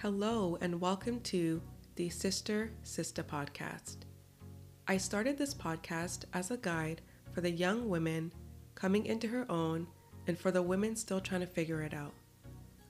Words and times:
Hello, 0.00 0.56
and 0.60 0.80
welcome 0.80 1.18
to 1.22 1.60
the 1.96 2.08
Sister 2.08 2.70
Sista 2.84 3.24
podcast. 3.24 3.96
I 4.86 4.96
started 4.96 5.36
this 5.36 5.52
podcast 5.52 6.24
as 6.32 6.52
a 6.52 6.56
guide 6.56 7.00
for 7.32 7.40
the 7.40 7.50
young 7.50 7.88
women 7.88 8.32
coming 8.76 9.06
into 9.06 9.26
her 9.26 9.44
own 9.50 9.88
and 10.28 10.38
for 10.38 10.52
the 10.52 10.62
women 10.62 10.94
still 10.94 11.20
trying 11.20 11.40
to 11.40 11.48
figure 11.48 11.82
it 11.82 11.92
out. 11.92 12.14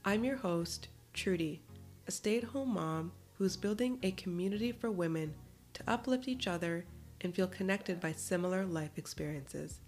I'm 0.04 0.22
your 0.22 0.36
host, 0.36 0.88
Trudy, 1.14 1.62
a 2.06 2.10
stay 2.10 2.36
at 2.36 2.44
home 2.44 2.74
mom 2.74 3.12
who's 3.38 3.56
building 3.56 3.98
a 4.02 4.10
community 4.10 4.70
for 4.70 4.90
women 4.90 5.32
to 5.72 5.90
uplift 5.90 6.28
each 6.28 6.46
other 6.46 6.84
and 7.22 7.34
feel 7.34 7.48
connected 7.48 8.00
by 8.00 8.12
similar 8.12 8.66
life 8.66 8.98
experiences. 8.98 9.80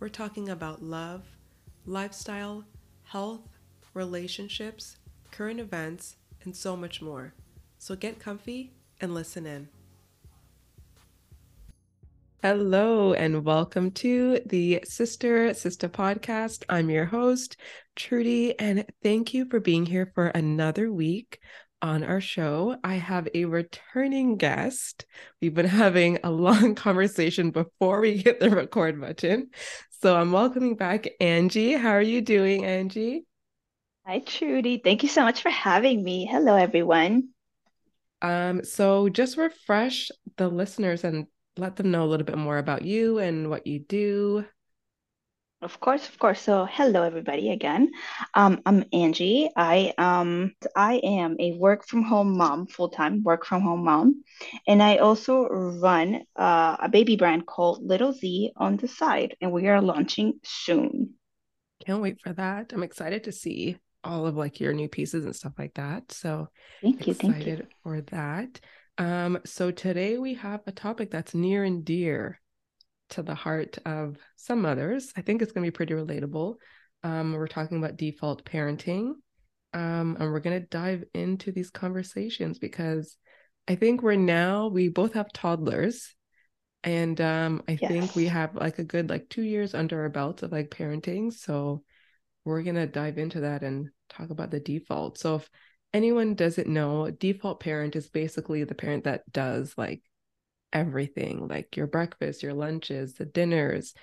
We're 0.00 0.08
talking 0.08 0.48
about 0.48 0.82
love, 0.82 1.22
lifestyle, 1.86 2.64
health, 3.04 3.48
relationships, 3.94 4.96
current 5.30 5.60
events, 5.60 6.16
and 6.44 6.56
so 6.56 6.76
much 6.76 7.02
more. 7.02 7.34
So 7.78 7.96
get 7.96 8.18
comfy 8.18 8.72
and 9.00 9.14
listen 9.14 9.46
in. 9.46 9.68
Hello, 12.42 13.14
and 13.14 13.42
welcome 13.42 13.90
to 13.92 14.38
the 14.44 14.80
Sister 14.84 15.54
Sister 15.54 15.88
podcast. 15.88 16.62
I'm 16.68 16.90
your 16.90 17.06
host, 17.06 17.56
Trudy, 17.96 18.58
and 18.58 18.84
thank 19.02 19.32
you 19.32 19.46
for 19.46 19.60
being 19.60 19.86
here 19.86 20.12
for 20.14 20.26
another 20.26 20.92
week 20.92 21.38
on 21.80 22.04
our 22.04 22.20
show. 22.20 22.76
I 22.84 22.96
have 22.96 23.28
a 23.34 23.46
returning 23.46 24.36
guest. 24.36 25.06
We've 25.40 25.54
been 25.54 25.66
having 25.84 26.18
a 26.22 26.30
long 26.30 26.74
conversation 26.74 27.50
before 27.50 28.00
we 28.00 28.18
hit 28.18 28.40
the 28.40 28.50
record 28.50 29.00
button. 29.00 29.48
So 30.02 30.14
I'm 30.14 30.30
welcoming 30.30 30.76
back 30.76 31.06
Angie. 31.20 31.72
How 31.72 31.92
are 31.92 32.02
you 32.02 32.20
doing, 32.20 32.66
Angie? 32.66 33.24
Hi, 34.06 34.18
Trudy. 34.18 34.82
Thank 34.84 35.02
you 35.02 35.08
so 35.08 35.22
much 35.22 35.40
for 35.40 35.48
having 35.48 36.04
me. 36.04 36.26
Hello, 36.26 36.54
everyone. 36.54 37.30
Um, 38.20 38.62
so 38.62 39.08
just 39.08 39.38
refresh 39.38 40.10
the 40.36 40.46
listeners 40.46 41.04
and 41.04 41.26
let 41.56 41.76
them 41.76 41.90
know 41.90 42.04
a 42.04 42.08
little 42.08 42.26
bit 42.26 42.36
more 42.36 42.58
about 42.58 42.84
you 42.84 43.18
and 43.18 43.48
what 43.48 43.66
you 43.66 43.78
do. 43.78 44.44
Of 45.62 45.80
course, 45.80 46.06
of 46.06 46.18
course. 46.18 46.42
So, 46.42 46.68
hello, 46.70 47.02
everybody. 47.02 47.50
Again, 47.50 47.92
um, 48.34 48.60
I'm 48.66 48.84
Angie. 48.92 49.48
I 49.56 49.94
um, 49.96 50.52
I 50.76 50.96
am 50.96 51.36
a 51.40 51.52
work 51.52 51.86
from 51.86 52.02
home 52.02 52.36
mom, 52.36 52.66
full 52.66 52.90
time 52.90 53.22
work 53.22 53.46
from 53.46 53.62
home 53.62 53.84
mom, 53.84 54.22
and 54.66 54.82
I 54.82 54.98
also 54.98 55.44
run 55.48 56.24
uh, 56.36 56.76
a 56.78 56.90
baby 56.90 57.16
brand 57.16 57.46
called 57.46 57.82
Little 57.82 58.12
Z 58.12 58.52
on 58.58 58.76
the 58.76 58.88
side, 58.88 59.34
and 59.40 59.50
we 59.50 59.66
are 59.68 59.80
launching 59.80 60.40
soon. 60.44 61.14
Can't 61.86 62.02
wait 62.02 62.20
for 62.20 62.34
that. 62.34 62.74
I'm 62.74 62.82
excited 62.82 63.24
to 63.24 63.32
see 63.32 63.78
all 64.04 64.26
of 64.26 64.36
like 64.36 64.60
your 64.60 64.72
new 64.72 64.88
pieces 64.88 65.24
and 65.24 65.34
stuff 65.34 65.54
like 65.58 65.74
that. 65.74 66.12
So 66.12 66.48
thank 66.82 67.06
you, 67.06 67.12
excited 67.12 67.44
thank 67.44 67.58
you. 67.58 67.66
for 67.82 68.00
that. 68.02 68.60
Um, 68.98 69.38
so 69.44 69.70
today 69.70 70.18
we 70.18 70.34
have 70.34 70.60
a 70.66 70.72
topic 70.72 71.10
that's 71.10 71.34
near 71.34 71.64
and 71.64 71.84
dear 71.84 72.40
to 73.10 73.22
the 73.22 73.34
heart 73.34 73.78
of 73.84 74.16
some 74.36 74.62
mothers. 74.62 75.12
I 75.16 75.22
think 75.22 75.42
it's 75.42 75.52
going 75.52 75.64
to 75.64 75.70
be 75.70 75.74
pretty 75.74 75.94
relatable. 75.94 76.56
Um, 77.02 77.32
we're 77.32 77.48
talking 77.48 77.78
about 77.78 77.96
default 77.96 78.44
parenting, 78.44 79.14
um, 79.72 80.16
and 80.18 80.32
we're 80.32 80.40
going 80.40 80.60
to 80.60 80.66
dive 80.66 81.04
into 81.12 81.52
these 81.52 81.70
conversations 81.70 82.58
because 82.58 83.16
I 83.68 83.74
think 83.74 84.02
we're 84.02 84.14
now 84.14 84.68
we 84.68 84.88
both 84.88 85.14
have 85.14 85.32
toddlers, 85.32 86.14
and 86.82 87.20
um, 87.20 87.62
I 87.68 87.78
yes. 87.80 87.90
think 87.90 88.14
we 88.14 88.26
have 88.26 88.54
like 88.54 88.78
a 88.78 88.84
good 88.84 89.10
like 89.10 89.28
two 89.28 89.42
years 89.42 89.74
under 89.74 90.02
our 90.02 90.08
belts 90.08 90.42
of 90.42 90.52
like 90.52 90.70
parenting. 90.70 91.32
So 91.32 91.82
we're 92.44 92.62
going 92.62 92.76
to 92.76 92.86
dive 92.86 93.18
into 93.18 93.40
that 93.40 93.62
and 93.62 93.90
talk 94.08 94.30
about 94.30 94.50
the 94.50 94.60
default. 94.60 95.18
So 95.18 95.36
if 95.36 95.50
anyone 95.92 96.34
doesn't 96.34 96.68
know, 96.68 97.10
default 97.10 97.60
parent 97.60 97.96
is 97.96 98.08
basically 98.08 98.64
the 98.64 98.74
parent 98.74 99.04
that 99.04 99.30
does 99.30 99.74
like 99.76 100.02
everything, 100.72 101.46
like 101.48 101.76
your 101.76 101.86
breakfast, 101.86 102.42
your 102.42 102.54
lunches, 102.54 103.14
the 103.14 103.24
dinners, 103.24 103.94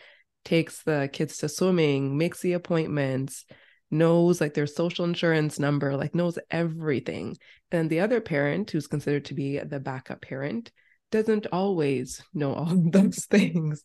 takes 0.46 0.84
the 0.84 1.10
kids 1.12 1.38
to 1.38 1.50
swimming, 1.50 2.18
makes 2.18 2.42
the 2.42 2.54
appointments, 2.54 3.46
knows 3.92 4.40
like 4.40 4.54
their 4.54 4.68
social 4.68 5.06
insurance 5.06 5.60
number, 5.60 5.96
like 5.96 6.16
knows 6.16 6.40
everything. 6.50 7.38
And 7.72 7.90
the 7.90 8.00
other 8.00 8.22
parent, 8.22 8.72
who's 8.72 8.88
considered 8.88 9.26
to 9.26 9.34
be 9.34 9.60
the 9.60 9.80
backup 9.80 10.22
parent, 10.22 10.72
doesn't 11.12 11.48
always 11.52 12.24
know 12.34 12.54
all 12.54 12.74
those 12.74 13.26
things. 13.30 13.84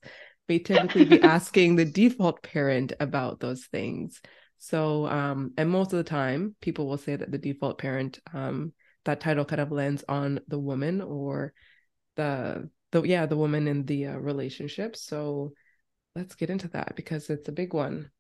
May 0.49 0.61
typically 0.61 1.05
be 1.05 1.21
asking 1.23 1.75
the 1.75 1.85
default 1.85 2.43
parent 2.43 2.93
about 3.01 3.41
those 3.41 3.67
things. 3.67 4.21
So, 4.59 5.07
um, 5.07 5.53
and 5.57 5.71
most 5.71 5.93
of 5.93 5.99
the 5.99 6.05
time, 6.05 6.57
people 6.61 6.87
will 6.87 6.99
say 6.99 7.17
that 7.17 7.31
the 7.31 7.39
default 7.39 7.79
parent, 7.79 8.19
um, 8.33 8.73
that 9.05 9.21
title 9.21 9.45
kind 9.45 9.61
of 9.61 9.71
lands 9.71 10.05
on 10.09 10.41
the 10.49 10.59
woman 10.59 11.01
or 11.01 11.53
the 12.17 12.71
the 12.93 13.03
yeah 13.03 13.27
the 13.27 13.37
woman 13.37 13.69
in 13.69 13.85
the 13.85 14.07
uh, 14.07 14.17
relationship. 14.17 14.97
So, 14.97 15.53
let's 16.15 16.35
get 16.35 16.51
into 16.51 16.69
that 16.69 16.97
because 16.97 17.29
it's 17.31 17.49
a 17.49 17.53
big 17.53 17.75
one. 17.75 18.11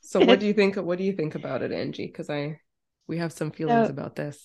So, 0.01 0.19
what 0.21 0.39
do 0.39 0.45
you 0.45 0.53
think? 0.53 0.75
What 0.75 0.97
do 0.97 1.05
you 1.05 1.13
think 1.13 1.35
about 1.35 1.61
it, 1.61 1.71
Angie? 1.71 2.07
Because 2.07 2.29
I 2.29 2.59
we 3.07 3.17
have 3.17 3.31
some 3.31 3.51
feelings 3.51 3.87
so, 3.87 3.91
about 3.91 4.15
this. 4.15 4.37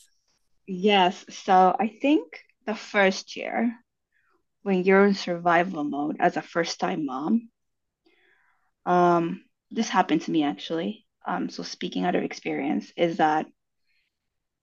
Yes. 0.67 1.25
So 1.29 1.77
I 1.79 1.89
think 1.89 2.41
the 2.67 2.75
first 2.75 3.37
year 3.37 3.73
when 4.63 4.83
you're 4.85 5.07
in 5.07 5.15
survival 5.15 5.85
mode 5.85 6.17
as 6.21 6.37
a 6.37 6.43
first 6.43 6.81
time 6.81 7.07
mom 7.07 7.49
um, 8.87 9.43
this 9.71 9.89
happened 9.89 10.23
to 10.23 10.31
me 10.31 10.45
actually. 10.45 11.05
Um, 11.27 11.51
so 11.51 11.63
speaking 11.63 12.05
out 12.05 12.15
of 12.15 12.23
experience 12.23 12.93
is 12.97 13.17
that 13.19 13.47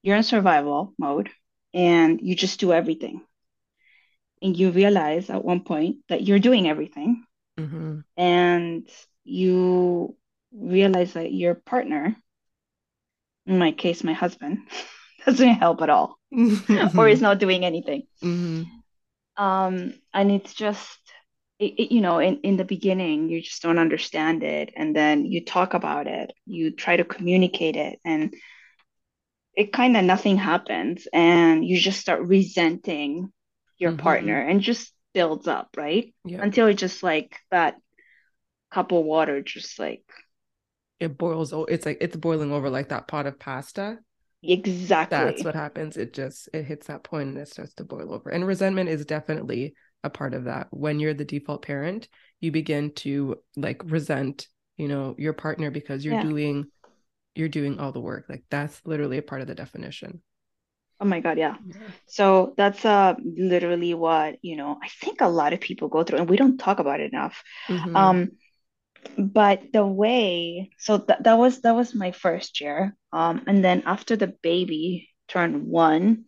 you're 0.02 0.16
in 0.16 0.24
survival 0.24 0.94
mode 0.98 1.30
and 1.74 2.22
you 2.22 2.36
just 2.36 2.60
do 2.60 2.74
everything. 2.74 3.22
And 4.42 4.58
you 4.58 4.72
realize 4.72 5.30
at 5.30 5.44
one 5.44 5.62
point 5.62 5.98
that 6.10 6.24
you're 6.24 6.40
doing 6.40 6.68
everything. 6.68 7.24
Mm-hmm. 7.58 8.00
And 8.18 8.90
you 9.24 10.18
realize 10.52 11.14
that 11.14 11.32
your 11.32 11.56
partner, 11.56 12.16
in 13.46 13.58
my 13.58 13.72
case, 13.72 14.04
my 14.04 14.14
husband, 14.14 14.60
doesn't 15.26 15.48
help 15.48 15.82
at 15.82 15.90
all 15.90 16.18
or 16.98 17.08
is 17.08 17.22
not 17.22 17.40
doing 17.40 17.64
anything. 17.64 18.04
Mm-hmm. 18.22 18.64
Um, 19.44 19.94
and 20.14 20.32
it's 20.32 20.54
just 20.54 21.00
it, 21.60 21.74
it, 21.78 21.94
you 21.94 22.02
know 22.02 22.20
in, 22.20 22.40
in 22.42 22.58
the 22.58 22.66
beginning 22.66 23.30
you 23.30 23.42
just 23.42 23.62
don't 23.62 23.80
understand 23.80 24.44
it 24.44 24.72
and 24.76 24.96
then 24.96 25.26
you 25.26 25.44
talk 25.44 25.74
about 25.74 26.08
it 26.08 26.32
you 26.46 26.72
try 26.72 26.98
to 26.98 27.04
communicate 27.04 27.76
it 27.76 28.00
and 28.04 28.34
it 29.56 29.72
kind 29.72 29.96
of 29.96 30.04
nothing 30.04 30.38
happens 30.38 31.08
and 31.14 31.64
you 31.66 31.78
just 31.78 32.00
start 32.00 32.22
resenting 32.22 33.32
your 33.78 33.92
mm-hmm. 33.92 34.00
partner 34.00 34.40
and 34.40 34.62
just 34.62 34.94
builds 35.14 35.48
up 35.48 35.70
right? 35.78 36.14
Yeah. 36.26 36.42
until 36.42 36.68
it 36.68 36.76
just 36.76 37.04
like 37.04 37.38
that 37.52 37.76
cup 38.72 38.92
of 38.92 39.06
water 39.06 39.42
just 39.42 39.78
like 39.78 40.04
it 41.00 41.18
boils 41.18 41.54
oh 41.54 41.66
it's 41.66 41.86
like 41.86 41.98
it's 42.02 42.16
boiling 42.16 42.52
over 42.52 42.70
like 42.70 42.90
that 42.90 43.08
pot 43.08 43.28
of 43.28 43.40
pasta. 43.40 44.00
Exactly. 44.46 45.18
That's 45.18 45.44
what 45.44 45.56
happens. 45.56 45.96
It 45.96 46.14
just 46.14 46.50
it 46.54 46.64
hits 46.64 46.88
that 46.88 47.04
point 47.04 47.30
and 47.30 47.38
it 47.38 47.48
starts 47.48 47.74
to 47.76 47.86
boil 47.86 48.14
over. 48.14 48.30
And 48.30 48.46
resentment 48.46 48.90
is 48.90 49.06
definitely 49.06 49.74
a 50.04 50.10
part 50.10 50.34
of 50.34 50.46
that 50.46 50.68
when 50.72 51.00
you're 51.00 51.14
the 51.14 51.26
default 51.26 51.62
parent 51.62 52.08
you 52.40 52.52
begin 52.52 52.92
to 52.92 53.38
like 53.56 53.82
resent 53.86 54.48
you 54.78 54.88
know 54.88 55.16
your 55.18 55.34
partner 55.34 55.72
because 55.72 56.04
you're 56.04 56.16
yeah. 56.16 56.24
doing 56.24 56.66
you're 57.36 57.50
doing 57.50 57.80
all 57.80 57.92
the 57.92 58.00
work 58.00 58.26
like 58.30 58.44
that's 58.50 58.82
literally 58.86 59.18
a 59.18 59.24
part 59.24 59.42
of 59.42 59.48
the 59.48 59.56
definition 59.56 60.22
oh 61.00 61.06
my 61.06 61.20
god 61.20 61.38
yeah. 61.38 61.56
yeah. 61.66 61.76
so 62.06 62.54
that's 62.58 62.84
uh 62.86 63.16
literally 63.24 63.94
what 63.94 64.38
you 64.42 64.56
know 64.56 64.78
i 64.82 64.88
think 64.88 65.22
a 65.22 65.28
lot 65.28 65.54
of 65.54 65.60
people 65.60 65.88
go 65.88 66.04
through 66.04 66.20
and 66.20 66.30
we 66.30 66.38
don't 66.38 66.58
talk 66.58 66.80
about 66.80 67.00
it 67.00 67.12
enough 67.14 67.44
mm-hmm. 67.68 67.96
um 67.96 68.32
but 69.18 69.62
the 69.74 69.86
way 69.86 70.70
so 70.78 70.98
th- 70.98 71.20
that 71.22 71.38
was 71.38 71.62
that 71.62 71.76
was 71.76 71.94
my 71.94 72.12
first 72.12 72.62
year 72.62 72.96
um 73.12 73.42
and 73.48 73.64
then 73.64 73.84
after 73.86 74.16
the 74.16 74.28
baby 74.28 75.10
turned 75.28 75.68
one 75.68 76.26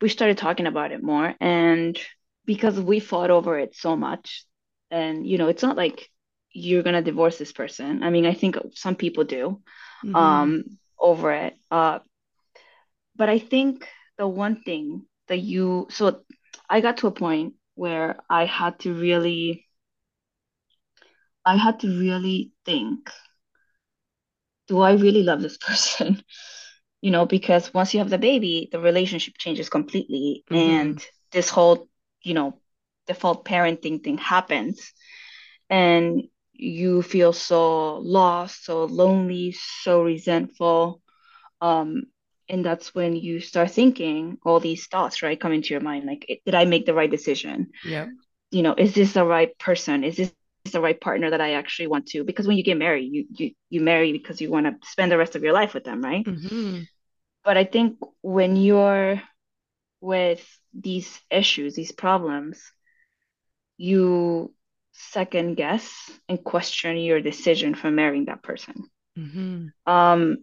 we 0.00 0.08
started 0.08 0.38
talking 0.38 0.66
about 0.66 0.92
it 0.92 1.02
more 1.02 1.34
and 1.40 1.98
because 2.44 2.80
we 2.80 3.00
fought 3.00 3.30
over 3.30 3.58
it 3.58 3.74
so 3.76 3.96
much. 3.96 4.44
And 4.90 5.26
you 5.26 5.38
know 5.38 5.48
it's 5.48 5.62
not 5.62 5.76
like 5.76 6.08
you're 6.52 6.82
gonna 6.82 7.02
divorce 7.02 7.38
this 7.38 7.52
person. 7.52 8.02
I 8.02 8.10
mean 8.10 8.26
i 8.26 8.34
think 8.34 8.56
some 8.74 8.96
people 8.96 9.24
do 9.24 9.60
mm-hmm. 10.04 10.14
um 10.14 10.64
over 10.98 11.32
it. 11.32 11.56
Uh 11.70 12.00
but 13.16 13.28
i 13.28 13.38
think 13.38 13.86
the 14.18 14.26
one 14.26 14.62
thing 14.62 15.02
that 15.28 15.38
you 15.38 15.86
so 15.90 16.22
i 16.68 16.80
got 16.80 16.98
to 16.98 17.06
a 17.06 17.10
point 17.12 17.54
where 17.74 18.16
i 18.28 18.44
had 18.44 18.78
to 18.80 18.92
really 18.92 19.66
i 21.44 21.56
had 21.56 21.80
to 21.80 21.88
really 21.88 22.52
think 22.64 23.10
do 24.68 24.80
i 24.80 24.92
really 24.92 25.22
love 25.22 25.42
this 25.42 25.56
person? 25.68 26.22
You 27.00 27.10
know 27.10 27.26
because 27.26 27.74
once 27.74 27.92
you 27.92 27.98
have 27.98 28.10
the 28.10 28.18
baby 28.18 28.68
the 28.70 28.78
relationship 28.78 29.34
changes 29.38 29.68
completely. 29.68 30.44
Mm-hmm. 30.50 30.70
and 30.70 31.06
this 31.32 31.48
whole 31.48 31.88
you 32.22 32.34
know 32.34 32.58
default 33.06 33.44
parenting 33.44 34.02
thing 34.02 34.18
happens 34.18 34.92
and 35.68 36.22
you 36.52 37.02
feel 37.02 37.32
so 37.32 37.96
lost, 37.98 38.64
so 38.64 38.84
lonely, 38.84 39.52
so 39.52 40.02
resentful. 40.02 41.00
Um, 41.60 42.04
and 42.48 42.64
that's 42.64 42.94
when 42.94 43.16
you 43.16 43.40
start 43.40 43.70
thinking 43.70 44.38
all 44.44 44.60
these 44.60 44.86
thoughts, 44.86 45.22
right, 45.22 45.40
come 45.40 45.52
into 45.52 45.74
your 45.74 45.80
mind. 45.80 46.04
Like, 46.04 46.42
did 46.44 46.54
I 46.54 46.66
make 46.66 46.86
the 46.86 46.94
right 46.94 47.10
decision? 47.10 47.70
Yeah. 47.84 48.08
You 48.50 48.62
know, 48.62 48.74
is 48.76 48.94
this 48.94 49.14
the 49.14 49.24
right 49.24 49.56
person? 49.58 50.04
Is 50.04 50.16
this 50.16 50.32
the 50.70 50.80
right 50.80 51.00
partner 51.00 51.30
that 51.30 51.40
I 51.40 51.54
actually 51.54 51.88
want 51.88 52.06
to? 52.08 52.22
Because 52.22 52.46
when 52.46 52.56
you 52.56 52.62
get 52.62 52.76
married, 52.76 53.10
you 53.10 53.26
you 53.30 53.52
you 53.70 53.80
marry 53.80 54.12
because 54.12 54.40
you 54.40 54.50
want 54.50 54.66
to 54.66 54.88
spend 54.88 55.10
the 55.10 55.18
rest 55.18 55.34
of 55.34 55.42
your 55.42 55.54
life 55.54 55.74
with 55.74 55.84
them, 55.84 56.02
right? 56.02 56.24
Mm-hmm. 56.24 56.82
But 57.44 57.56
I 57.56 57.64
think 57.64 57.98
when 58.20 58.56
you're 58.56 59.20
with 60.00 60.46
these 60.74 61.20
issues, 61.30 61.74
these 61.74 61.92
problems, 61.92 62.62
you 63.76 64.54
second 64.92 65.56
guess 65.56 66.10
and 66.28 66.42
question 66.42 66.96
your 66.96 67.20
decision 67.20 67.74
for 67.74 67.90
marrying 67.90 68.26
that 68.26 68.42
person. 68.42 68.74
Mm-hmm. 69.18 69.68
Um, 69.92 70.38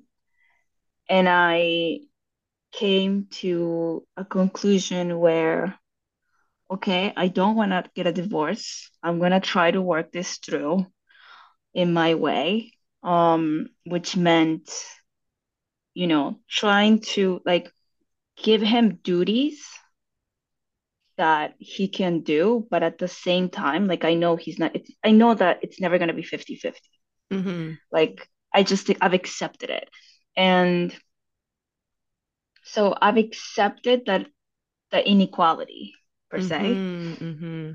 and 1.08 1.28
I 1.30 2.00
came 2.72 3.28
to 3.32 4.06
a 4.16 4.26
conclusion 4.26 5.18
where, 5.20 5.80
okay, 6.70 7.14
I 7.16 7.28
don't 7.28 7.56
want 7.56 7.72
to 7.72 7.90
get 7.96 8.08
a 8.08 8.12
divorce. 8.12 8.90
I'm 9.02 9.20
going 9.20 9.32
to 9.32 9.40
try 9.40 9.72
to 9.72 9.82
work 9.82 10.12
this 10.12 10.38
through 10.38 10.86
in 11.74 11.94
my 11.94 12.16
way, 12.16 12.74
um, 13.04 13.70
which 13.86 14.16
meant, 14.16 14.70
you 15.94 16.08
know, 16.08 16.40
trying 16.48 17.00
to 17.02 17.42
like 17.46 17.72
give 18.42 18.62
him 18.62 19.00
duties 19.04 19.66
that 21.20 21.56
he 21.60 21.90
can 21.90 22.22
do, 22.22 22.68
but 22.72 22.84
at 22.84 23.00
the 23.00 23.10
same 23.10 23.50
time, 23.50 23.88
like 23.88 24.06
I 24.06 24.16
know 24.16 24.38
he's 24.38 24.60
not, 24.60 24.76
it's, 24.76 24.92
I 25.06 25.12
know 25.12 25.36
that 25.36 25.60
it's 25.64 25.82
never 25.82 26.00
going 26.00 26.10
to 26.10 26.16
be 26.16 26.24
50 26.24 26.58
50. 26.58 26.90
Mm-hmm. 27.32 27.74
Like 27.92 28.28
I 28.54 28.64
just 28.64 28.88
think 28.88 29.00
I've 29.02 29.14
accepted 29.16 29.72
it. 29.72 29.90
And 30.38 30.96
so 32.64 32.96
I've 33.02 33.18
accepted 33.18 34.06
that 34.06 34.28
the 34.92 35.08
inequality 35.08 35.96
per 36.30 36.40
se. 36.42 36.84
Mm-hmm. 36.84 37.24
Mm-hmm. 37.24 37.72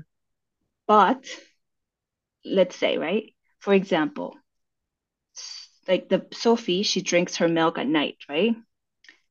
But 0.87 1.27
let's 2.45 2.75
say, 2.77 2.97
right? 2.97 3.33
For 3.59 3.73
example, 3.73 4.37
like 5.87 6.09
the 6.09 6.25
Sophie, 6.33 6.83
she 6.83 7.01
drinks 7.01 7.37
her 7.37 7.47
milk 7.47 7.77
at 7.77 7.87
night, 7.87 8.17
right? 8.29 8.55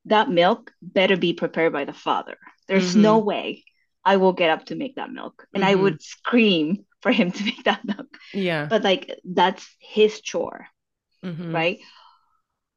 That 0.06 0.31
milk 0.31 0.72
better 0.82 1.16
be 1.16 1.34
prepared 1.34 1.72
by 1.72 1.84
the 1.84 1.94
father. 1.94 2.38
There's 2.69 2.94
Mm-hmm. 2.94 3.02
no 3.02 3.19
way 3.19 3.64
I 4.05 4.17
will 4.19 4.33
get 4.33 4.51
up 4.51 4.67
to 4.67 4.77
make 4.77 4.97
that 4.97 5.12
milk. 5.12 5.47
And 5.55 5.65
I 5.65 5.75
Mhm. 5.75 5.75
would 5.75 6.03
scream 6.03 6.85
for 7.03 7.12
him 7.12 7.33
to 7.33 7.45
make 7.45 7.65
that 7.65 7.85
milk. 7.85 8.19
Yeah. 8.33 8.71
But 8.71 8.83
like 8.83 9.11
that's 9.25 9.69
his 9.81 10.21
chore, 10.21 10.69
Mm-hmm. 11.25 11.55
right? 11.55 11.81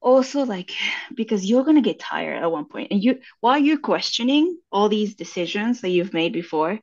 Also, 0.01 0.43
like 0.45 0.71
because 1.15 1.45
you're 1.45 1.63
gonna 1.63 1.81
get 1.81 1.99
tired 1.99 2.41
at 2.41 2.51
one 2.51 2.65
point, 2.65 2.91
and 2.91 3.03
you 3.03 3.19
while 3.41 3.57
you're 3.59 3.79
questioning 3.79 4.57
all 4.71 4.89
these 4.89 5.15
decisions 5.15 5.81
that 5.81 5.89
you've 5.89 6.13
made 6.13 6.33
before, 6.33 6.79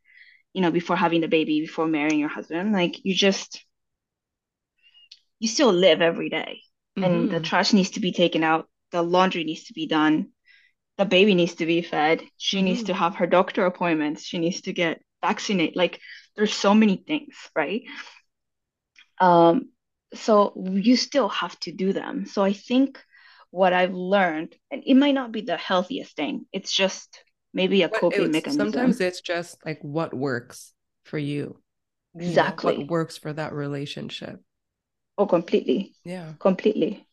you 0.55 0.63
know, 0.63 0.71
before 0.71 0.97
having 0.97 1.21
the 1.23 1.29
baby, 1.29 1.61
before 1.61 1.87
marrying 1.89 2.21
your 2.21 2.29
husband, 2.31 2.73
like 2.73 3.05
you 3.05 3.15
just 3.15 3.65
you 5.39 5.49
still 5.49 5.73
live 5.73 6.01
every 6.01 6.29
day, 6.29 6.63
and 7.01 7.31
the 7.31 7.41
Mhm. 7.41 7.41
trash 7.41 7.73
needs 7.73 7.91
to 7.91 8.01
be 8.01 8.13
taken 8.13 8.43
out, 8.45 8.69
the 8.93 9.03
laundry 9.03 9.45
needs 9.45 9.65
to 9.65 9.73
be 9.75 9.87
done, 9.87 10.31
the 10.99 11.05
baby 11.05 11.35
needs 11.35 11.57
to 11.57 11.67
be 11.67 11.83
fed, 11.83 12.23
she 12.37 12.63
needs 12.63 12.83
Mhm. 12.83 12.87
to 12.87 12.95
have 12.95 13.17
her 13.17 13.27
doctor 13.27 13.67
appointments, 13.67 14.25
she 14.25 14.39
needs 14.39 14.63
to 14.63 14.73
get 14.73 15.01
vaccinated. 15.23 15.77
Like 15.77 16.01
there's 16.37 16.55
so 16.55 16.75
many 16.75 16.97
things, 16.97 17.35
right? 17.57 17.83
Um, 19.21 19.71
so 20.15 20.53
you 20.73 20.97
still 20.97 21.29
have 21.29 21.59
to 21.61 21.73
do 21.73 21.93
them. 21.93 22.27
So 22.27 22.43
I 22.43 22.53
think 22.53 23.03
what 23.51 23.73
I've 23.73 23.95
learned, 23.95 24.55
and 24.71 24.83
it 24.87 24.95
might 24.95 25.15
not 25.15 25.33
be 25.33 25.41
the 25.43 25.57
healthiest 25.57 26.17
thing, 26.17 26.47
it's 26.53 26.73
just 26.73 27.23
maybe 27.53 27.83
a 27.83 27.89
coping 27.89 28.27
it's, 28.27 28.33
mechanism. 28.33 28.57
sometimes 28.57 29.01
it's 29.01 29.21
just 29.21 29.65
like 29.65 29.79
what 29.83 30.15
works 30.15 30.73
for 31.05 31.19
you. 31.19 31.61
you 32.19 32.37
know, 32.37 32.55
Exactly. 32.55 32.77
what 32.77 32.89
works 32.89 33.19
for 33.19 33.33
that 33.33 33.53
relationship. 33.55 34.41
Oh, 35.19 35.27
completely. 35.27 35.95
Yeah. 36.05 36.35
completely 36.41 37.07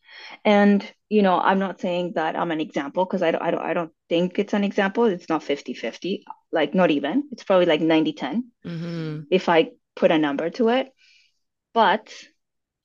and 0.44 0.84
you 1.14 1.22
know 1.22 1.38
i'm 1.38 1.58
not 1.58 1.80
saying 1.80 2.12
that 2.14 2.36
i'm 2.36 2.50
an 2.50 2.60
example 2.60 3.04
because 3.04 3.22
I 3.22 3.30
don't, 3.32 3.42
I 3.42 3.50
don't 3.50 3.62
i 3.70 3.74
don't 3.74 3.92
think 4.08 4.38
it's 4.38 4.54
an 4.54 4.64
example 4.64 5.04
it's 5.04 5.28
not 5.28 5.42
50 5.42 5.74
50 5.74 6.24
like 6.52 6.74
not 6.74 6.90
even 6.90 7.24
it's 7.32 7.44
probably 7.44 7.66
like 7.66 7.80
90 7.80 8.12
10 8.12 8.44
Mm-hmm. 8.66 9.20
if 9.30 9.48
i 9.48 9.70
put 9.96 10.10
a 10.12 10.18
number 10.18 10.50
to 10.50 10.68
it 10.68 10.88
but 11.74 12.12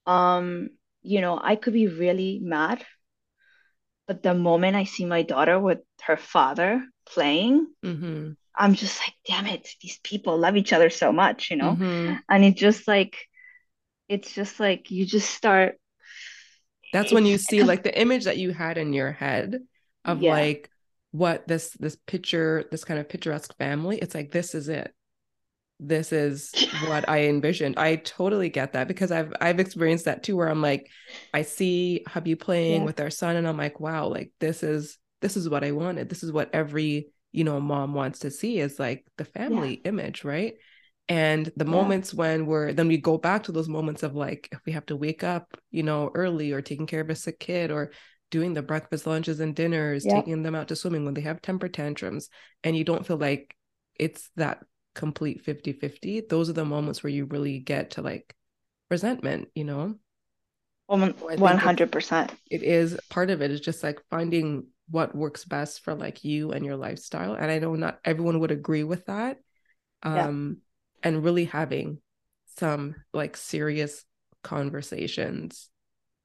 um 0.05 0.69
you 1.03 1.21
know 1.21 1.39
i 1.41 1.55
could 1.55 1.73
be 1.73 1.87
really 1.87 2.39
mad 2.43 2.83
but 4.07 4.23
the 4.23 4.33
moment 4.33 4.75
i 4.75 4.83
see 4.85 5.05
my 5.05 5.21
daughter 5.23 5.59
with 5.59 5.79
her 6.03 6.17
father 6.17 6.83
playing 7.05 7.67
Mm-hmm. 7.85 8.31
i'm 8.55 8.73
just 8.75 8.99
like 9.01 9.13
damn 9.27 9.45
it 9.47 9.67
these 9.81 9.99
people 10.03 10.37
love 10.37 10.57
each 10.57 10.73
other 10.73 10.89
so 10.89 11.11
much 11.11 11.51
you 11.51 11.57
know 11.57 11.77
Mm-hmm. 11.79 12.13
and 12.29 12.43
it 12.45 12.55
just 12.57 12.87
like 12.87 13.15
it's 14.09 14.33
just 14.33 14.59
like 14.59 14.91
you 14.91 15.05
just 15.05 15.29
start 15.29 15.77
That's 16.91 17.11
when 17.11 17.25
you 17.25 17.37
see 17.37 17.63
like 17.63 17.83
the 17.83 17.99
image 17.99 18.25
that 18.25 18.37
you 18.37 18.51
had 18.51 18.77
in 18.77 18.93
your 18.93 19.11
head 19.11 19.59
of 20.05 20.21
Yeah. 20.21 20.25
like 20.25 20.69
what 21.11 21.47
this 21.47 21.71
this 21.71 21.95
picture, 22.07 22.65
this 22.71 22.83
kind 22.83 22.99
of 22.99 23.09
picturesque 23.09 23.55
family. 23.57 23.97
It's 23.97 24.15
like 24.15 24.31
this 24.31 24.55
is 24.55 24.69
it. 24.69 24.93
This 25.79 26.11
is 26.11 26.55
what 26.71 27.07
I 27.07 27.25
envisioned. 27.25 27.77
I 27.77 27.97
totally 27.97 28.49
get 28.49 28.73
that 28.73 28.87
because 28.87 29.11
I've 29.11 29.33
I've 29.39 29.59
experienced 29.59 30.05
that 30.05 30.23
too, 30.23 30.35
where 30.35 30.49
I'm 30.49 30.61
like, 30.61 30.89
I 31.33 31.43
see 31.43 32.03
hubby 32.07 32.35
playing 32.35 32.83
Yeah. 32.83 32.85
with 32.85 32.99
our 32.99 33.09
son, 33.09 33.35
and 33.35 33.47
I'm 33.47 33.57
like, 33.57 33.79
wow, 33.79 34.07
like 34.07 34.31
this 34.39 34.63
is 34.63 34.97
this 35.21 35.37
is 35.37 35.49
what 35.49 35.63
I 35.63 35.71
wanted. 35.71 36.09
This 36.09 36.23
is 36.23 36.31
what 36.31 36.49
every 36.53 37.09
you 37.31 37.43
know 37.43 37.59
mom 37.59 37.93
wants 37.93 38.19
to 38.19 38.31
see 38.31 38.59
is 38.59 38.79
like 38.79 39.05
the 39.17 39.25
family 39.25 39.73
image, 39.73 40.23
right? 40.23 40.55
And 41.09 41.51
the 41.55 41.65
Yeah. 41.65 41.71
moments 41.71 42.13
when 42.13 42.45
we're 42.45 42.73
then 42.73 42.87
we 42.89 42.97
go 42.97 43.17
back 43.17 43.43
to 43.43 43.51
those 43.51 43.69
moments 43.69 44.03
of 44.03 44.15
like 44.15 44.49
if 44.51 44.59
we 44.65 44.73
have 44.73 44.85
to 44.87 44.95
wake 44.97 45.23
up, 45.23 45.57
you 45.71 45.83
know, 45.83 46.11
early 46.15 46.51
or 46.51 46.61
taking 46.61 46.85
care 46.87 47.01
of 47.01 47.09
a 47.09 47.15
sick 47.15 47.39
kid 47.39 47.71
or 47.71 47.91
doing 48.29 48.53
the 48.53 48.61
breakfast 48.61 49.07
lunches 49.07 49.39
and 49.39 49.55
dinners, 49.55 50.05
Yeah. 50.05 50.15
taking 50.15 50.43
them 50.43 50.55
out 50.55 50.67
to 50.67 50.75
swimming 50.75 51.05
when 51.05 51.13
they 51.13 51.21
have 51.21 51.41
temper 51.41 51.69
tantrums 51.69 52.29
and 52.63 52.75
you 52.75 52.83
don't 52.83 53.05
feel 53.05 53.17
like 53.17 53.55
it's 53.95 54.29
that 54.35 54.63
complete 54.95 55.43
50-50 55.45 56.21
those 56.21 56.49
are 56.49 56.53
the 56.53 56.65
moments 56.65 57.03
where 57.03 57.11
you 57.11 57.25
really 57.25 57.59
get 57.59 57.91
to 57.91 58.01
like 58.01 58.35
resentment 58.89 59.47
you 59.53 59.63
know 59.63 59.95
One 60.87 61.13
So 61.17 61.27
I 61.29 61.37
think 61.37 61.39
one 61.41 61.57
it's- 61.57 61.63
hundred 61.63 61.91
percent. 61.91 62.33
it 62.49 62.63
is 62.63 62.97
part 63.09 63.29
of 63.29 63.41
it 63.41 63.51
is 63.51 63.61
just 63.61 63.83
like 63.83 63.99
finding 64.09 64.67
what 64.89 65.13
works 65.15 65.45
best 65.45 65.83
for 65.83 65.93
like 65.93 66.23
you 66.23 66.51
and 66.51 66.65
your 66.65 66.77
lifestyle 66.77 67.33
and 67.33 67.51
i 67.51 67.59
know 67.59 67.75
not 67.75 67.99
everyone 68.05 68.39
would 68.39 68.51
agree 68.51 68.83
with 68.83 69.05
that 69.05 69.39
Yeah. 70.03 70.27
Um, 70.27 70.57
and 71.07 71.23
really 71.23 71.45
having 71.45 71.99
some 72.59 72.95
like 73.13 73.37
serious 73.37 74.03
conversations 74.43 75.69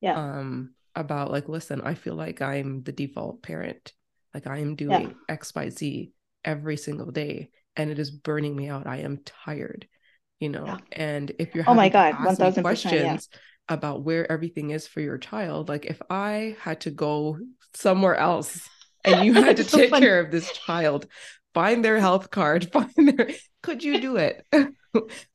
Yeah. 0.01 0.17
um 0.19 0.75
about 0.95 1.31
like 1.31 1.49
listen 1.49 1.81
i 1.81 1.95
feel 1.95 2.15
like 2.15 2.43
i'm 2.43 2.83
the 2.83 2.93
default 2.93 3.43
parent 3.43 3.93
like 4.35 4.47
i 4.47 4.59
am 4.59 4.75
doing 4.77 5.15
xyz 5.31 6.11
every 6.45 6.77
single 6.77 7.11
day 7.11 7.51
and 7.77 7.91
it 7.91 7.99
is 7.99 8.11
burning 8.11 8.55
me 8.57 8.69
out 8.69 8.87
i 8.87 8.99
am 8.99 9.19
tired 9.25 9.87
you 10.41 10.49
know 10.49 10.65
Yeah. 10.67 10.79
and 10.93 11.33
if 11.39 11.55
you're 11.55 11.65
Oh 11.67 11.75
my 11.75 11.89
God, 11.89 12.13
to 12.13 12.29
ask 12.29 12.41
me 12.41 12.47
1000%, 12.47 12.57
yeah. 12.57 12.63
questions 12.63 13.29
about 13.69 14.03
where 14.03 14.31
everything 14.31 14.71
is 14.71 14.87
for 14.87 15.01
your 15.01 15.19
child 15.19 15.69
like 15.69 15.87
if 15.87 16.01
i 16.11 16.57
had 16.61 16.81
to 16.83 16.91
go 16.91 17.39
somewhere 17.75 18.17
else 18.17 18.69
and 19.05 19.25
you 19.25 19.33
had 19.35 19.57
to 19.59 19.65
so 19.71 19.79
take 19.79 19.91
funny. 19.91 20.07
care 20.07 20.21
of 20.21 20.31
this 20.31 20.51
child 20.53 21.07
find 21.55 21.85
their 21.85 21.99
health 21.99 22.31
card. 22.31 22.71
Find 22.73 22.91
their 22.97 23.31
could 23.63 23.83
you 23.83 24.01
do 24.01 24.17
it? 24.17 24.47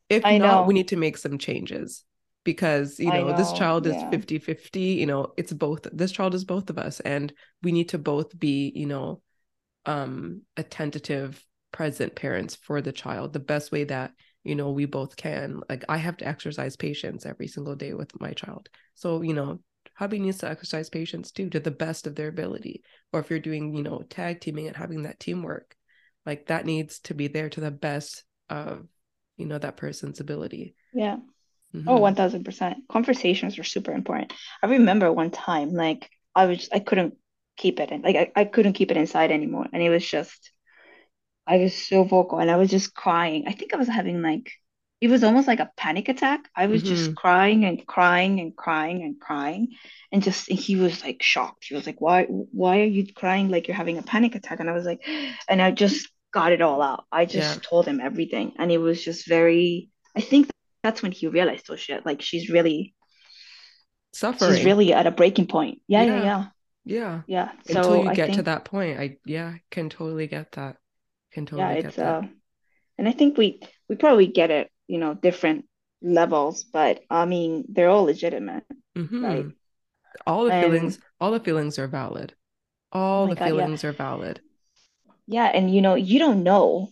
If 0.09 0.25
I 0.25 0.37
not 0.37 0.61
know. 0.61 0.67
we 0.67 0.73
need 0.73 0.87
to 0.89 0.95
make 0.95 1.17
some 1.17 1.37
changes 1.37 2.05
because 2.45 2.97
you 2.97 3.11
I 3.11 3.17
know, 3.19 3.33
this 3.33 3.51
child 3.51 3.85
is 3.87 3.95
yeah. 3.95 4.09
50 4.09 4.39
50 4.39 4.79
you 4.79 5.05
know 5.05 5.33
it's 5.35 5.51
both 5.51 5.85
this 5.91 6.13
child 6.13 6.33
is 6.33 6.45
both 6.45 6.69
of 6.69 6.77
us 6.77 7.01
and 7.01 7.33
we 7.61 7.73
need 7.73 7.89
to 7.89 7.97
both 7.97 8.37
be 8.39 8.71
you 8.73 8.85
know 8.85 9.21
um 9.85 10.43
attentive 10.55 11.43
present 11.73 12.15
parents 12.15 12.55
for 12.55 12.81
the 12.81 12.93
child 12.93 13.33
the 13.33 13.39
best 13.39 13.71
way 13.71 13.83
that 13.83 14.11
you 14.43 14.55
know 14.55 14.71
we 14.71 14.85
both 14.85 15.17
can. 15.17 15.59
Like 15.69 15.83
i 15.89 15.97
have 15.97 16.17
to 16.17 16.27
exercise 16.27 16.77
patience 16.77 17.25
every 17.25 17.47
single 17.47 17.75
day 17.75 17.93
with 17.93 18.19
my 18.21 18.31
child. 18.33 18.69
So 18.95 19.21
you 19.21 19.33
know 19.33 19.59
hubby 19.95 20.19
needs 20.19 20.37
to 20.39 20.49
exercise 20.49 20.89
patience 20.89 21.31
too 21.31 21.49
to 21.49 21.59
the 21.59 21.71
best 21.71 22.07
of 22.07 22.15
their 22.15 22.29
ability. 22.29 22.81
Or 23.11 23.19
if 23.19 23.29
you're 23.29 23.39
doing 23.39 23.73
you 23.75 23.83
know 23.83 24.03
tag 24.09 24.39
teaming 24.41 24.67
and 24.67 24.75
having 24.77 25.03
that 25.03 25.19
teamwork 25.19 25.75
like 26.27 26.47
that 26.47 26.67
needs 26.67 26.99
to 27.01 27.15
be 27.15 27.29
there 27.29 27.49
to 27.51 27.61
the 27.61 27.71
best 27.71 28.25
of 28.49 28.87
you 29.37 29.47
know 29.47 29.59
that 29.59 29.77
person's 29.77 30.21
ability 30.21 30.75
Yeah. 30.93 31.17
Mhm. 31.73 31.87
Oh, 31.87 31.99
1000%. 31.99 32.87
Conversations 32.89 33.59
are 33.59 33.63
super 33.63 33.91
important. 33.93 34.33
I 34.63 34.67
remember 34.67 35.11
one 35.11 35.31
time, 35.31 35.71
like, 35.73 36.09
I 36.35 36.45
was, 36.47 36.69
I 36.73 36.79
couldn't 36.79 37.15
keep 37.57 37.79
it 37.79 37.91
in, 37.91 38.01
like, 38.03 38.15
I, 38.15 38.31
I 38.41 38.45
couldn't 38.45 38.73
keep 38.73 38.91
it 38.91 38.97
inside 38.97 39.31
anymore. 39.31 39.67
And 39.73 39.81
it 39.83 39.89
was 39.89 40.07
just, 40.07 40.51
I 41.47 41.57
was 41.57 41.75
so 41.75 42.03
vocal 42.03 42.39
and 42.39 42.51
I 42.51 42.57
was 42.57 42.69
just 42.69 42.93
crying. 42.95 43.45
I 43.47 43.53
think 43.53 43.73
I 43.73 43.77
was 43.77 43.87
having 43.87 44.21
like 44.21 44.51
it 45.01 45.09
was 45.09 45.23
almost 45.23 45.47
like 45.47 45.59
a 45.59 45.71
panic 45.77 46.09
attack. 46.09 46.49
I 46.55 46.67
was 46.67 46.83
just 46.83 47.13
Mm-hmm. 47.13 47.15
crying 47.15 47.65
and 47.65 47.85
crying 47.85 48.39
and 48.39 48.55
crying 48.55 49.03
and 49.03 49.19
crying. 49.19 49.69
And 50.11 50.23
just 50.23 50.49
and 50.49 50.59
he 50.59 50.75
was 50.75 51.03
like 51.03 51.21
shocked. 51.23 51.65
He 51.69 51.75
was 51.75 51.85
like, 51.85 52.01
Why 52.01 52.23
why 52.25 52.81
are 52.81 52.85
you 52.85 53.13
crying 53.13 53.49
like 53.49 53.67
you're 53.67 53.77
having 53.77 53.97
a 53.97 54.03
panic 54.03 54.35
attack? 54.35 54.59
And 54.59 54.69
I 54.69 54.73
was 54.73 54.85
like, 54.85 55.07
and 55.49 55.61
I 55.61 55.71
just 55.71 56.09
got 56.33 56.51
it 56.51 56.61
all 56.61 56.81
out. 56.81 57.05
I 57.11 57.25
Yeah. 57.29 57.59
just 57.59 57.63
told 57.63 57.87
him 57.87 57.99
everything. 58.01 58.53
And 58.59 58.71
it 58.71 58.77
was 58.79 59.03
just 59.03 59.27
very 59.27 59.89
I 60.15 60.21
think 60.21 60.49
that's 60.83 61.01
when 61.03 61.11
he 61.11 61.27
realized, 61.27 61.67
oh 61.69 61.75
shit, 61.75 62.05
like 62.05 62.21
she's 62.21 62.49
really 62.49 62.95
suffering. 64.13 64.51
she's 64.53 64.65
really 64.65 64.93
at 64.93 65.07
a 65.07 65.11
breaking 65.11 65.47
point. 65.47 65.81
Yeah, 65.87 66.03
yeah, 66.03 66.15
Yeah. 66.15 66.23
yeah. 66.23 66.45
Yeah. 66.85 67.23
Yeah. 67.27 67.51
Until 67.67 67.95
So 67.95 67.97
you 67.97 68.09
I 68.09 68.15
get 68.15 68.33
to 68.33 68.43
that 68.43 68.65
point. 68.65 68.99
I 68.99 69.17
yeah, 69.25 69.57
can 69.71 69.89
totally 69.89 70.27
get 70.27 70.53
that. 70.53 70.77
Can 71.31 71.45
yeah, 71.55 71.71
totally 71.71 71.77
get 71.77 71.95
it's 71.95 71.97
that. 71.97 72.19
uh 72.19 72.23
and 72.97 73.09
I 73.09 73.13
think 73.13 73.37
we 73.37 73.61
we 73.89 73.95
probably 73.95 74.27
get 74.27 74.51
it, 74.51 74.71
you 74.87 74.99
know, 74.99 75.13
different 75.15 75.65
levels, 76.01 76.65
but 76.65 77.01
I 77.09 77.25
mean 77.25 77.65
they're 77.69 77.89
all 77.89 78.05
legitimate, 78.05 78.65
right? 79.21 79.45
Mm-hmm. 79.45 79.49
All 80.27 80.45
the 80.45 80.51
And 80.51 80.53
feelings, 80.53 80.99
all 81.19 81.31
the 81.31 81.39
feelings 81.41 81.79
are 81.79 81.87
valid. 81.87 82.35
oh 82.91 83.21
All 83.21 83.27
my 83.27 83.31
the 83.31 83.35
God, 83.35 83.53
yeah. 83.53 83.67
feelings 83.67 83.83
are 83.83 83.93
valid. 83.93 84.41
Yeah, 85.27 85.45
and 85.45 85.73
you 85.73 85.81
know, 85.81 85.95
you 85.95 86.19
don't 86.19 86.43
know 86.43 86.89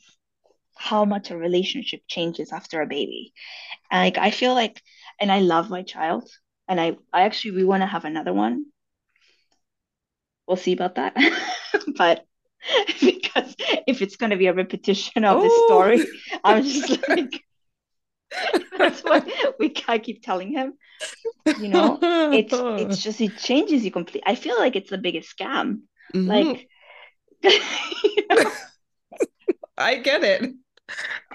how 0.75 1.05
much 1.05 1.31
a 1.31 1.37
relationship 1.37 2.01
changes 2.07 2.51
after 2.53 2.81
a 2.81 2.87
baby. 2.87 3.33
And 3.91 4.01
like 4.05 4.17
I 4.17 4.31
feel 4.31 4.53
like 4.55 4.81
and 5.19 5.31
I 5.31 5.39
love 5.41 5.69
my 5.69 5.83
child 5.83 6.29
and 6.69 6.81
I 6.81 6.97
I 7.13 7.23
actually 7.23 7.51
we 7.53 7.65
want 7.65 7.81
to 7.83 7.87
have 7.87 8.05
another 8.05 8.33
one. 8.33 8.67
We'll 10.47 10.57
see 10.57 10.73
about 10.73 10.95
that. 10.95 11.15
But 11.97 12.25
because 13.01 13.55
if 13.87 14.01
it's 14.01 14.15
going 14.15 14.31
to 14.31 14.37
be 14.37 14.47
a 14.47 14.53
repetition 14.53 15.23
of 15.23 15.41
this 15.41 15.55
Oh, 15.55 15.59
story, 15.59 16.09
I'm 16.43 16.63
just 16.63 17.07
like 17.07 17.43
that's 18.77 19.01
what 19.03 19.27
we 19.59 19.73
I 19.87 19.99
keep 19.99 20.23
telling 20.23 20.51
him. 20.51 20.73
You 21.55 21.69
know, 21.69 22.05
it's 22.31 22.63
it's 22.77 23.01
just 23.01 23.21
it 23.21 23.37
changes 23.37 23.85
you 23.85 23.91
completely. 23.91 24.23
I 24.27 24.35
feel 24.35 24.57
like 24.59 24.75
it's 24.75 24.89
the 24.91 24.97
biggest 24.97 25.37
scam. 25.37 25.81
Mhm. 26.13 26.25
Like 26.25 26.67
I 29.77 29.95
get 29.97 30.23
it. 30.23 30.53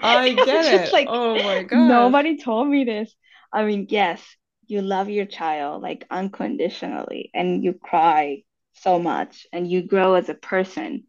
I 0.01 0.33
get 0.43 0.67
it. 0.67 0.93
like 0.93 1.07
Oh 1.07 1.41
my 1.41 1.63
gosh. 1.63 1.71
nobody 1.71 2.37
told 2.37 2.67
me 2.67 2.83
this. 2.83 3.13
I 3.53 3.65
mean, 3.65 3.87
yes, 3.89 4.21
you 4.67 4.81
love 4.81 5.09
your 5.09 5.25
child 5.25 5.81
like 5.81 6.05
unconditionally 6.09 7.29
and 7.33 7.63
you 7.63 7.73
cry 7.73 8.43
so 8.73 8.99
much 8.99 9.45
and 9.51 9.69
you 9.69 9.83
grow 9.83 10.15
as 10.15 10.29
a 10.29 10.33
person. 10.33 11.03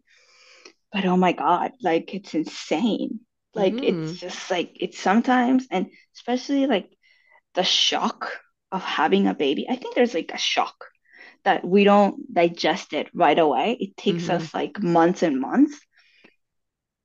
But 0.92 1.06
oh 1.06 1.16
my 1.16 1.32
God, 1.32 1.72
like 1.82 2.14
it's 2.14 2.34
insane. 2.34 3.20
Like 3.54 3.82
it's 3.82 4.10
Mhm. 4.10 4.18
just 4.20 4.50
like 4.50 4.72
it's 4.80 4.98
sometimes 5.00 5.66
and 5.70 5.86
especially 6.16 6.66
like 6.66 6.90
the 7.54 7.64
shock 7.64 8.32
of 8.72 8.82
having 8.82 9.28
a 9.28 9.34
baby. 9.34 9.66
I 9.70 9.76
think 9.76 9.94
there's 9.94 10.14
like 10.14 10.32
a 10.34 10.38
shock 10.38 10.86
that 11.44 11.64
we 11.64 11.84
don't 11.84 12.32
digest 12.32 12.92
it 12.92 13.08
right 13.14 13.38
away. 13.38 13.76
It 13.80 13.96
takes 13.96 14.28
Mhm. 14.28 14.30
us 14.30 14.52
like 14.54 14.82
months 14.82 15.22
and 15.22 15.40
months 15.40 15.78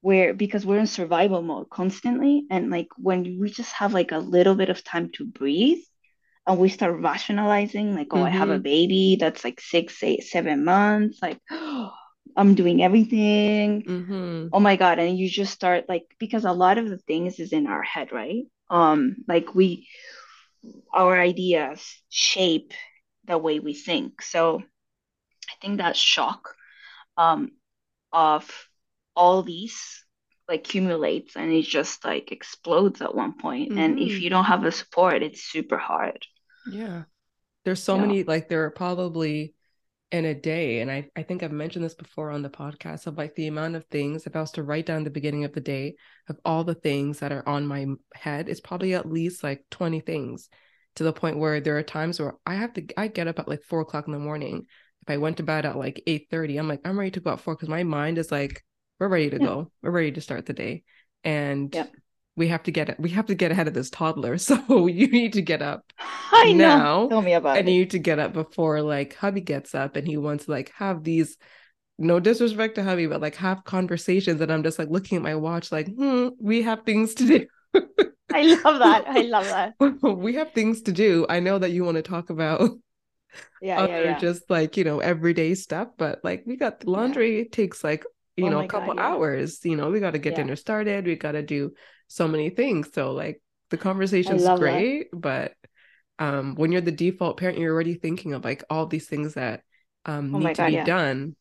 where 0.02 0.34
because 0.34 0.66
we're 0.66 0.80
in 0.80 0.88
survival 0.88 1.42
mode 1.42 1.70
constantly 1.70 2.46
and 2.50 2.70
like 2.70 2.88
when 2.98 3.38
we 3.40 3.50
just 3.50 3.72
have 3.74 3.94
like 3.94 4.12
a 4.12 4.18
little 4.20 4.56
bit 4.56 4.70
of 4.70 4.84
time 4.84 5.10
to 5.14 5.26
breathe 5.26 5.80
and 6.48 6.60
we 6.60 6.70
start 6.70 7.02
rationalizing 7.02 7.96
like 7.96 8.08
oh 8.12 8.22
i 8.24 8.30
have 8.30 8.50
a 8.50 8.58
Mhm. 8.58 8.64
baby 8.64 9.18
that's 9.20 9.44
like 9.44 9.60
six 9.60 10.02
eight 10.04 10.24
seven 10.24 10.64
months 10.64 11.20
like 11.22 11.40
i'm 12.38 12.56
doing 12.56 12.82
everything 12.84 13.84
Mhm. 13.86 14.52
oh 14.52 14.60
my 14.60 14.76
god 14.76 15.00
and 15.00 15.18
you 15.18 15.30
just 15.30 15.54
start 15.54 15.86
like 15.90 16.06
because 16.20 16.46
a 16.46 16.52
lot 16.52 16.78
of 16.78 16.90
the 16.90 16.98
things 17.00 17.40
is 17.40 17.54
in 17.54 17.68
our 17.68 17.84
head 17.84 18.12
right 18.12 18.44
um 18.70 19.16
like 19.28 19.54
we 19.56 19.88
our 20.94 21.20
ideas 21.20 21.82
shape 22.10 22.72
the 23.28 23.38
way 23.38 23.60
we 23.60 23.74
think 23.74 24.22
so 24.22 24.62
i 25.50 25.56
think 25.62 25.78
that 25.78 25.96
shock 25.98 26.56
um 27.18 27.52
of 28.14 28.50
all 29.16 29.44
these 29.44 30.06
like 30.50 30.62
accumulates 30.62 31.36
and 31.38 31.52
it 31.54 31.64
just 31.64 32.06
like 32.06 32.32
explodes 32.32 33.02
at 33.02 33.16
one 33.16 33.34
point. 33.34 33.70
point 33.70 33.80
and 33.80 34.00
if 34.00 34.20
Mhm. 34.20 34.22
you 34.22 34.30
don't 34.30 34.46
have 34.46 34.64
the 34.64 34.72
support 34.72 35.24
it's 35.24 35.44
super 35.44 35.78
hard 35.78 36.26
Yeah. 36.66 37.04
There's 37.66 37.84
so 37.84 37.96
yeah 37.96 38.02
many, 38.02 38.24
like 38.24 38.50
there 38.50 38.66
are 38.66 38.72
probably 38.72 39.56
in 40.12 40.26
a 40.26 40.36
day, 40.36 40.82
and 40.82 40.92
I, 40.92 41.10
I 41.16 41.24
think 41.24 41.44
I've 41.44 41.52
mentioned 41.52 41.86
this 41.86 41.96
before 41.96 42.32
on 42.32 42.44
the 42.44 42.50
podcast 42.50 43.08
of 43.08 43.18
like 43.18 43.36
the 43.36 43.48
amount 43.48 43.76
of 43.76 43.86
things, 43.88 44.28
if 44.28 44.36
I 44.36 44.42
was 44.42 44.52
to 44.54 44.64
write 44.64 44.86
down 44.88 45.04
the 45.04 45.10
beginning 45.12 45.46
of 45.46 45.54
the 45.54 45.62
day 45.62 45.96
of 46.30 46.38
all 46.46 46.64
the 46.64 46.76
things 46.76 47.20
that 47.20 47.32
are 47.34 47.48
on 47.48 47.68
my 47.68 47.88
head, 48.14 48.50
it's 48.50 48.62
probably 48.62 48.96
at 48.96 49.12
least 49.12 49.44
like 49.44 49.66
20 49.72 50.02
things 50.02 50.50
to 50.98 51.04
the 51.04 51.14
point 51.14 51.40
where 51.40 51.60
there 51.62 51.78
are 51.78 51.84
times 51.84 52.20
where 52.20 52.36
I 52.46 52.56
have 52.56 52.74
to 52.74 52.86
I 52.98 53.08
get 53.08 53.28
up 53.28 53.40
at 53.40 53.48
like 53.48 53.64
four 53.64 53.82
o'clock 53.82 54.08
in 54.08 54.14
the 54.14 54.20
morning. 54.20 54.66
If 55.04 55.10
I 55.12 55.18
went 55.18 55.38
to 55.38 55.44
bed 55.44 55.66
at 55.66 55.78
like 55.78 56.04
eight 56.08 56.28
thirty, 56.32 56.58
I'm 56.58 56.68
like, 56.68 56.82
I'm 56.86 57.00
ready 57.00 57.12
to 57.12 57.20
go 57.22 57.32
at 57.34 57.42
four 57.42 57.56
because 57.56 57.70
my 57.70 57.84
mind 57.84 58.18
is 58.18 58.32
like, 58.32 58.64
we're 59.00 59.08
ready 59.10 59.30
to 59.32 59.40
yeah 59.40 59.48
go. 59.48 59.72
We're 59.82 59.92
ready 59.92 60.12
to 60.14 60.22
start 60.22 60.46
the 60.46 60.54
day. 60.54 60.84
And 61.24 61.76
yeah 61.76 61.88
we 62.36 62.50
have 62.50 62.64
to 62.64 62.72
get 62.72 62.90
it, 62.90 63.00
we 63.00 63.10
have 63.12 63.28
to 63.28 63.36
get 63.36 63.52
ahead 63.52 63.68
of 63.68 63.74
this 63.74 63.90
toddler. 63.90 64.38
So 64.40 64.88
you 64.88 65.08
need 65.08 65.34
to 65.34 65.42
get 65.42 65.62
up 65.62 65.92
i 66.34 66.54
know 66.54 66.82
now 66.84 67.10
tell 67.10 67.22
me 67.22 67.34
about 67.34 67.60
and 67.60 67.68
it 67.68 67.76
you 67.76 67.82
need 67.82 67.92
to 67.92 68.00
get 68.00 68.20
up 68.20 68.34
before 68.34 68.82
like 68.82 69.16
hubby 69.16 69.42
gets 69.42 69.74
up 69.76 69.96
and 69.96 70.08
he 70.08 70.18
wants 70.18 70.46
to 70.46 70.52
like 70.52 70.72
have 70.76 71.04
these 71.04 71.38
no 71.98 72.20
disrespect 72.20 72.76
to 72.76 72.84
hubby 72.84 73.08
but 73.08 73.22
like 73.22 73.36
have 73.36 73.64
conversations 73.64 74.42
and 74.42 74.52
i'm 74.52 74.64
just 74.64 74.80
like 74.80 74.90
looking 74.90 75.18
at 75.18 75.24
my 75.24 75.36
watch 75.36 75.72
like 75.72 75.88
hmm 75.96 76.30
we 76.40 76.62
have 76.64 76.84
things 76.86 77.16
to 77.16 77.26
do 77.28 77.48
i 77.76 78.60
love 78.64 78.80
that. 78.80 79.04
I 79.08 79.22
love 79.22 79.46
that. 79.80 80.18
We 80.18 80.36
have 80.36 80.52
things 80.54 80.82
to 80.84 80.92
do. 80.92 81.26
I 81.30 81.40
know 81.40 81.60
that 81.60 81.72
you 81.72 81.84
want 81.84 81.96
to 81.96 82.04
talk 82.04 82.30
about 82.30 82.72
yeah 83.62 83.78
yeah 83.78 83.84
other 83.84 84.04
yeah. 84.04 84.20
just 84.20 84.50
like 84.50 84.78
you 84.78 84.84
know 84.84 85.00
everyday 85.00 85.56
stuff 85.56 85.90
but 85.98 86.20
like 86.24 86.44
we 86.46 86.56
got 86.56 86.80
the 86.80 86.88
yeah. 86.88 86.92
laundry 86.92 87.42
it 87.42 87.52
takes 87.52 87.84
like 87.84 88.04
you 88.36 88.46
oh 88.46 88.50
know 88.50 88.60
a 88.60 88.68
god 88.68 88.82
couple 88.82 88.96
yeah. 88.96 89.08
hours 89.08 89.64
you 89.64 89.76
know 89.76 89.90
we 89.90 90.00
got 90.00 90.12
to 90.12 90.20
get 90.20 90.32
yeah. 90.32 90.38
dinner 90.38 90.56
started 90.56 91.06
we 91.06 91.16
got 91.16 91.34
to 91.34 91.42
do 91.42 91.72
so 92.08 92.28
many 92.28 92.50
things 92.50 92.90
so 92.94 93.12
like 93.14 93.42
the 93.70 93.78
conversation's 93.78 94.44
love 94.44 94.60
that. 94.60 94.72
great 94.72 95.08
but 95.14 95.54
um 96.20 96.56
when 96.56 96.72
you're 96.72 96.82
the 96.82 96.92
default 96.92 97.38
parent 97.38 97.58
you're 97.58 97.74
already 97.74 97.96
thinking 97.96 98.34
of 98.34 98.44
like 98.44 98.64
all 98.70 98.86
these 98.86 99.08
things 99.08 99.34
that 99.34 99.62
um 100.06 100.34
oh 100.34 100.40
need 100.40 100.56
to 100.56 100.66
be 100.66 100.74
yeah. 100.74 100.86
done 100.86 101.36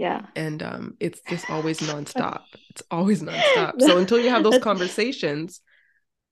yeah. 0.00 0.22
And 0.34 0.62
um 0.62 0.96
it's 0.98 1.20
just 1.28 1.50
always 1.50 1.78
nonstop. 1.90 2.40
It's 2.70 2.82
always 2.90 3.22
nonstop. 3.22 3.74
So 3.80 3.98
until 3.98 4.18
you 4.18 4.30
have 4.30 4.42
those 4.42 4.58
conversations 4.58 5.60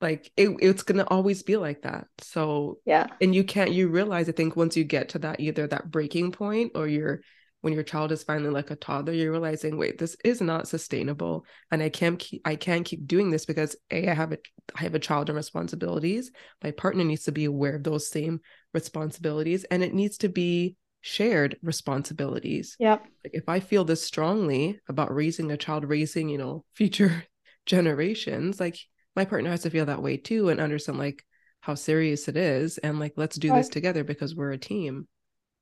like 0.01 0.33
it, 0.39 0.57
it's 0.61 0.83
gonna 0.83 1.07
always 1.09 1.43
be 1.43 1.59
like 1.59 1.83
that. 1.83 2.07
So 2.21 2.79
yeah. 2.87 3.09
and 3.21 3.35
you 3.35 3.45
can't 3.45 3.71
you 3.73 3.89
realize 3.89 4.27
i 4.27 4.33
think 4.33 4.57
once 4.57 4.75
you 4.75 4.85
get 4.85 5.11
to 5.11 5.19
that 5.19 5.41
either 5.41 5.67
that 5.67 5.91
breaking 5.91 6.33
point 6.33 6.73
or 6.77 6.89
you're 6.89 7.21
when 7.61 7.75
your 7.75 7.83
child 7.83 8.11
is 8.13 8.23
finally 8.23 8.51
like 8.51 8.71
a 8.71 8.77
toddler 8.77 9.13
you're 9.13 9.33
realizing 9.33 9.77
wait 9.77 9.99
this 9.99 10.17
is 10.25 10.41
not 10.41 10.67
sustainable. 10.67 11.45
And 11.71 11.83
i 11.83 11.91
can't 11.91 12.19
keep 12.19 12.41
i 12.47 12.57
can't 12.57 12.87
keep 12.87 13.07
doing 13.07 13.31
this 13.31 13.45
because 13.45 13.77
a 13.91 14.09
i 14.09 14.15
have 14.15 14.33
a 14.33 14.39
i 14.77 14.81
have 14.81 14.95
a 14.95 15.07
child 15.09 15.29
and 15.29 15.37
responsibilities. 15.37 16.31
My 16.65 16.71
partner 16.71 17.05
needs 17.05 17.25
to 17.25 17.33
be 17.33 17.45
aware 17.45 17.77
of 17.77 17.85
those 17.85 18.09
same 18.09 18.41
responsibilities. 18.73 19.65
And 19.65 19.83
it 19.83 19.93
needs 19.93 20.17
to 20.19 20.31
be 20.31 20.77
shared 21.09 21.57
responsibilities. 21.63 22.77
Yep. 22.79 23.05
Like 23.25 23.35
if 23.35 23.49
i 23.49 23.61
feel 23.61 23.85
this 23.85 24.05
strongly 24.05 24.79
about 24.89 25.15
raising 25.15 25.51
a 25.51 25.57
child 25.57 25.85
raising 25.85 26.29
you 26.29 26.39
know 26.39 26.65
future 26.75 27.25
generations 27.67 28.61
like 28.61 28.79
my 29.17 29.25
partner 29.25 29.51
has 29.51 29.63
to 29.63 29.71
feel 29.71 29.87
that 29.87 30.03
way 30.03 30.17
too 30.17 30.49
and 30.49 30.61
understand 30.61 30.99
like 30.99 31.25
how 31.61 31.75
serious 31.75 32.29
it 32.29 32.37
is 32.37 32.79
and 32.79 33.01
like 33.01 33.15
let's 33.17 33.37
do 33.37 33.53
this 33.53 33.69
together 33.69 34.05
because 34.05 34.35
we're 34.35 34.53
a 34.53 34.59
team. 34.59 35.09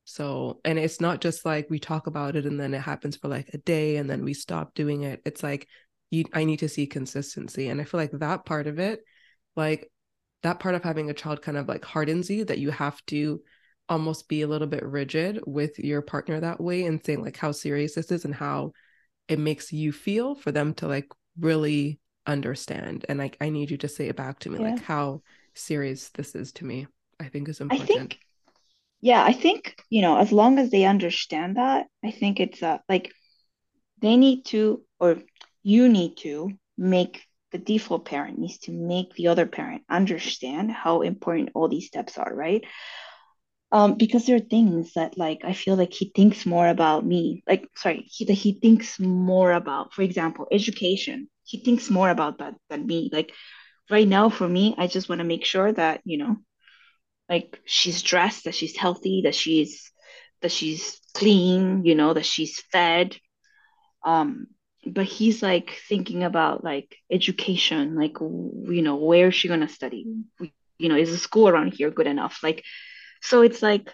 So 0.05 0.61
and 0.65 0.79
it's 0.79 1.01
not 1.01 1.21
just 1.21 1.45
like 1.47 1.71
we 1.71 1.79
talk 1.79 2.07
about 2.07 2.37
it 2.37 2.45
and 2.45 2.61
then 2.61 2.75
it 2.75 2.81
happens 2.81 3.17
for 3.17 3.29
like 3.29 3.49
a 3.55 3.59
day 3.59 3.97
and 3.97 4.11
then 4.11 4.25
we 4.25 4.35
stop 4.35 4.75
doing 4.75 5.05
it. 5.05 5.23
It's 5.25 5.43
like 5.43 5.69
you 6.11 6.25
i 6.33 6.45
need 6.45 6.59
to 6.59 6.69
see 6.69 6.87
consistency. 6.87 7.69
And 7.69 7.81
i 7.81 7.85
feel 7.85 8.01
like 8.01 8.13
that 8.13 8.45
part 8.45 8.67
of 8.67 8.79
it 8.79 9.01
like 9.55 9.91
that 10.43 10.59
part 10.59 10.75
of 10.75 10.83
having 10.83 11.09
a 11.09 11.15
child 11.15 11.41
kind 11.41 11.57
of 11.57 11.69
like 11.69 11.85
hardens 11.85 12.29
you 12.29 12.45
that 12.45 12.59
you 12.59 12.71
have 12.71 13.05
to 13.07 13.41
almost 13.89 14.29
be 14.29 14.43
a 14.43 14.47
little 14.49 14.67
bit 14.67 14.85
rigid 14.85 15.41
with 15.47 15.79
your 15.79 16.03
partner 16.03 16.41
that 16.41 16.61
way 16.61 16.85
and 16.85 17.05
saying 17.05 17.23
like 17.23 17.37
how 17.37 17.53
serious 17.53 17.95
this 17.95 18.11
is 18.11 18.25
and 18.25 18.35
how 18.35 18.73
it 19.29 19.39
makes 19.39 19.73
you 19.73 19.93
feel 19.93 20.35
for 20.35 20.53
them 20.53 20.75
to 20.75 20.87
like 20.89 21.09
really 21.39 21.99
understand. 22.27 23.05
And 23.09 23.19
like 23.19 23.37
i 23.41 23.49
need 23.49 23.71
you 23.71 23.77
to 23.79 23.89
say 23.89 24.09
it 24.09 24.17
back 24.17 24.39
to 24.41 24.51
me 24.51 24.59
yeah. 24.59 24.71
like 24.73 24.83
how 24.83 25.23
serious 25.55 26.11
this 26.11 26.35
is 26.35 26.53
to 26.53 26.65
me 26.65 26.87
i 27.19 27.29
think 27.29 27.49
is 27.49 27.61
important. 27.61 27.91
i 27.91 27.95
think 27.95 28.19
yeah 29.01 29.25
i 29.25 29.33
think 29.33 29.83
you 29.89 30.03
know 30.03 30.19
as 30.19 30.33
long 30.33 30.59
as 30.59 30.71
they 30.71 30.85
understand 30.85 31.57
that 31.57 31.87
i 32.05 32.11
think 32.11 32.41
it's 32.41 32.63
uh 32.63 32.79
like 32.89 33.11
they 34.01 34.17
need 34.17 34.45
to 34.45 34.83
or 35.01 35.17
you 35.63 35.89
need 35.89 36.17
to 36.17 36.51
make 36.77 37.23
the 37.53 37.59
default 37.59 38.05
parent 38.05 38.39
needs 38.39 38.59
to 38.59 38.73
make 38.73 39.15
the 39.15 39.29
other 39.29 39.47
parent 39.47 39.83
understand 39.89 40.71
how 40.71 41.01
important 41.01 41.51
all 41.55 41.69
these 41.69 41.87
steps 41.87 42.19
are 42.19 42.35
right 42.35 42.65
um 43.77 43.95
because 43.97 44.27
there 44.27 44.37
are 44.37 44.51
things 44.57 44.93
that 44.95 45.19
like 45.19 45.41
i 45.45 45.53
feel 45.53 45.77
like 45.77 45.93
he 45.93 46.13
thinks 46.17 46.47
more 46.47 46.69
about 46.69 47.07
me 47.07 47.43
like 47.49 47.69
sorry 47.77 48.05
he, 48.11 48.25
that 48.27 48.35
he 48.45 48.53
thinks 48.63 48.99
more 49.01 49.53
about 49.53 49.93
for 49.95 50.03
example 50.03 50.47
education 50.53 51.29
he 51.45 51.59
thinks 51.65 51.91
more 51.91 52.11
about 52.11 52.39
that 52.39 52.55
than 52.71 52.87
me 52.87 53.11
like 53.13 53.33
right 53.91 54.09
now 54.09 54.31
for 54.31 54.49
me, 54.49 54.75
I 54.79 54.89
just 54.89 55.09
want 55.09 55.21
to 55.21 55.25
make 55.27 55.45
sure 55.45 55.73
that, 55.73 56.03
you 56.05 56.19
know, 56.19 56.37
like 57.29 57.59
she's 57.67 58.03
dressed, 58.03 58.45
that 58.45 58.55
she's 58.55 58.77
healthy, 58.77 59.23
that 59.25 59.35
she's 59.35 59.91
that 60.43 60.53
she's 60.53 61.01
clean, 61.15 61.85
you 61.85 61.95
know, 61.95 62.15
that 62.15 62.27
she's 62.27 62.61
fed. 62.73 63.17
Um, 64.05 64.49
but 64.87 65.07
he's 65.07 65.43
like 65.43 65.79
thinking 65.89 66.25
about 66.25 66.65
like 66.65 66.97
education, 67.11 67.97
like 67.97 68.19
you 68.21 68.83
know, 68.83 68.97
where 68.97 69.29
is 69.29 69.35
she 69.35 69.49
gonna 69.49 69.69
study? 69.69 70.07
You 70.79 70.89
know, 70.89 70.97
is 70.97 71.11
the 71.11 71.19
school 71.19 71.49
around 71.49 71.75
here 71.75 71.91
good 71.91 72.07
enough? 72.07 72.41
Like, 72.43 72.63
so 73.27 73.43
it's 73.43 73.61
like, 73.61 73.93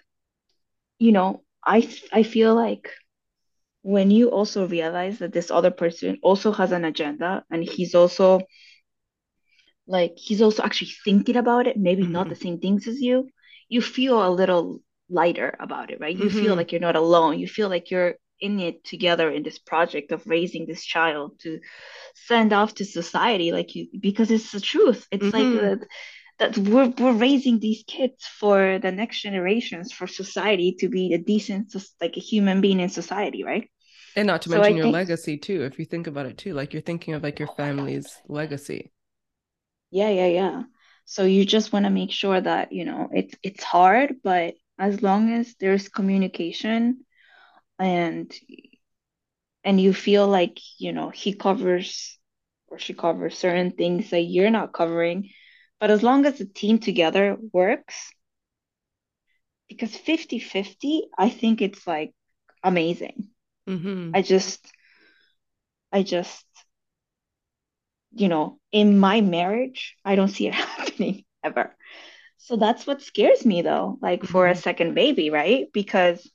you 0.99 1.13
know, 1.13 1.43
I 1.65 1.89
I 2.13 2.23
feel 2.23 2.55
like 2.55 2.91
when 3.83 4.11
you 4.11 4.29
also 4.29 4.69
realize 4.69 5.19
that 5.19 5.33
this 5.33 5.51
other 5.51 5.71
person 5.71 6.19
also 6.23 6.53
has 6.53 6.71
an 6.73 6.85
agenda 6.85 7.45
and 7.51 7.65
he's 7.65 7.95
also 7.95 8.41
like 9.87 10.13
he's 10.17 10.43
also 10.43 10.63
actually 10.63 10.93
thinking 11.05 11.37
about 11.37 11.67
it, 11.67 11.77
maybe 11.77 12.03
mm-hmm. 12.03 12.13
not 12.13 12.29
the 12.29 12.37
same 12.37 12.59
things 12.61 12.87
as 12.87 13.01
you, 13.01 13.29
you 13.69 13.81
feel 13.81 14.25
a 14.27 14.31
little 14.31 14.81
lighter 15.09 15.57
about 15.59 15.91
it, 15.91 15.99
right? 16.01 16.17
You 16.17 16.27
mm-hmm. 16.27 16.43
feel 16.43 16.55
like 16.55 16.71
you're 16.71 16.81
not 16.81 16.97
alone. 16.97 17.39
You 17.39 17.49
feel 17.49 17.69
like 17.69 17.91
you're 17.91 18.15
in 18.39 18.61
it 18.61 18.85
together 18.85 19.31
in 19.31 19.43
this 19.43 19.59
project 19.59 20.13
of 20.13 20.27
raising 20.27 20.67
this 20.67 20.85
child 20.85 21.41
to 21.41 21.61
send 22.15 22.53
off 22.53 22.75
to 22.75 22.85
society, 22.85 23.51
like 23.51 23.75
you, 23.75 23.89
because 23.99 24.31
it's 24.31 24.53
the 24.53 24.61
truth. 24.61 25.07
It's 25.11 25.25
mm-hmm. 25.25 25.37
like 25.37 25.81
the, 25.81 25.87
that 26.43 26.59
we're, 26.59 26.93
we're 26.99 27.13
raising 27.13 27.61
these 27.61 27.85
kids 27.87 28.27
for 28.27 28.79
the 28.81 28.91
next 28.91 29.23
generations 29.23 29.93
for 29.93 30.07
society 30.07 30.77
to 30.81 30.89
be 30.89 31.15
a 31.15 31.19
decent 31.19 31.75
like 32.01 32.17
a 32.17 32.21
human 32.21 32.61
being 32.61 32.81
in 32.81 32.89
society 32.89 33.45
right? 33.45 33.71
And 34.17 34.27
not 34.27 34.43
to 34.43 34.51
so 34.51 34.57
mention 34.57 34.75
I 34.75 34.77
your 34.77 34.85
think, 34.85 34.95
legacy 34.95 35.39
too 35.39 35.63
if 35.65 35.79
you 35.79 35.85
think 35.85 36.07
about 36.07 36.27
it 36.27 36.37
too 36.39 36.55
like 36.55 36.73
you're 36.73 36.83
thinking 36.83 37.15
of 37.15 37.23
like 37.23 37.39
your 37.39 37.49
family's 37.49 38.21
legacy. 38.29 38.91
Yeah 39.91 40.11
yeah 40.11 40.27
yeah. 40.27 40.63
So 41.05 41.25
you 41.25 41.45
just 41.45 41.73
want 41.73 41.85
to 41.85 41.91
make 41.91 42.11
sure 42.11 42.41
that 42.41 42.73
you 42.73 42.85
know 42.85 43.09
it's 43.13 43.35
it's 43.43 43.63
hard 43.63 44.17
but 44.23 44.55
as 44.79 45.03
long 45.03 45.33
as 45.33 45.55
there's 45.61 45.89
communication 45.89 47.05
and 47.79 48.33
and 49.65 49.81
you 49.81 49.93
feel 49.95 50.27
like 50.27 50.59
you 50.79 50.93
know 50.93 51.11
he 51.11 51.35
covers 51.35 52.19
or 52.69 52.79
she 52.79 52.95
covers 52.95 53.37
certain 53.39 53.71
things 53.73 54.11
that 54.11 54.21
you're 54.23 54.51
not 54.51 54.73
covering 54.73 55.31
but 55.83 55.91
as 55.91 56.03
long 56.03 56.25
as 56.25 56.39
the 56.39 56.47
team 56.47 56.79
together 56.79 57.37
works 57.53 58.13
because 59.69 59.97
50 59.97 60.39
50 60.39 61.09
i 61.19 61.29
think 61.29 61.61
it's 61.61 61.87
like 61.87 62.15
amazing 62.63 63.29
mm-hmm. 63.69 64.13
i 64.15 64.23
just 64.23 64.65
i 65.93 66.03
just 66.03 66.47
you 68.13 68.29
know 68.29 68.61
in 68.71 68.99
my 68.99 69.21
marriage 69.21 69.97
i 70.05 70.15
don't 70.15 70.29
see 70.29 70.47
it 70.47 70.55
happening 70.65 71.25
ever 71.43 71.75
so 72.43 72.57
that's 72.57 72.89
what 72.89 73.01
scares 73.01 73.47
me 73.47 73.63
though, 73.63 73.99
like 74.03 74.25
for 74.25 74.47
mm-hmm. 74.47 74.59
a 74.59 74.61
second 74.61 74.95
baby, 74.95 75.31
right? 75.31 75.69
Because 75.73 76.29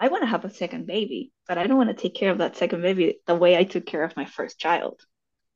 I 0.00 0.08
want 0.08 0.22
to 0.22 0.28
have 0.28 0.46
a 0.46 0.50
second 0.50 0.86
baby, 0.86 1.30
but 1.46 1.58
I 1.58 1.66
don't 1.66 1.76
want 1.76 1.90
to 1.90 2.02
take 2.02 2.14
care 2.14 2.30
of 2.30 2.38
that 2.38 2.56
second 2.56 2.80
baby 2.80 3.18
the 3.26 3.34
way 3.34 3.54
I 3.58 3.64
took 3.64 3.84
care 3.84 4.02
of 4.02 4.16
my 4.16 4.24
first 4.24 4.58
child, 4.58 5.02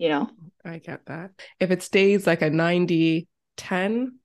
you 0.01 0.09
know? 0.09 0.31
I 0.65 0.79
get 0.79 1.05
that. 1.07 1.31
If 1.61 1.71
it 1.71 1.83
stays 1.83 2.27
like 2.27 2.41
a 2.41 2.49
90 2.49 3.29
10, 3.59 4.19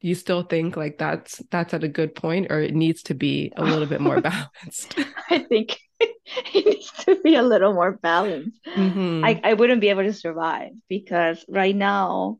you 0.00 0.14
still 0.14 0.42
think 0.42 0.76
like 0.76 0.98
that's 0.98 1.42
that's 1.50 1.74
at 1.74 1.84
a 1.84 1.88
good 1.88 2.14
point 2.14 2.48
or 2.50 2.60
it 2.60 2.74
needs 2.74 3.02
to 3.04 3.14
be 3.14 3.52
a 3.56 3.62
little 3.62 3.86
bit 3.86 4.00
more 4.00 4.20
balanced? 4.32 4.98
I 5.30 5.40
think 5.40 5.78
it 6.00 6.66
needs 6.66 6.90
to 7.04 7.20
be 7.22 7.36
a 7.36 7.42
little 7.42 7.74
more 7.74 7.92
balanced. 7.92 8.58
Mm-hmm. 8.74 9.24
I, 9.24 9.40
I 9.44 9.54
wouldn't 9.54 9.82
be 9.82 9.90
able 9.90 10.04
to 10.04 10.12
survive 10.14 10.72
because 10.88 11.44
right 11.48 11.76
now, 11.76 12.38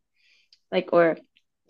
like, 0.72 0.88
or 0.92 1.18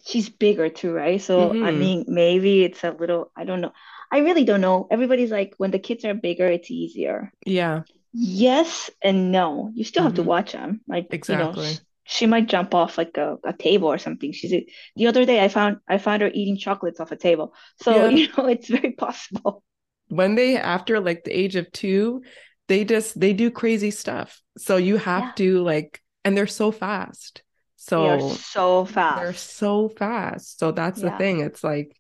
she's 0.06 0.28
bigger 0.28 0.68
too, 0.68 0.92
right? 0.92 1.20
So 1.20 1.50
mm-hmm. 1.50 1.64
I 1.64 1.72
mean, 1.72 2.04
maybe 2.06 2.62
it's 2.62 2.84
a 2.84 2.92
little. 2.92 3.32
I 3.36 3.44
don't 3.44 3.60
know. 3.60 3.72
I 4.12 4.18
really 4.18 4.44
don't 4.44 4.60
know. 4.60 4.86
Everybody's 4.92 5.32
like, 5.32 5.54
when 5.56 5.72
the 5.72 5.80
kids 5.80 6.04
are 6.04 6.14
bigger, 6.14 6.46
it's 6.46 6.70
easier. 6.70 7.32
Yeah. 7.44 7.82
Yes 8.16 8.91
and 9.02 9.32
no. 9.32 9.73
You 9.75 9.82
still 9.82 10.00
mm-hmm. 10.00 10.06
have 10.06 10.15
to 10.15 10.23
mm-hmm. 10.23 10.28
watch 10.28 10.52
them. 10.52 10.80
Like 10.86 11.08
exactly. 11.10 11.65
You 11.65 11.73
know, 11.73 11.76
she 12.04 12.26
might 12.26 12.47
jump 12.47 12.75
off 12.75 12.97
like 12.97 13.17
a, 13.17 13.38
a 13.45 13.52
table 13.52 13.88
or 13.88 13.99
something. 13.99 14.30
She's 14.32 14.65
the 14.95 15.06
other 15.06 15.25
day 15.25 15.43
I 15.43 15.49
found 15.49 15.78
I 15.88 15.99
found 15.99 16.23
her 16.23 16.30
eating 16.32 16.56
chocolates 16.56 17.00
off 17.00 17.10
a 17.10 17.17
table. 17.17 17.54
So 17.82 18.08
yeah. 18.08 18.08
you 18.17 18.28
know 18.36 18.47
it's 18.47 18.69
very 18.69 18.93
possible. 18.93 19.65
When 20.08 20.36
they 20.36 20.56
after 20.56 21.00
like 21.00 21.25
the 21.25 21.36
age 21.36 21.56
of 21.56 21.71
two, 21.73 22.23
they 22.69 22.84
just 22.84 23.19
they 23.19 23.32
do 23.32 23.50
crazy 23.50 23.91
stuff. 23.91 24.41
So 24.58 24.76
you 24.76 24.97
have 24.99 25.25
yeah. 25.25 25.32
to 25.36 25.62
like 25.65 26.00
and 26.25 26.36
they're 26.36 26.47
so 26.47 26.71
fast. 26.71 27.43
So 27.76 28.04
they're 28.04 28.36
so 28.36 28.84
fast. 28.84 29.21
They're 29.21 29.34
so 29.34 29.88
fast. 29.88 30.58
So 30.60 30.71
that's 30.71 31.02
yeah. 31.02 31.10
the 31.10 31.19
thing. 31.19 31.41
It's 31.41 31.65
like, 31.65 31.99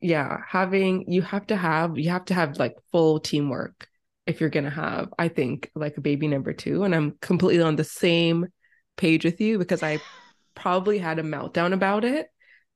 yeah, 0.00 0.38
having 0.48 1.12
you 1.12 1.20
have 1.20 1.46
to 1.48 1.56
have 1.56 1.98
you 1.98 2.10
have 2.10 2.24
to 2.26 2.34
have 2.34 2.58
like 2.58 2.76
full 2.92 3.20
teamwork 3.20 3.88
if 4.26 4.40
you're 4.40 4.50
gonna 4.50 4.70
have, 4.70 5.12
I 5.18 5.28
think, 5.28 5.70
like 5.74 5.96
a 5.96 6.00
baby 6.00 6.28
number 6.28 6.52
two. 6.52 6.84
And 6.84 6.94
I'm 6.94 7.16
completely 7.20 7.62
on 7.62 7.76
the 7.76 7.84
same 7.84 8.46
page 8.96 9.24
with 9.24 9.40
you 9.40 9.58
because 9.58 9.82
I 9.82 10.00
probably 10.54 10.98
had 10.98 11.18
a 11.18 11.22
meltdown 11.22 11.72
about 11.72 12.04
it. 12.04 12.28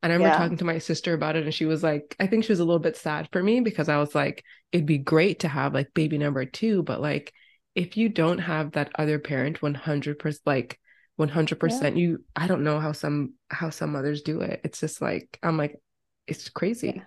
And 0.03 0.13
I 0.13 0.17
remember 0.17 0.35
yeah. 0.35 0.39
talking 0.39 0.59
to 0.59 0.65
my 0.65 0.79
sister 0.79 1.15
about 1.15 1.35
it, 1.35 1.45
and 1.45 1.55
she 1.55 1.67
was 1.67 1.83
like, 1.83 2.15
I 2.21 2.29
think 2.29 2.45
she 2.45 2.53
was 2.53 2.61
a 2.61 2.65
little 2.65 2.79
bit 2.79 2.97
sad 2.97 3.29
for 3.33 3.43
me 3.43 3.61
because 3.61 3.89
I 3.89 3.99
was 3.99 4.15
like, 4.15 4.45
it'd 4.71 4.87
be 4.87 4.99
great 4.99 5.41
to 5.41 5.49
have 5.49 5.75
like 5.75 5.93
baby 5.93 6.19
number 6.19 6.45
two, 6.45 6.83
but 6.85 7.01
like 7.01 7.33
if 7.75 7.97
you 7.97 8.09
don't 8.09 8.39
have 8.39 8.73
that 8.73 8.91
other 8.99 9.21
parent 9.21 9.61
100% 9.61 10.39
like 10.45 10.81
100 11.19 11.59
yeah. 11.69 11.89
you 11.91 12.25
i 12.37 12.47
don't 12.47 12.63
know 12.63 12.79
how 12.79 12.93
some 12.93 13.35
how 13.51 13.71
some 13.71 13.93
mothers 13.93 14.23
do 14.23 14.41
it 14.41 14.61
it's 14.63 14.81
just 14.81 15.03
like 15.03 15.39
i'm 15.43 15.57
like 15.57 15.77
it's 16.29 16.49
crazy 16.49 16.95
yeah. 16.97 17.03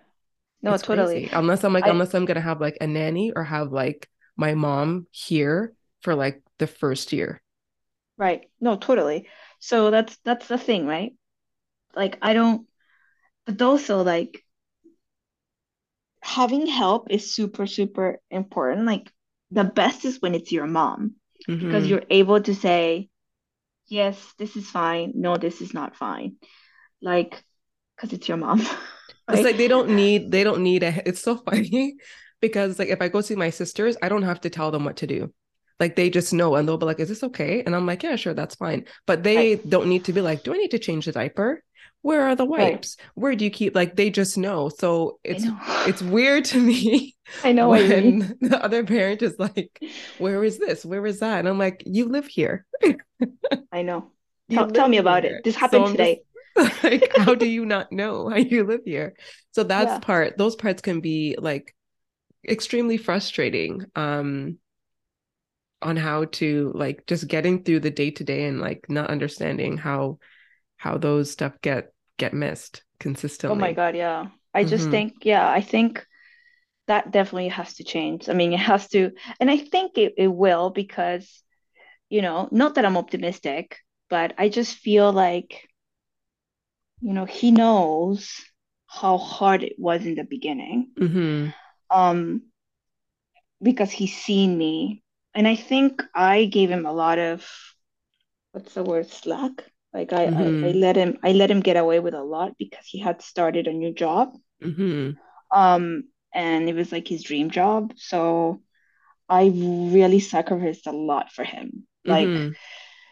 no 0.61 0.73
it's 0.73 0.83
totally 0.83 1.21
crazy. 1.21 1.29
unless 1.33 1.63
i'm 1.63 1.73
like 1.73 1.85
I, 1.85 1.89
unless 1.89 2.13
i'm 2.13 2.25
gonna 2.25 2.41
have 2.41 2.59
like 2.59 2.77
a 2.81 2.87
nanny 2.87 3.31
or 3.33 3.43
have 3.43 3.71
like 3.71 4.09
my 4.35 4.53
mom 4.53 5.07
here 5.11 5.73
for 6.01 6.15
like 6.15 6.41
the 6.59 6.67
first 6.67 7.13
year 7.13 7.41
right 8.17 8.49
no 8.59 8.75
totally 8.75 9.27
so 9.59 9.91
that's 9.91 10.17
that's 10.23 10.47
the 10.47 10.57
thing 10.57 10.85
right 10.85 11.13
like 11.95 12.17
i 12.21 12.33
don't 12.33 12.67
but 13.45 13.61
also 13.61 14.03
like 14.03 14.43
having 16.21 16.67
help 16.67 17.09
is 17.09 17.33
super 17.33 17.65
super 17.65 18.19
important 18.29 18.85
like 18.85 19.11
the 19.49 19.63
best 19.63 20.05
is 20.05 20.21
when 20.21 20.35
it's 20.35 20.51
your 20.51 20.67
mom 20.67 21.15
mm-hmm. 21.49 21.65
because 21.65 21.87
you're 21.87 22.03
able 22.09 22.41
to 22.41 22.53
say 22.55 23.09
yes, 23.91 24.33
this 24.39 24.55
is 24.55 24.67
fine. 24.67 25.11
No, 25.15 25.37
this 25.37 25.61
is 25.61 25.73
not 25.73 25.95
fine. 25.95 26.37
Like, 27.01 27.43
because 27.95 28.13
it's 28.13 28.27
your 28.27 28.37
mom. 28.37 28.65
It's 29.29 29.43
like 29.43 29.55
they 29.55 29.69
don't 29.69 29.95
need, 29.95 30.29
they 30.29 30.43
don't 30.43 30.61
need 30.61 30.83
a, 30.83 31.01
it's 31.07 31.21
so 31.21 31.37
funny 31.37 31.95
because 32.41 32.79
like 32.79 32.89
if 32.89 33.01
I 33.01 33.07
go 33.07 33.21
see 33.21 33.35
my 33.35 33.49
sisters, 33.49 33.95
I 34.01 34.09
don't 34.09 34.23
have 34.23 34.41
to 34.41 34.49
tell 34.49 34.71
them 34.71 34.85
what 34.85 34.97
to 34.97 35.07
do. 35.07 35.33
Like 35.79 35.95
they 35.95 36.09
just 36.09 36.33
know 36.33 36.55
and 36.55 36.67
they'll 36.67 36.77
be 36.77 36.85
like, 36.85 36.99
is 36.99 37.09
this 37.09 37.23
okay? 37.23 37.63
And 37.65 37.75
I'm 37.75 37.85
like, 37.85 38.03
yeah, 38.03 38.15
sure, 38.15 38.33
that's 38.33 38.55
fine. 38.55 38.85
But 39.07 39.23
they 39.23 39.55
right. 39.55 39.69
don't 39.69 39.87
need 39.87 40.05
to 40.05 40.13
be 40.13 40.21
like, 40.21 40.43
do 40.43 40.53
I 40.53 40.57
need 40.57 40.71
to 40.71 40.79
change 40.79 41.05
the 41.05 41.11
diaper? 41.11 41.63
Where 42.03 42.23
are 42.27 42.35
the 42.35 42.45
wipes? 42.45 42.97
Right. 42.99 43.07
Where 43.15 43.35
do 43.35 43.45
you 43.45 43.51
keep 43.51 43.75
like 43.75 43.95
they 43.95 44.09
just 44.09 44.37
know. 44.37 44.69
So 44.69 45.19
it's 45.23 45.45
it's 45.87 46.01
weird 46.01 46.45
to 46.45 46.59
me. 46.59 47.15
I 47.43 47.51
know 47.51 47.69
when 47.69 48.37
the 48.41 48.63
other 48.63 48.83
parent 48.83 49.21
is 49.21 49.35
like, 49.37 49.79
where 50.17 50.43
is 50.43 50.57
this? 50.57 50.83
Where 50.83 51.05
is 51.05 51.19
that? 51.19 51.39
And 51.39 51.47
I'm 51.47 51.59
like, 51.59 51.83
you 51.85 52.09
live 52.09 52.27
here. 52.27 52.65
I 53.71 53.83
know. 53.83 54.11
Tell, 54.51 54.69
tell 54.69 54.89
me 54.89 54.97
about 54.97 55.23
here. 55.23 55.37
it. 55.37 55.45
This 55.45 55.55
happened 55.55 55.85
so 55.85 55.91
today. 55.93 56.21
Just, 56.57 56.83
like, 56.83 57.15
how 57.15 57.35
do 57.35 57.47
you 57.47 57.65
not 57.65 57.89
know 57.93 58.27
how 58.27 58.35
you 58.35 58.65
live 58.65 58.81
here? 58.83 59.15
So 59.53 59.63
that's 59.63 59.87
yeah. 59.87 59.99
part, 59.99 60.37
those 60.37 60.57
parts 60.57 60.81
can 60.81 60.99
be 60.99 61.37
like 61.39 61.73
extremely 62.47 62.97
frustrating. 62.97 63.85
Um 63.95 64.57
on 65.81 65.97
how 65.97 66.25
to 66.25 66.71
like 66.75 67.05
just 67.07 67.27
getting 67.27 67.63
through 67.63 67.79
the 67.79 67.89
day 67.89 68.11
to 68.11 68.23
day 68.23 68.45
and 68.45 68.61
like 68.61 68.85
not 68.87 69.09
understanding 69.09 69.77
how 69.77 70.19
how 70.77 70.97
those 70.97 71.31
stuff 71.31 71.53
get 71.61 71.91
get 72.17 72.33
missed 72.33 72.83
consistently. 72.99 73.57
Oh 73.57 73.59
my 73.59 73.73
god, 73.73 73.95
yeah. 73.95 74.27
I 74.53 74.63
just 74.63 74.83
mm-hmm. 74.83 74.91
think 74.91 75.13
yeah, 75.23 75.49
I 75.49 75.61
think 75.61 76.05
that 76.87 77.11
definitely 77.11 77.49
has 77.49 77.75
to 77.75 77.83
change. 77.83 78.29
I 78.29 78.33
mean, 78.33 78.53
it 78.53 78.59
has 78.59 78.87
to 78.89 79.11
and 79.39 79.49
I 79.49 79.57
think 79.57 79.97
it, 79.97 80.13
it 80.17 80.27
will 80.27 80.69
because 80.69 81.41
you 82.09 82.21
know, 82.21 82.49
not 82.51 82.75
that 82.75 82.85
I'm 82.85 82.97
optimistic, 82.97 83.77
but 84.09 84.33
I 84.37 84.49
just 84.49 84.75
feel 84.75 85.13
like, 85.13 85.69
you 86.99 87.13
know, 87.13 87.23
he 87.23 87.51
knows 87.51 88.35
how 88.85 89.17
hard 89.17 89.63
it 89.63 89.75
was 89.77 90.05
in 90.05 90.15
the 90.15 90.25
beginning. 90.25 90.91
Mm-hmm. 90.99 91.49
Um, 91.91 92.43
because 93.61 93.91
he's 93.91 94.15
seen 94.15 94.57
me. 94.57 95.03
And 95.33 95.47
I 95.47 95.55
think 95.55 96.03
I 96.15 96.45
gave 96.45 96.69
him 96.69 96.85
a 96.85 96.93
lot 96.93 97.19
of 97.19 97.45
what's 98.51 98.73
the 98.73 98.83
word, 98.83 99.09
slack. 99.09 99.63
Like 99.93 100.13
I, 100.13 100.27
mm-hmm. 100.27 100.63
I, 100.63 100.69
I, 100.69 100.71
let 100.71 100.95
him 100.95 101.17
I 101.23 101.31
let 101.33 101.51
him 101.51 101.59
get 101.59 101.77
away 101.77 101.99
with 101.99 102.13
a 102.13 102.23
lot 102.23 102.57
because 102.57 102.85
he 102.85 102.99
had 102.99 103.21
started 103.21 103.67
a 103.67 103.73
new 103.73 103.93
job. 103.93 104.33
Mm-hmm. 104.63 105.11
Um, 105.57 106.03
and 106.33 106.69
it 106.69 106.75
was 106.75 106.91
like 106.91 107.07
his 107.07 107.23
dream 107.23 107.49
job. 107.49 107.93
So 107.97 108.61
I 109.27 109.51
really 109.53 110.19
sacrificed 110.19 110.87
a 110.87 110.91
lot 110.91 111.31
for 111.31 111.43
him. 111.43 111.87
Like, 112.05 112.27
mm-hmm. 112.27 112.53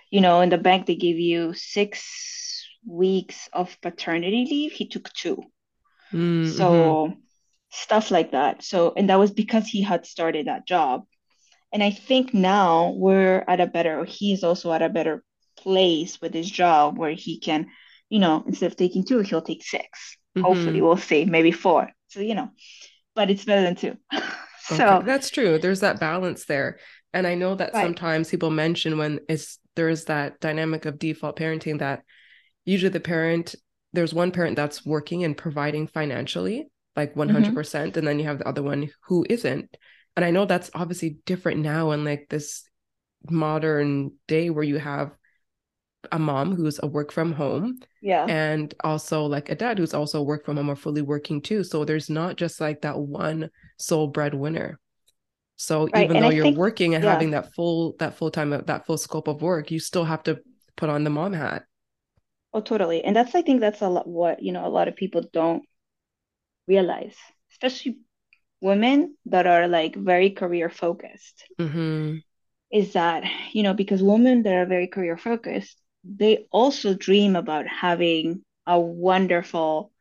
you 0.10 0.22
know, 0.22 0.42
in 0.42 0.50
the 0.50 0.58
bank 0.58 0.86
they 0.86 0.96
give 0.96 1.18
you 1.18 1.54
six 1.54 2.66
weeks 2.86 3.50
of 3.54 3.78
paternity 3.82 4.48
leave. 4.50 4.72
He 4.72 4.88
took 4.88 5.12
2 5.14 5.44
Mm-hmm. 6.12 6.50
So 6.58 7.14
stuff 7.70 8.12
like 8.12 8.32
that. 8.32 8.64
So, 8.64 8.94
and 8.96 9.10
that 9.10 9.20
was 9.20 9.32
because 9.32 9.68
he 9.68 9.82
had 9.82 10.06
started 10.06 10.48
that 10.48 10.68
job. 10.68 11.06
And 11.72 11.84
I 11.84 11.92
think 11.92 12.34
now 12.34 12.92
we're 12.96 13.44
at 13.48 13.60
a 13.60 13.68
better, 13.68 14.06
he's 14.06 14.44
also 14.44 14.72
at 14.74 14.82
a 14.82 14.90
better 14.90 15.24
place 15.58 16.20
with 16.22 16.34
his 16.34 16.50
job 16.50 16.98
where 16.98 17.12
he 17.12 17.40
can, 17.40 17.68
you 18.10 18.20
know, 18.20 18.44
instead 18.48 18.72
of 18.72 18.78
taking 18.78 19.04
two, 19.06 19.20
he'll 19.20 19.42
take 19.42 19.64
6 19.64 20.18
Mm-hmm. 20.38 20.42
Hopefully, 20.46 20.82
we'll 20.82 20.96
see, 20.98 21.26
maybe 21.26 21.52
four. 21.52 21.90
So, 22.10 22.20
you 22.22 22.36
know, 22.36 22.50
but 23.16 23.30
it's 23.32 23.46
better 23.46 23.62
than 23.64 23.76
two. 23.76 23.98
so 24.60 24.76
Okay, 24.76 25.06
that's 25.06 25.30
true. 25.30 25.58
There's 25.58 25.80
that 25.82 26.00
balance 26.00 26.46
there. 26.46 26.80
And 27.14 27.26
I 27.26 27.36
know 27.36 27.56
that 27.56 27.74
Right. 27.74 27.82
sometimes 27.82 28.30
people 28.30 28.52
mention 28.52 28.98
when 28.98 29.20
it's 29.28 29.60
there's 29.76 30.06
that 30.06 30.40
dynamic 30.40 30.86
of 30.86 31.00
default 31.00 31.38
parenting 31.38 31.80
that 31.80 32.04
usually 32.66 32.90
the 32.90 33.00
parent, 33.00 33.56
there's 33.94 34.14
one 34.14 34.32
parent 34.32 34.56
that's 34.56 34.86
working 34.86 35.24
and 35.24 35.36
providing 35.38 35.88
financially, 35.88 36.68
like 36.96 37.14
100%, 37.16 37.30
mm-hmm. 37.30 37.54
percent 37.54 37.98
and 37.98 38.08
then 38.08 38.20
you 38.20 38.26
have 38.26 38.40
the 38.40 38.48
other 38.48 38.64
one 38.64 38.90
who 39.04 39.26
isn't. 39.30 39.76
And 40.16 40.26
I 40.26 40.32
know 40.32 40.46
that's 40.46 40.72
obviously 40.74 41.18
different 41.26 41.62
now 41.62 41.92
in 41.92 42.04
like 42.04 42.28
this 42.30 42.64
modern 43.30 44.12
day 44.28 44.50
where 44.50 44.64
you 44.64 44.78
have 44.78 45.12
a 46.12 46.20
mom 46.20 46.56
who's 46.56 46.80
a 46.82 46.88
work 46.88 47.12
from 47.12 47.34
home 47.34 47.80
yeah. 48.02 48.26
and 48.26 48.74
also 48.84 49.26
like 49.26 49.50
a 49.50 49.56
dad 49.56 49.78
who's 49.78 49.94
also 49.94 50.22
work 50.22 50.46
from 50.46 50.58
home 50.58 50.70
or 50.70 50.76
fully 50.76 51.02
working 51.02 51.42
too. 51.42 51.64
So 51.64 51.86
there's 51.86 52.10
not 52.10 52.38
just 52.38 52.62
like 52.62 52.82
that 52.82 52.98
one 52.98 53.50
sole 53.78 54.08
breadwinner. 54.08 54.80
So 55.58 55.88
Right, 55.94 56.06
even 56.06 56.18
and 56.18 56.26
though 56.26 56.30
I 56.30 56.34
you're 56.34 56.46
think- 56.46 56.58
working 56.58 56.96
and 56.96 57.04
yeah. 57.04 57.12
having 57.12 57.32
that 57.32 57.54
full 57.54 57.96
that 58.00 58.16
full 58.16 58.32
time 58.32 58.54
uh, 58.54 58.62
that 58.62 58.86
full 58.86 58.98
scope 58.98 59.28
of 59.28 59.42
work, 59.42 59.72
you 59.72 59.80
still 59.80 60.06
have 60.06 60.24
to 60.24 60.40
put 60.78 60.90
on 60.90 61.04
the 61.04 61.10
mom 61.10 61.34
hat. 61.34 61.64
Oh, 62.54 62.62
totally. 62.62 63.04
And 63.04 63.16
that's, 63.16 63.36
I 63.36 63.42
think 63.42 63.60
that's 63.60 63.82
a 63.82 63.90
lot 63.90 64.08
what, 64.08 64.42
you 64.42 64.52
know, 64.52 64.66
a 64.66 64.70
lot 64.70 64.88
of 64.88 64.96
people 64.96 65.22
don't 65.32 65.64
realize, 66.70 67.18
especially 67.52 68.00
women 68.62 69.16
that 69.28 69.48
are 69.48 69.68
like 69.68 69.96
very 69.96 70.32
career 70.32 70.70
focused, 70.70 71.46
hmm 71.60 72.20
is 72.72 72.94
that, 72.94 73.24
you 73.54 73.64
know, 73.64 73.74
because 73.74 74.04
women 74.04 74.44
that 74.44 74.54
are 74.54 74.66
very 74.66 74.88
career 74.88 75.18
focused, 75.18 75.82
they 76.04 76.48
also 76.52 76.94
dream 76.94 77.36
about 77.36 77.68
having 77.68 78.44
a 78.68 78.80
wonderful 78.80 79.92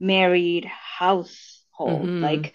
married 0.00 0.64
household. 0.66 2.10
Mhm. 2.10 2.20
Like 2.20 2.54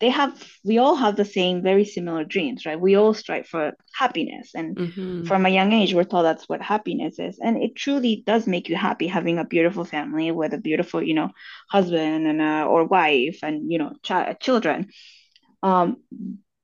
they 0.00 0.10
have, 0.10 0.42
we 0.64 0.78
all 0.78 0.94
have 0.96 1.16
the 1.16 1.24
same, 1.24 1.62
very 1.62 1.84
similar 1.84 2.24
dreams, 2.24 2.66
right? 2.66 2.80
We 2.80 2.96
all 2.96 3.14
strive 3.14 3.46
for 3.46 3.72
happiness. 3.94 4.50
And 4.54 4.76
hmm 4.76 5.24
from 5.24 5.46
a 5.46 5.50
young 5.50 5.72
age, 5.72 5.94
we're 5.94 6.04
told 6.04 6.24
that's 6.26 6.48
what 6.48 6.62
happiness 6.62 7.18
is. 7.18 7.38
And 7.40 7.62
it 7.62 7.74
truly 7.76 8.22
does 8.26 8.46
make 8.46 8.68
you 8.68 8.76
happy 8.76 9.06
having 9.06 9.38
a 9.38 9.44
beautiful 9.44 9.84
family 9.84 10.30
with 10.32 10.52
a 10.54 10.58
beautiful, 10.58 11.02
you 11.02 11.14
know, 11.14 11.30
husband 11.70 12.26
and 12.26 12.40
uh, 12.42 12.66
or 12.68 12.84
wife 12.84 13.40
and, 13.42 13.70
you 13.70 13.78
know, 13.78 13.92
ch- 14.02 14.38
children. 14.40 14.88
Um, 15.62 15.98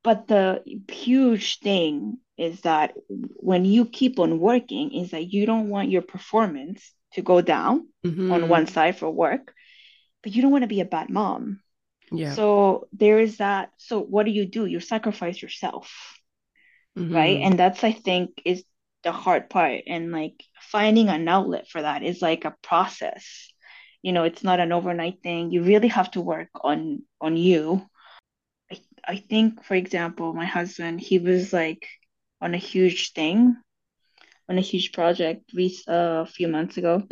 but 0.02 0.26
the 0.28 0.62
huge 0.90 1.58
thing 1.60 2.18
is 2.38 2.60
that 2.62 2.94
when 3.08 3.64
you 3.64 3.84
keep 3.86 4.18
on 4.18 4.38
working, 4.40 4.92
is 4.94 5.10
that 5.12 5.32
you 5.32 5.46
don't 5.46 5.68
want 5.68 5.90
your 5.90 6.02
performance 6.02 6.92
to 7.14 7.22
go 7.22 7.40
down 7.40 7.88
hmm 8.04 8.30
on 8.30 8.48
one 8.48 8.66
side 8.66 8.96
for 8.98 9.10
work, 9.10 9.52
but 10.22 10.34
you 10.34 10.42
don't 10.42 10.52
want 10.52 10.62
to 10.62 10.68
be 10.68 10.80
a 10.80 10.84
bad 10.86 11.10
mom. 11.10 11.60
Yeah. 12.12 12.36
So 12.36 12.88
there 12.92 13.18
is 13.18 13.38
that. 13.38 13.70
So 13.78 14.00
what 14.00 14.24
do 14.26 14.32
you 14.32 14.46
do? 14.46 14.66
You 14.66 14.80
sacrifice 14.80 15.42
yourself 15.42 15.92
right 17.10 17.38
Mhm. 17.38 17.42
and 17.42 17.58
that's 17.58 17.84
i 17.84 17.92
think 17.92 18.30
is 18.44 18.64
the 19.04 19.12
hard 19.12 19.48
part 19.50 19.82
and 19.86 20.12
like 20.12 20.42
finding 20.60 21.08
an 21.08 21.28
outlet 21.28 21.66
for 21.68 21.82
that 21.82 22.02
is 22.02 22.22
like 22.22 22.44
a 22.44 22.54
process 22.62 23.48
you 24.02 24.12
know 24.12 24.24
it's 24.24 24.42
not 24.44 24.60
an 24.60 24.72
overnight 24.72 25.22
thing 25.22 25.50
you 25.50 25.62
really 25.62 25.88
have 25.88 26.10
to 26.10 26.20
work 26.20 26.48
on 26.62 27.00
on 27.20 27.36
you 27.36 27.82
i, 28.70 28.78
I 29.08 29.16
think 29.16 29.64
for 29.64 29.74
example 29.74 30.32
my 30.34 30.46
husband 30.46 31.00
he 31.00 31.18
was 31.18 31.52
like 31.52 31.86
on 32.40 32.54
a 32.54 32.58
huge 32.58 33.12
thing 33.12 33.56
on 34.48 34.58
a 34.58 34.62
huge 34.62 34.92
project 34.92 35.42
uh, 35.88 36.22
a 36.22 36.26
few 36.26 36.48
months 36.48 36.76
ago 36.76 37.02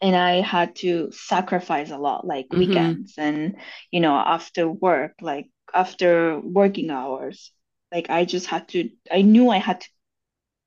and 0.00 0.16
i 0.16 0.40
had 0.40 0.76
to 0.76 1.10
sacrifice 1.12 1.90
a 1.90 1.98
lot 1.98 2.26
like 2.26 2.46
Mhm. 2.52 2.58
weekends 2.58 3.14
and 3.18 3.56
you 3.90 4.00
know 4.00 4.14
after 4.16 4.68
work 4.68 5.14
like 5.20 5.48
after 5.74 6.38
working 6.40 6.90
hours 6.90 7.52
like 7.92 8.10
i 8.10 8.24
just 8.24 8.46
had 8.46 8.68
to 8.68 8.90
i 9.10 9.22
knew 9.22 9.48
i 9.50 9.58
had 9.58 9.80
to 9.80 9.88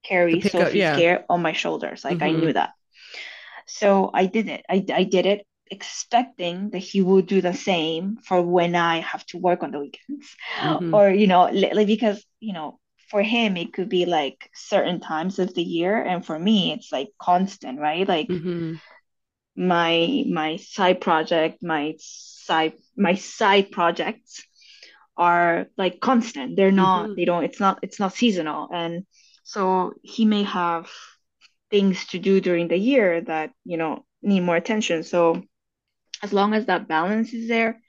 carry 0.04 0.44
up- 0.44 0.52
sophie's 0.52 0.74
yeah. 0.76 0.96
care 0.96 1.26
on 1.30 1.42
my 1.42 1.54
shoulders 1.54 2.04
like 2.04 2.22
i 2.22 2.32
Mhm. 2.32 2.40
knew 2.40 2.54
that 2.54 2.72
so 3.68 4.10
i 4.14 4.26
did 4.26 4.48
it 4.48 4.66
I, 4.70 4.86
I 4.94 5.04
did 5.04 5.26
it 5.26 5.46
expecting 5.70 6.72
that 6.72 6.80
he 6.80 7.02
would 7.02 7.28
do 7.28 7.42
the 7.42 7.54
same 7.54 8.18
for 8.26 8.42
when 8.42 8.76
i 8.76 9.00
have 9.00 9.26
to 9.28 9.38
work 9.38 9.64
on 9.64 9.72
the 9.72 9.80
weekends 9.80 10.28
Mhm. 10.56 10.92
or 10.92 11.10
you 11.10 11.28
know 11.28 11.44
like 11.46 11.88
because 11.88 12.26
you 12.40 12.54
know 12.54 12.80
for 13.10 13.22
him 13.22 13.58
it 13.58 13.74
could 13.74 13.90
be 13.90 14.06
like 14.06 14.50
certain 14.54 15.00
times 15.00 15.40
of 15.40 15.54
the 15.54 15.64
year 15.64 16.02
and 16.02 16.26
for 16.26 16.38
me 16.38 16.74
it's 16.74 16.92
like 16.92 17.10
constant 17.20 17.80
right 17.80 18.08
like 18.08 18.30
Mhm. 18.30 18.82
My 19.56 20.24
my 20.30 20.58
side 20.58 21.02
project 21.02 21.62
my 21.64 21.96
side 22.00 22.74
my 22.98 23.16
side 23.16 23.72
projects 23.72 24.44
are 25.18 25.68
like 25.78 26.00
constant 26.00 26.56
they're 26.56 26.72
not 26.72 27.12
Mhm. 27.12 27.16
they 27.16 27.26
don't 27.26 27.44
it's 27.44 27.60
not 27.60 27.80
it's 27.84 28.00
not 28.00 28.14
seasonal 28.14 28.70
and 28.74 29.06
so 29.44 29.94
he 30.04 30.26
may 30.26 30.44
have 30.44 30.90
things 31.70 32.06
to 32.08 32.20
do 32.20 32.42
during 32.42 32.68
the 32.68 32.78
year 32.78 33.22
that 33.22 33.52
you 33.66 33.78
know 33.78 34.06
need 34.22 34.42
more 34.42 34.56
attention 34.56 35.04
so 35.04 35.42
as 36.24 36.34
long 36.34 36.54
as 36.54 36.66
that 36.66 36.88
balance 36.88 37.34
is 37.34 37.48
there 37.48 37.82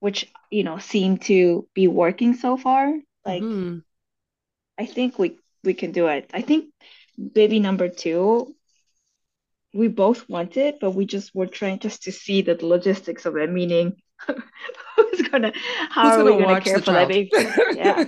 which 0.00 0.30
you 0.50 0.64
know 0.64 0.78
seem 0.78 1.18
to 1.18 1.66
be 1.74 1.88
working 1.88 2.34
so 2.34 2.56
far 2.56 2.92
like 3.24 3.42
Mhm. 3.42 3.82
i 4.78 4.86
think 4.86 5.18
we 5.18 5.36
we 5.64 5.74
can 5.74 5.92
do 5.92 6.06
it 6.08 6.30
i 6.34 6.40
think 6.42 6.66
baby 7.34 7.58
number 7.60 7.88
two 7.88 8.54
we 9.74 9.88
both 9.88 10.28
wanted, 10.28 10.76
but 10.80 10.92
we 10.92 11.06
just 11.06 11.34
were 11.34 11.46
trying 11.46 11.78
just 11.80 12.04
to 12.04 12.12
see 12.12 12.42
the 12.42 12.56
logistics 12.64 13.26
of 13.26 13.36
it, 13.36 13.50
meaning 13.50 13.96
who's 14.96 15.28
gonna 15.28 15.52
how 15.90 16.08
Who's 16.08 16.16
are 16.16 16.24
we 16.24 16.34
gonna 16.34 16.36
gonna 16.36 16.56
watch 16.56 16.64
care 16.64 16.78
the 16.78 16.80
for 16.80 16.92
that 16.92 17.08
baby? 17.08 17.30
Yeah. 17.70 18.04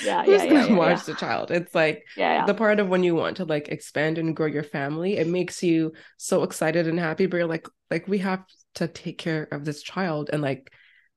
Yeah, 0.00 0.24
Who's 0.24 0.44
yeah, 0.44 0.44
gonna 0.46 0.68
yeah, 0.68 0.76
watch 0.76 1.04
yeah. 1.04 1.04
the 1.04 1.14
child? 1.14 1.50
It's 1.50 1.74
like 1.74 2.04
Yeah, 2.14 2.32
yeah. 2.34 2.46
the 2.46 2.54
part 2.54 2.80
of 2.80 2.88
when 2.88 3.02
you 3.02 3.14
want 3.14 3.38
to 3.38 3.44
like 3.44 3.68
expand 3.68 4.18
and 4.18 4.36
grow 4.36 4.46
your 4.46 4.62
family, 4.62 5.16
it 5.16 5.26
makes 5.26 5.62
you 5.62 5.92
so 6.16 6.42
excited 6.42 6.86
and 6.86 6.98
happy, 6.98 7.26
but 7.26 7.38
you're 7.38 7.46
like, 7.46 7.66
like 7.90 8.06
we 8.08 8.18
have 8.18 8.44
to 8.76 8.88
take 8.88 9.18
care 9.18 9.48
of 9.50 9.64
this 9.64 9.82
child 9.82 10.30
and 10.32 10.42
like 10.42 10.70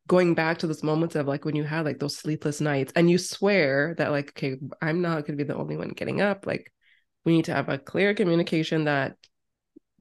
going 0.08 0.34
back 0.34 0.58
to 0.60 0.68
those 0.68 0.84
moments 0.84 1.16
of 1.16 1.28
like 1.28 1.46
when 1.46 1.56
you 1.56 1.64
had 1.64 1.86
like 1.86 2.00
those 2.00 2.18
sleepless 2.18 2.60
nights 2.62 2.92
and 2.96 3.10
you 3.10 3.18
swear 3.18 3.96
that 3.98 4.12
like, 4.12 4.30
okay, 4.30 4.58
I'm 4.82 5.02
not 5.02 5.26
gonna 5.26 5.38
be 5.38 5.44
the 5.44 5.56
only 5.56 5.78
one 5.78 5.90
getting 5.90 6.22
up. 6.22 6.46
Like 6.48 6.72
we 7.26 7.34
need 7.34 7.46
to 7.46 7.54
have 7.54 7.70
a 7.70 7.78
clear 7.78 8.14
communication 8.14 8.86
that 8.86 9.18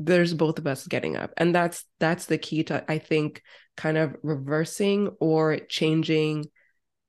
there's 0.00 0.32
both 0.32 0.58
of 0.58 0.66
us 0.66 0.86
getting 0.86 1.16
up. 1.16 1.32
And 1.36 1.54
that's 1.54 1.84
that's 2.00 2.26
the 2.26 2.38
key 2.38 2.64
to 2.64 2.84
I 2.90 2.98
think 2.98 3.42
kind 3.76 3.98
of 3.98 4.16
reversing 4.22 5.08
or 5.20 5.58
changing 5.68 6.46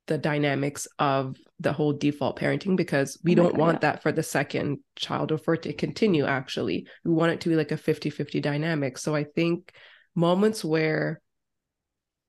the 0.06 0.18
dynamics 0.18 0.86
of 0.98 1.36
the 1.58 1.72
whole 1.72 1.94
default 1.94 2.38
parenting 2.38 2.76
because 2.76 3.18
we 3.24 3.32
Oh 3.32 3.36
don't 3.36 3.56
want 3.56 3.80
that 3.80 4.02
for 4.02 4.12
the 4.12 4.22
second 4.22 4.80
child 4.94 5.32
or 5.32 5.38
for 5.38 5.54
it 5.54 5.62
to 5.62 5.72
continue 5.72 6.26
actually. 6.26 6.86
We 7.04 7.12
want 7.12 7.32
it 7.32 7.40
to 7.42 7.48
be 7.48 7.56
like 7.56 7.72
a 7.72 7.76
50-50 7.76 8.42
dynamic. 8.42 8.98
So 8.98 9.14
i 9.14 9.24
think 9.24 9.72
moments 10.14 10.62
where 10.62 11.22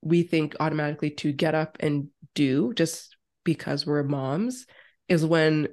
we 0.02 0.24
think 0.24 0.56
automatically 0.60 1.10
to 1.10 1.34
get 1.34 1.56
up 1.56 1.78
and 1.82 2.08
do 2.36 2.74
just 2.74 3.18
because 3.44 3.86
we're 3.86 4.04
moms 4.04 4.66
is 5.10 5.26
when 5.26 5.68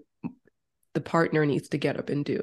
the 0.95 1.01
partner 1.01 1.47
needs 1.47 1.69
to 1.69 1.79
get 1.79 1.97
up 1.97 2.09
and 2.09 2.25
do 2.25 2.43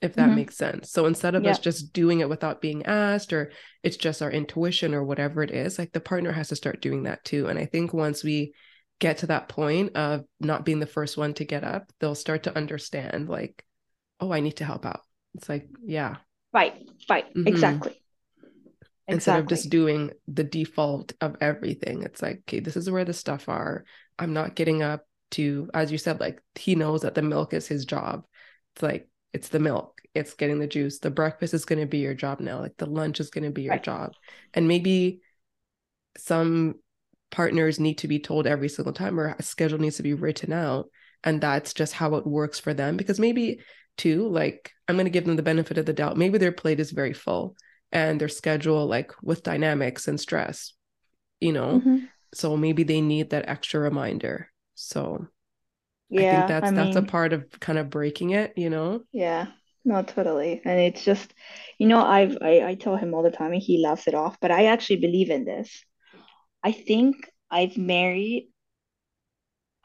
if 0.00 0.14
that 0.14 0.30
Mhm. 0.30 0.36
makes 0.36 0.56
sense. 0.56 0.90
So 0.92 1.06
instead 1.06 1.34
of 1.34 1.44
us 1.44 1.58
just 1.58 1.92
doing 1.92 2.20
it 2.20 2.28
without 2.28 2.60
being 2.60 2.86
asked 2.86 3.32
or 3.32 3.50
it's 3.82 3.96
just 3.96 4.22
our 4.22 4.30
intuition 4.30 4.94
or 4.94 5.02
whatever 5.04 5.42
it 5.42 5.50
is 5.50 5.78
like 5.78 5.92
the 5.92 6.00
partner 6.00 6.32
has 6.32 6.48
to 6.48 6.56
start 6.56 6.80
doing 6.80 7.04
that 7.04 7.24
too. 7.24 7.46
And 7.48 7.58
i 7.58 7.66
think 7.66 7.92
once 7.92 8.22
we 8.22 8.52
get 9.00 9.18
to 9.18 9.26
that 9.28 9.48
point 9.48 9.96
of 9.96 10.24
not 10.40 10.64
being 10.64 10.80
the 10.80 10.86
first 10.86 11.16
one 11.16 11.32
to 11.34 11.44
get 11.44 11.62
up 11.64 11.92
they'll 12.00 12.14
start 12.16 12.42
to 12.44 12.56
understand 12.56 13.28
like 13.28 13.64
oh 14.20 14.32
i 14.32 14.40
need 14.40 14.56
to 14.56 14.64
help 14.64 14.84
out. 14.86 15.02
It's 15.34 15.48
like 15.48 15.68
yeah. 15.84 16.16
Right, 16.52 16.74
right, 17.10 17.32
Mhm. 17.34 17.46
exactly. 17.46 18.02
instead 19.06 19.38
of 19.38 19.46
just 19.46 19.70
doing 19.70 20.10
the 20.26 20.44
default 20.44 21.12
of 21.20 21.36
everything 21.40 22.02
it's 22.02 22.20
like 22.20 22.38
okay 22.40 22.60
this 22.60 22.76
is 22.76 22.90
where 22.90 23.04
the 23.04 23.12
stuff 23.12 23.48
are. 23.48 23.84
I'm 24.18 24.32
not 24.32 24.54
getting 24.54 24.82
up 24.82 25.06
to 25.32 25.70
as 25.74 25.90
you 25.92 25.98
said 25.98 26.20
like 26.20 26.40
he 26.54 26.74
knows 26.74 27.02
that 27.02 27.14
the 27.14 27.22
milk 27.22 27.52
is 27.52 27.66
his 27.66 27.84
job. 27.84 28.24
It's 28.74 28.82
like 28.82 29.08
it's 29.32 29.48
the 29.48 29.58
milk. 29.58 30.00
It's 30.14 30.34
getting 30.34 30.58
the 30.58 30.66
juice. 30.66 30.98
The 30.98 31.10
breakfast 31.10 31.54
is 31.54 31.64
going 31.64 31.80
to 31.80 31.86
be 31.86 31.98
your 31.98 32.14
job 32.14 32.40
now. 32.40 32.60
Like 32.60 32.76
the 32.78 32.86
lunch 32.86 33.20
is 33.20 33.30
going 33.30 33.44
to 33.44 33.50
be 33.50 33.62
your 33.62 33.72
Right. 33.74 33.82
job. 33.82 34.12
And 34.54 34.66
maybe 34.66 35.20
some 36.16 36.76
partners 37.30 37.78
need 37.78 37.98
to 37.98 38.08
be 38.08 38.18
told 38.18 38.46
every 38.46 38.68
single 38.68 38.92
time 38.92 39.20
or 39.20 39.34
a 39.38 39.42
schedule 39.42 39.78
needs 39.78 39.96
to 39.96 40.02
be 40.02 40.14
written 40.14 40.52
out 40.52 40.86
and 41.24 41.40
that's 41.40 41.74
just 41.74 41.92
how 41.92 42.14
it 42.14 42.26
works 42.26 42.58
for 42.58 42.72
them. 42.72 42.96
Because 42.96 43.20
maybe 43.20 43.60
too 43.96 44.28
like 44.28 44.70
i'm 44.86 44.94
going 44.94 45.06
to 45.06 45.10
give 45.10 45.24
them 45.26 45.34
the 45.36 45.42
benefit 45.42 45.76
of 45.76 45.84
the 45.84 45.92
doubt. 45.92 46.16
Maybe 46.16 46.38
their 46.38 46.52
plate 46.52 46.80
is 46.80 46.90
very 46.92 47.12
full 47.12 47.56
and 47.92 48.20
their 48.20 48.28
schedule 48.28 48.86
like 48.86 49.12
with 49.22 49.42
dynamics 49.42 50.08
and 50.08 50.18
stress 50.20 50.72
you 51.40 51.52
know? 51.52 51.80
Mm-hmm. 51.80 51.98
so 52.34 52.56
maybe 52.56 52.82
they 52.82 53.00
need 53.00 53.30
that 53.30 53.48
extra 53.48 53.78
reminder. 53.80 54.50
So 54.74 55.26
yeah 56.10 56.28
i 56.28 56.36
think 56.36 56.48
that's 56.48 56.68
I 56.68 56.70
that's 56.70 56.96
mean, 56.96 57.04
a 57.04 57.06
part 57.06 57.32
of 57.32 57.44
kind 57.60 57.78
of 57.78 57.90
breaking 57.90 58.30
it 58.30 58.54
you 58.56 58.70
know? 58.70 59.02
Yeah 59.12 59.48
no 59.84 60.02
totally 60.02 60.60
and 60.64 60.78
it's 60.80 61.04
just 61.04 61.32
you 61.78 61.86
know 61.86 62.04
i've 62.04 62.36
I, 62.42 62.68
I 62.68 62.74
tell 62.74 62.96
him 62.96 63.14
all 63.14 63.22
the 63.22 63.30
time 63.30 63.52
and 63.52 63.62
he 63.62 63.82
laughs 63.82 64.06
it 64.06 64.14
off 64.14 64.36
but 64.40 64.50
i 64.50 64.66
actually 64.66 64.96
believe 64.96 65.30
in 65.30 65.44
this. 65.44 65.84
I 66.62 66.72
think 66.72 67.16
i've 67.50 67.76
married 67.76 68.48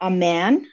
a 0.00 0.10
man 0.10 0.66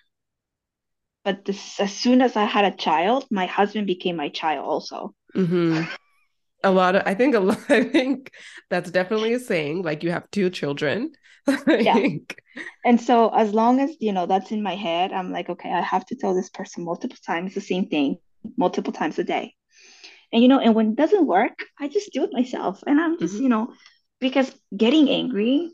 but 1.24 1.46
this, 1.46 1.80
as 1.80 1.94
soon 1.94 2.22
as 2.22 2.36
i 2.36 2.44
had 2.44 2.66
a 2.66 2.76
child 2.76 3.26
my 3.32 3.46
husband 3.46 3.88
became 3.88 4.16
my 4.16 4.30
child 4.30 4.66
also. 4.66 5.14
Mm-hmm. 5.36 5.84
A 6.64 6.72
lot 6.72 6.96
of 6.96 7.04
i 7.06 7.14
think 7.14 7.36
a 7.36 7.40
lot 7.40 7.60
i 7.70 7.84
think 7.84 8.32
that's 8.70 8.92
definitely 8.92 9.34
a 9.34 9.40
saying 9.40 9.84
like 9.84 10.04
you 10.04 10.12
have 10.12 10.30
two 10.32 10.50
children 10.50 11.12
yeah 11.68 11.98
and 12.86 13.02
so 13.02 13.30
as 13.30 13.54
long 13.54 13.80
as 13.80 13.92
you 14.00 14.14
know 14.14 14.26
that's 14.26 14.52
in 14.52 14.62
my 14.62 14.76
head 14.76 15.12
i'm 15.12 15.32
like 15.32 15.50
okay 15.50 15.72
i 15.72 15.82
have 15.82 16.06
to 16.06 16.16
tell 16.16 16.36
this 16.36 16.50
person 16.50 16.84
multiple 16.84 17.18
times 17.26 17.54
the 17.54 17.62
same 17.62 17.88
thing 17.88 18.18
multiple 18.58 18.94
times 18.94 19.18
a 19.18 19.24
day 19.24 19.54
and 20.32 20.44
you 20.44 20.48
know 20.48 20.60
and 20.60 20.76
when 20.76 20.92
it 20.92 20.96
doesn't 20.96 21.26
work 21.26 21.64
i 21.80 21.88
just 21.88 22.12
do 22.14 22.24
it 22.24 22.32
myself 22.32 22.84
and 22.86 23.00
i'm 23.00 23.18
just 23.18 23.34
mm-hmm. 23.34 23.44
you 23.44 23.50
know 23.50 23.74
because 24.20 24.54
getting 24.76 25.10
angry 25.10 25.72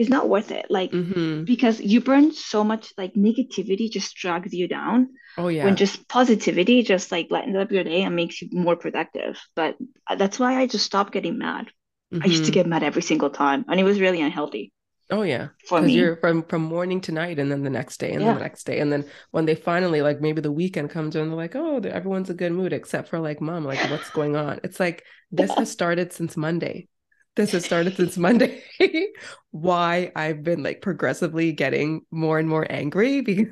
is 0.00 0.08
not 0.08 0.28
worth 0.28 0.50
it. 0.50 0.66
Like 0.70 0.90
mm-hmm. 0.90 1.44
because 1.44 1.80
you 1.80 2.00
burn 2.00 2.32
so 2.32 2.64
much 2.64 2.92
like 2.96 3.14
negativity 3.14 3.90
just 3.90 4.16
drags 4.16 4.52
you 4.52 4.66
down. 4.66 5.10
Oh 5.36 5.48
yeah. 5.48 5.64
When 5.64 5.76
just 5.76 6.08
positivity 6.08 6.82
just 6.82 7.12
like 7.12 7.28
lightens 7.30 7.56
up 7.56 7.70
your 7.70 7.84
day 7.84 8.02
and 8.02 8.16
makes 8.16 8.40
you 8.40 8.48
more 8.52 8.76
productive. 8.76 9.38
But 9.54 9.76
that's 10.16 10.38
why 10.38 10.58
I 10.58 10.66
just 10.66 10.86
stopped 10.86 11.12
getting 11.12 11.38
mad. 11.38 11.66
Mm-hmm. 12.12 12.22
I 12.24 12.26
used 12.26 12.44
to 12.44 12.50
mm-hmm. 12.50 12.54
get 12.54 12.66
mad 12.66 12.82
every 12.82 13.02
single 13.02 13.30
time, 13.30 13.64
and 13.68 13.78
it 13.78 13.84
was 13.84 14.00
really 14.00 14.20
unhealthy. 14.20 14.72
Oh 15.10 15.22
yeah, 15.22 15.48
because 15.60 15.90
you're 15.90 16.16
from 16.16 16.42
from 16.44 16.62
morning 16.62 17.00
to 17.02 17.12
night, 17.12 17.38
and 17.38 17.50
then 17.50 17.62
the 17.62 17.70
next 17.70 17.98
day, 17.98 18.12
and 18.12 18.20
yeah. 18.20 18.28
then 18.28 18.36
the 18.36 18.42
next 18.42 18.64
day, 18.64 18.80
and 18.80 18.92
then 18.92 19.04
when 19.30 19.46
they 19.46 19.54
finally 19.54 20.02
like 20.02 20.20
maybe 20.20 20.40
the 20.40 20.52
weekend 20.52 20.90
comes 20.90 21.16
and 21.16 21.30
they're 21.30 21.36
like, 21.36 21.56
oh, 21.56 21.78
everyone's 21.78 22.30
a 22.30 22.34
good 22.34 22.52
mood 22.52 22.72
except 22.72 23.08
for 23.08 23.18
like 23.18 23.40
mom, 23.40 23.64
like 23.64 23.78
what's 23.90 24.10
going 24.10 24.36
on? 24.36 24.60
It's 24.62 24.80
like 24.80 25.04
this 25.30 25.52
has 25.54 25.70
started 25.70 26.12
since 26.12 26.36
Monday 26.36 26.88
this 27.36 27.52
has 27.52 27.64
started 27.64 27.96
since 27.96 28.16
Monday, 28.18 28.62
why 29.50 30.12
I've 30.14 30.42
been 30.42 30.62
like 30.62 30.82
progressively 30.82 31.52
getting 31.52 32.02
more 32.10 32.38
and 32.38 32.48
more 32.48 32.66
angry 32.70 33.20
because 33.22 33.50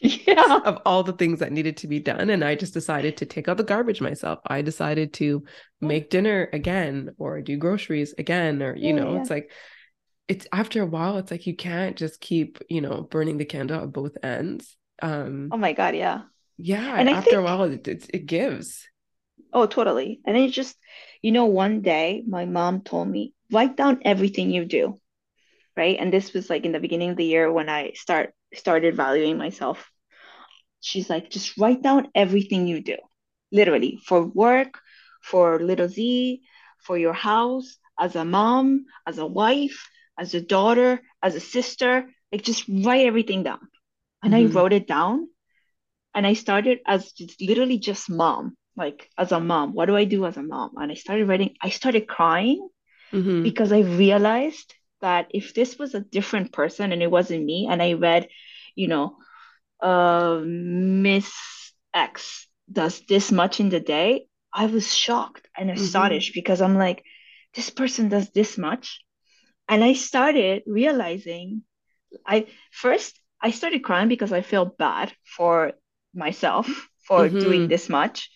yeah. 0.00 0.60
of 0.64 0.78
all 0.84 1.02
the 1.02 1.12
things 1.12 1.40
that 1.40 1.52
needed 1.52 1.76
to 1.78 1.88
be 1.88 2.00
done. 2.00 2.30
And 2.30 2.44
I 2.44 2.54
just 2.54 2.74
decided 2.74 3.16
to 3.18 3.26
take 3.26 3.48
out 3.48 3.56
the 3.56 3.64
garbage 3.64 4.00
myself. 4.00 4.40
I 4.46 4.62
decided 4.62 5.12
to 5.14 5.44
make 5.80 6.10
dinner 6.10 6.48
again 6.52 7.10
or 7.18 7.40
do 7.40 7.56
groceries 7.56 8.14
again, 8.18 8.62
or, 8.62 8.74
you 8.74 8.88
yeah, 8.88 8.94
know, 8.94 9.14
yeah. 9.14 9.20
it's 9.20 9.30
like, 9.30 9.50
it's 10.28 10.46
after 10.52 10.82
a 10.82 10.86
while, 10.86 11.18
it's 11.18 11.30
like 11.30 11.46
you 11.46 11.54
can't 11.56 11.96
just 11.96 12.20
keep, 12.20 12.58
you 12.68 12.80
know, 12.80 13.02
burning 13.02 13.38
the 13.38 13.44
candle 13.44 13.82
at 13.82 13.92
both 13.92 14.16
ends. 14.22 14.76
Um, 15.00 15.50
oh 15.52 15.56
my 15.56 15.72
God. 15.72 15.94
Yeah. 15.94 16.22
Yeah. 16.58 16.96
And 16.96 17.08
after 17.08 17.30
think... 17.30 17.40
a 17.40 17.42
while, 17.42 17.62
it, 17.64 17.86
it, 17.86 18.10
it 18.12 18.26
gives. 18.26 18.88
Oh, 19.52 19.66
totally. 19.66 20.20
And 20.26 20.36
then 20.36 20.44
it 20.44 20.50
just, 20.50 20.76
you 21.22 21.32
know, 21.32 21.46
one 21.46 21.80
day 21.80 22.24
my 22.26 22.44
mom 22.44 22.82
told 22.82 23.08
me, 23.08 23.34
write 23.52 23.76
down 23.76 24.00
everything 24.04 24.50
you 24.50 24.64
do. 24.64 24.98
Right. 25.76 25.96
And 26.00 26.12
this 26.12 26.32
was 26.32 26.48
like 26.48 26.64
in 26.64 26.72
the 26.72 26.80
beginning 26.80 27.10
of 27.10 27.16
the 27.16 27.24
year 27.24 27.52
when 27.52 27.68
I 27.68 27.92
start 27.94 28.32
started 28.54 28.96
valuing 28.96 29.36
myself. 29.36 29.90
She's 30.80 31.10
like, 31.10 31.30
just 31.30 31.58
write 31.58 31.82
down 31.82 32.08
everything 32.14 32.66
you 32.66 32.80
do, 32.80 32.96
literally 33.52 33.98
for 34.06 34.24
work, 34.24 34.78
for 35.22 35.60
little 35.60 35.88
Z, 35.88 36.42
for 36.82 36.96
your 36.96 37.12
house, 37.12 37.76
as 37.98 38.14
a 38.14 38.24
mom, 38.24 38.86
as 39.06 39.18
a 39.18 39.26
wife, 39.26 39.88
as 40.18 40.34
a 40.34 40.40
daughter, 40.40 41.00
as 41.22 41.34
a 41.34 41.40
sister. 41.40 42.06
Like 42.32 42.42
just 42.42 42.64
write 42.68 43.06
everything 43.06 43.42
down. 43.42 43.60
And 44.22 44.34
mm-hmm. 44.34 44.56
I 44.56 44.60
wrote 44.60 44.72
it 44.72 44.88
down 44.88 45.28
and 46.14 46.26
I 46.26 46.32
started 46.32 46.80
as 46.86 47.12
just 47.12 47.40
literally 47.40 47.78
just 47.78 48.10
mom 48.10 48.56
like 48.76 49.08
as 49.16 49.32
a 49.32 49.40
mom 49.40 49.72
what 49.72 49.86
do 49.86 49.96
i 49.96 50.04
do 50.04 50.26
as 50.26 50.36
a 50.36 50.42
mom 50.42 50.72
and 50.76 50.92
i 50.92 50.94
started 50.94 51.26
writing 51.26 51.54
i 51.62 51.70
started 51.70 52.06
crying 52.06 52.68
mm-hmm. 53.12 53.42
because 53.42 53.72
i 53.72 53.80
realized 53.80 54.74
that 55.00 55.26
if 55.30 55.54
this 55.54 55.78
was 55.78 55.94
a 55.94 56.00
different 56.00 56.52
person 56.52 56.92
and 56.92 57.02
it 57.02 57.10
wasn't 57.10 57.44
me 57.44 57.68
and 57.70 57.82
i 57.82 57.94
read 57.94 58.28
you 58.74 58.88
know 58.88 59.16
uh, 59.82 60.40
miss 60.44 61.32
x 61.92 62.46
does 62.70 63.02
this 63.08 63.32
much 63.32 63.60
in 63.60 63.68
the 63.68 63.80
day 63.80 64.26
i 64.52 64.66
was 64.66 64.94
shocked 64.94 65.48
and 65.56 65.70
mm-hmm. 65.70 65.80
astonished 65.80 66.34
because 66.34 66.60
i'm 66.60 66.76
like 66.76 67.02
this 67.54 67.70
person 67.70 68.08
does 68.08 68.30
this 68.30 68.58
much 68.58 69.00
and 69.68 69.82
i 69.84 69.92
started 69.92 70.62
realizing 70.66 71.62
i 72.26 72.46
first 72.70 73.18
i 73.40 73.50
started 73.50 73.82
crying 73.82 74.08
because 74.08 74.32
i 74.32 74.42
felt 74.42 74.78
bad 74.78 75.12
for 75.24 75.72
myself 76.14 76.88
for 77.06 77.28
mm-hmm. 77.28 77.38
doing 77.38 77.68
this 77.68 77.88
much. 77.88 78.30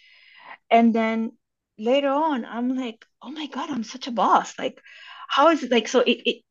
And 0.70 0.94
then 0.94 1.32
later 1.78 2.10
on 2.10 2.44
i'm 2.44 2.76
like 2.76 3.04
oh 3.22 3.30
my 3.30 3.46
god 3.46 3.70
i'm 3.70 3.84
such 3.84 4.06
a 4.06 4.12
boss. 4.12 4.58
Like 4.58 4.80
how 5.28 5.48
is 5.48 5.62
it 5.62 5.70
like 5.70 5.88
so 5.88 6.00
it 6.00 6.20
it 6.24 6.42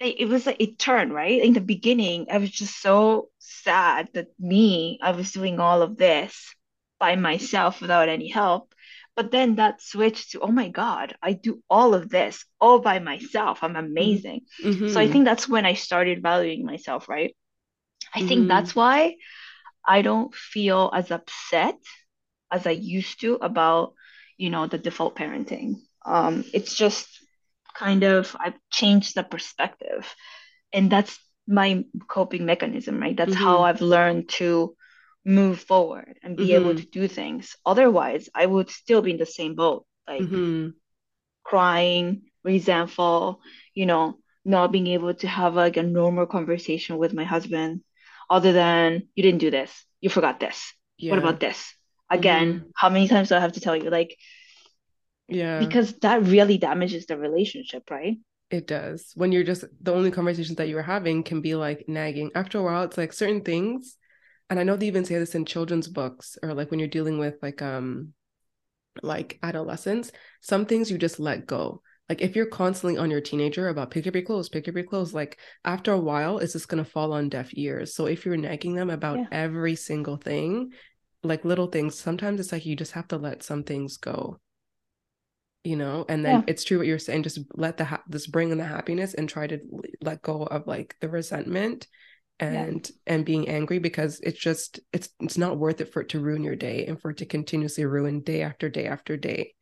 it 0.00 0.28
was 0.28 0.46
like 0.46 0.60
it 0.60 0.78
turned 0.78 1.12
right? 1.14 1.42
In 1.42 1.54
the 1.54 1.60
beginning 1.60 2.26
i 2.30 2.38
was 2.38 2.50
just 2.50 2.80
so 2.80 3.30
sad 3.38 4.08
that 4.14 4.28
me 4.38 4.98
i 5.02 5.12
was 5.12 5.32
doing 5.32 5.58
all 5.60 5.82
of 5.82 5.96
this 5.96 6.54
by 6.98 7.16
myself 7.16 7.80
without 7.80 8.08
any 8.08 8.28
help 8.28 8.74
but 9.18 9.32
then 9.32 9.56
that 9.56 9.82
switched 9.82 10.30
to 10.30 10.40
oh 10.40 10.54
my 10.62 10.68
god 10.68 11.14
i 11.22 11.32
do 11.32 11.60
all 11.68 11.92
of 11.92 12.08
this 12.08 12.44
all 12.60 12.78
by 12.78 12.98
myself 13.00 13.62
i'm 13.62 13.76
amazing 13.76 14.42
mm-hmm. 14.62 14.88
so 14.88 15.00
i 15.00 15.10
think 15.10 15.24
that's 15.24 15.48
when 15.48 15.66
i 15.66 15.74
started 15.74 16.22
valuing 16.22 16.64
myself 16.64 17.08
right 17.08 17.34
i 18.14 18.18
mm-hmm. 18.18 18.28
think 18.28 18.48
that's 18.48 18.76
why 18.76 19.16
i 19.86 20.02
don't 20.02 20.34
feel 20.34 20.90
as 20.94 21.10
upset 21.10 21.76
as 22.50 22.66
I 22.66 22.70
used 22.70 23.20
to 23.20 23.34
about, 23.34 23.94
you 24.36 24.50
know, 24.50 24.66
the 24.66 24.78
default 24.78 25.16
parenting. 25.16 25.76
Um, 26.04 26.44
it's 26.52 26.74
just 26.74 27.06
kind 27.74 28.02
of 28.02 28.34
I've 28.38 28.58
changed 28.70 29.14
the 29.14 29.22
perspective, 29.22 30.14
and 30.72 30.90
that's 30.90 31.18
my 31.46 31.84
coping 32.08 32.46
mechanism, 32.46 33.00
right? 33.00 33.16
That's 33.16 33.32
mm-hmm. 33.32 33.42
how 33.42 33.62
I've 33.62 33.80
learned 33.80 34.28
to 34.40 34.74
move 35.24 35.60
forward 35.60 36.18
and 36.22 36.36
be 36.36 36.48
mm-hmm. 36.48 36.66
able 36.66 36.74
to 36.74 36.86
do 36.86 37.08
things. 37.08 37.56
Otherwise, 37.66 38.28
I 38.34 38.46
would 38.46 38.70
still 38.70 39.02
be 39.02 39.12
in 39.12 39.18
the 39.18 39.26
same 39.26 39.54
boat, 39.54 39.86
like 40.06 40.22
mm-hmm. 40.22 40.70
crying, 41.44 42.22
resentful, 42.44 43.40
you 43.74 43.86
know, 43.86 44.18
not 44.44 44.72
being 44.72 44.86
able 44.88 45.14
to 45.14 45.28
have 45.28 45.54
like 45.54 45.76
a 45.76 45.82
normal 45.82 46.26
conversation 46.26 46.96
with 46.96 47.12
my 47.12 47.24
husband 47.24 47.82
other 48.30 48.52
than 48.52 49.08
you 49.14 49.22
didn't 49.22 49.40
do 49.40 49.50
this, 49.50 49.84
you 50.00 50.10
forgot 50.10 50.40
this. 50.40 50.72
Yeah. 50.96 51.10
What 51.10 51.18
about 51.18 51.40
this? 51.40 51.74
again 52.10 52.52
mm-hmm. 52.52 52.68
how 52.74 52.88
many 52.88 53.08
times 53.08 53.28
do 53.28 53.34
i 53.34 53.40
have 53.40 53.52
to 53.52 53.60
tell 53.60 53.76
you 53.76 53.90
like 53.90 54.16
yeah 55.28 55.58
because 55.58 55.92
that 55.98 56.22
really 56.22 56.58
damages 56.58 57.06
the 57.06 57.16
relationship 57.16 57.90
right 57.90 58.16
it 58.50 58.66
does 58.66 59.12
when 59.14 59.30
you're 59.30 59.44
just 59.44 59.64
the 59.82 59.92
only 59.92 60.10
conversations 60.10 60.56
that 60.56 60.68
you're 60.68 60.82
having 60.82 61.22
can 61.22 61.40
be 61.40 61.54
like 61.54 61.84
nagging 61.86 62.30
after 62.34 62.58
a 62.58 62.62
while 62.62 62.82
it's 62.84 62.96
like 62.96 63.12
certain 63.12 63.42
things 63.42 63.96
and 64.50 64.58
i 64.58 64.62
know 64.62 64.76
they 64.76 64.86
even 64.86 65.04
say 65.04 65.18
this 65.18 65.34
in 65.34 65.44
children's 65.44 65.88
books 65.88 66.38
or 66.42 66.54
like 66.54 66.70
when 66.70 66.80
you're 66.80 66.88
dealing 66.88 67.18
with 67.18 67.34
like 67.42 67.62
um 67.62 68.12
like 69.02 69.38
adolescents 69.42 70.12
some 70.40 70.66
things 70.66 70.90
you 70.90 70.98
just 70.98 71.20
let 71.20 71.46
go. 71.46 71.82
Like 72.08 72.22
if 72.22 72.34
you're 72.34 72.46
constantly 72.46 72.98
on 72.98 73.10
your 73.10 73.20
teenager 73.20 73.68
about 73.68 73.90
pick 73.90 74.06
up 74.06 74.14
your 74.14 74.24
clothes 74.24 74.48
pick 74.48 74.66
up 74.66 74.74
your 74.74 74.84
clothes 74.84 75.12
like 75.12 75.38
after 75.64 75.92
a 75.92 76.00
while 76.00 76.38
it's 76.38 76.54
just 76.54 76.68
going 76.68 76.82
to 76.82 76.90
fall 76.90 77.12
on 77.12 77.28
deaf 77.28 77.50
ears. 77.52 77.94
So 77.94 78.06
if 78.06 78.24
you're 78.24 78.36
nagging 78.36 78.74
them 78.74 78.88
about 78.88 79.18
yeah. 79.18 79.26
every 79.30 79.76
single 79.76 80.16
thing 80.16 80.72
like 81.22 81.44
little 81.44 81.66
things 81.66 81.98
sometimes 81.98 82.40
it's 82.40 82.52
like 82.52 82.64
you 82.64 82.76
just 82.76 82.92
have 82.92 83.08
to 83.08 83.18
let 83.18 83.42
some 83.42 83.62
things 83.62 83.98
go. 83.98 84.40
You 85.64 85.76
know? 85.76 86.06
And 86.08 86.24
then 86.24 86.36
yeah. 86.36 86.44
it's 86.46 86.64
true 86.64 86.78
what 86.78 86.86
you're 86.86 86.98
saying 86.98 87.24
just 87.24 87.40
let 87.54 87.76
the 87.76 87.84
ha- 87.84 88.02
just 88.08 88.32
bring 88.32 88.50
in 88.50 88.58
the 88.58 88.64
happiness 88.64 89.12
and 89.12 89.28
try 89.28 89.46
to 89.46 89.60
let 90.00 90.22
go 90.22 90.44
of 90.44 90.66
like 90.66 90.96
the 91.00 91.10
resentment 91.10 91.88
and 92.40 92.88
yeah. 92.88 93.14
and 93.14 93.24
being 93.24 93.48
angry 93.48 93.78
because 93.78 94.20
it's 94.20 94.38
just 94.38 94.80
it's 94.92 95.08
it's 95.20 95.38
not 95.38 95.58
worth 95.58 95.80
it 95.80 95.92
for 95.92 96.02
it 96.02 96.10
to 96.10 96.20
ruin 96.20 96.44
your 96.44 96.56
day 96.56 96.86
and 96.86 97.00
for 97.00 97.10
it 97.10 97.18
to 97.18 97.26
continuously 97.26 97.84
ruin 97.84 98.20
day 98.20 98.42
after 98.42 98.68
day 98.68 98.86
after 98.86 99.16
day. 99.16 99.54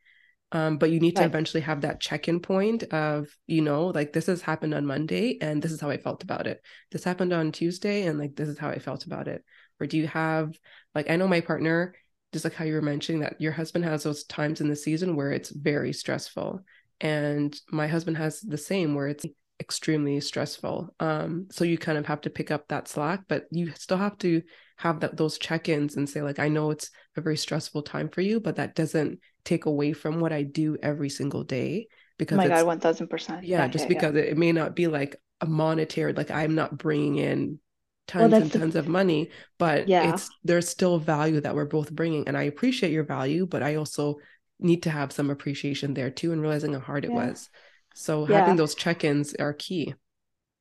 Um 0.53 0.79
but 0.79 0.91
you 0.91 1.01
need 1.01 1.17
to 1.17 1.25
eventually 1.25 1.63
have 1.63 1.81
that 1.81 2.01
check-in 2.01 2.41
point 2.41 2.85
of 2.85 3.29
you 3.47 3.63
know 3.63 3.87
like 3.87 4.13
this 4.13 4.27
has 4.27 4.43
happened 4.43 4.75
on 4.75 4.87
monday 4.87 5.39
and 5.41 5.61
this 5.61 5.73
is 5.73 5.81
how 5.81 5.91
i 5.91 5.97
felt 5.97 6.23
about 6.23 6.47
it. 6.47 6.61
This 6.93 7.05
happened 7.05 7.33
on 7.33 7.53
tuesday 7.53 8.07
and 8.07 8.19
like 8.19 8.37
this 8.37 8.49
is 8.49 8.59
how 8.59 8.69
i 8.69 8.79
felt 8.79 9.07
about 9.07 9.29
it. 9.29 9.45
Or 9.81 9.87
do 9.87 9.97
you 9.97 10.07
have 10.09 10.55
like 10.95 11.11
I 11.11 11.17
know 11.17 11.29
my 11.29 11.41
partner 11.41 11.95
just 12.33 12.45
like 12.45 12.55
how 12.55 12.65
you 12.65 12.75
were 12.75 12.83
mentioning 12.83 13.23
that 13.23 13.41
your 13.41 13.53
husband 13.53 13.85
has 13.85 14.03
those 14.03 14.25
times 14.25 14.61
in 14.61 14.69
the 14.69 14.77
season 14.77 15.17
where 15.17 15.33
it's 15.33 15.51
very 15.51 15.93
stressful 15.93 16.61
and 17.01 17.59
my 17.71 17.87
husband 17.87 18.17
has 18.17 18.41
the 18.41 18.59
same 18.59 18.95
where 18.95 19.09
it's 19.09 19.25
extremely 19.61 20.21
stressful. 20.21 20.95
Um, 21.01 21.47
so 21.51 21.65
you 21.65 21.79
kind 21.79 21.99
of 21.99 22.07
have 22.07 22.21
to 22.23 22.31
pick 22.31 22.51
up 22.51 22.69
that 22.69 22.89
slack, 22.89 23.21
but 23.29 23.45
you 23.51 23.73
still 23.75 23.97
have 23.97 24.19
to 24.19 24.43
have 24.77 25.01
that 25.01 25.17
those 25.17 25.39
check-ins 25.39 25.97
and 25.97 26.09
say, 26.09 26.23
like, 26.23 26.39
I 26.39 26.49
know 26.49 26.71
it's 26.71 26.91
a 27.17 27.21
very 27.21 27.37
stressful 27.37 27.83
time 27.83 28.09
for 28.09 28.21
you, 28.21 28.41
but 28.41 28.57
that 28.57 28.75
doesn't 28.75 29.21
take 29.45 29.67
away 29.67 29.93
from 29.93 30.21
what 30.21 30.33
I 30.33 30.43
do 30.43 30.77
every 30.83 31.09
single 31.09 31.45
day. 31.45 31.89
Because 32.19 32.39
oh 32.39 32.43
my 32.43 32.49
god, 32.49 32.67
one 32.67 32.81
thousand 32.81 33.09
percent. 33.09 33.45
Yeah, 33.45 33.69
just 33.69 33.85
yeah, 33.85 33.89
because 33.89 34.15
yeah. 34.15 34.23
It, 34.23 34.29
it 34.31 34.39
may 34.39 34.53
not 34.53 34.75
be 34.75 34.87
like 34.87 35.17
a 35.41 35.47
monetary, 35.47 36.13
like 36.13 36.31
I'm 36.31 36.55
not 36.55 36.79
bringing 36.79 37.17
in 37.17 37.59
tons 38.07 38.33
well, 38.33 38.43
and 38.43 38.53
tons 38.53 38.73
the... 38.73 38.79
of 38.79 38.89
money, 38.89 39.31
but 39.59 39.89
yeah. 39.89 40.13
it's 40.13 40.31
there's 40.45 40.69
still 40.69 40.99
value 40.99 41.41
that 41.41 41.55
we're 41.55 41.67
both 41.67 41.93
bringing, 41.93 42.27
and 42.27 42.37
I 42.37 42.45
appreciate 42.45 42.93
your 42.93 43.05
value, 43.05 43.47
but 43.47 43.63
I 43.63 43.75
also 43.75 44.17
need 44.59 44.85
to 44.85 44.91
have 44.91 45.13
some 45.13 45.29
appreciation 45.29 45.93
there 45.93 46.11
too, 46.11 46.33
and 46.33 46.41
realizing 46.41 46.73
how 46.73 46.81
hard 46.81 47.05
it 47.05 47.13
was. 47.13 47.51
So 47.97 48.29
yeah. 48.29 48.41
having 48.41 48.57
those 48.57 48.75
check-ins 48.75 49.35
are 49.37 49.55
key. 49.55 49.95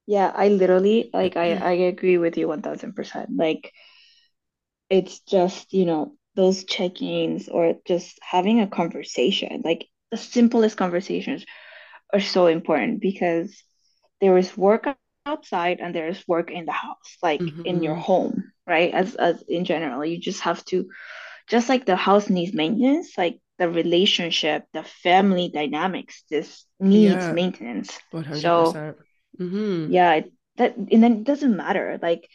Yeah, 0.07 0.31
I 0.33 0.47
literally 0.47 1.09
like 1.13 1.35
I 1.35 1.55
I 1.55 1.71
agree 1.91 2.17
with 2.17 2.37
you 2.37 2.47
1000%. 2.47 3.27
Like 3.35 3.73
it's 4.89 5.19
just, 5.19 5.73
you 5.73 5.85
know, 5.85 6.15
those 6.35 6.63
check-ins 6.63 7.49
or 7.49 7.75
just 7.85 8.17
having 8.21 8.61
a 8.61 8.67
conversation. 8.67 9.63
Like 9.65 9.85
the 10.11 10.17
simplest 10.17 10.77
conversations 10.77 11.45
are 12.13 12.21
so 12.21 12.47
important 12.47 13.01
because 13.01 13.61
there 14.21 14.37
is 14.37 14.55
work 14.55 14.87
outside 15.25 15.81
and 15.81 15.93
there 15.93 16.07
is 16.07 16.23
work 16.29 16.49
in 16.51 16.65
the 16.65 16.71
house, 16.71 17.17
like 17.21 17.41
mm-hmm. 17.41 17.65
in 17.65 17.83
your 17.83 17.95
mm-hmm. 17.95 18.01
home, 18.01 18.53
right? 18.65 18.93
As 18.93 19.15
as 19.15 19.43
in 19.49 19.65
general, 19.65 20.05
you 20.05 20.19
just 20.19 20.41
have 20.41 20.63
to 20.65 20.87
just 21.47 21.67
like 21.67 21.85
the 21.85 21.97
house 21.97 22.29
needs 22.29 22.53
maintenance, 22.53 23.17
like 23.17 23.41
the 23.57 23.69
relationship, 23.69 24.65
the 24.73 24.83
family 24.83 25.49
dynamics, 25.49 26.23
this 26.29 26.65
needs 26.79 27.13
yeah. 27.13 27.31
maintenance. 27.31 27.97
100%. 28.13 28.41
So, 28.41 28.95
mm-hmm. 29.39 29.91
yeah, 29.91 30.21
that 30.57 30.75
and 30.77 31.03
then 31.03 31.13
it 31.13 31.23
doesn't 31.23 31.55
matter. 31.55 31.99
Like, 32.01 32.27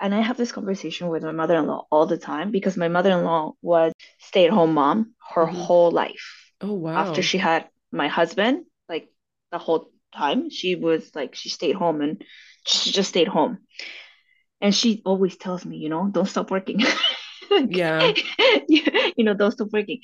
and 0.00 0.14
I 0.14 0.20
have 0.20 0.36
this 0.36 0.52
conversation 0.52 1.08
with 1.08 1.22
my 1.22 1.32
mother-in-law 1.32 1.86
all 1.90 2.06
the 2.06 2.18
time 2.18 2.50
because 2.50 2.76
my 2.76 2.88
mother-in-law 2.88 3.52
was 3.62 3.92
stay-at-home 4.18 4.74
mom 4.74 5.14
her 5.34 5.46
mm-hmm. 5.46 5.56
whole 5.56 5.90
life. 5.90 6.52
Oh 6.60 6.72
wow! 6.72 6.94
After 6.94 7.22
she 7.22 7.38
had 7.38 7.68
my 7.92 8.08
husband, 8.08 8.64
like 8.88 9.08
the 9.52 9.58
whole 9.58 9.90
time, 10.14 10.50
she 10.50 10.74
was 10.74 11.14
like 11.14 11.34
she 11.34 11.48
stayed 11.48 11.76
home 11.76 12.00
and 12.00 12.24
she 12.66 12.92
just 12.92 13.08
stayed 13.08 13.28
home. 13.28 13.58
And 14.60 14.74
she 14.74 15.02
always 15.04 15.36
tells 15.36 15.66
me, 15.66 15.76
you 15.76 15.90
know, 15.90 16.08
don't 16.10 16.26
stop 16.26 16.50
working. 16.50 16.80
yeah 17.68 18.12
you 18.68 19.24
know 19.24 19.34
don't 19.34 19.52
stop 19.52 19.68
working 19.72 20.00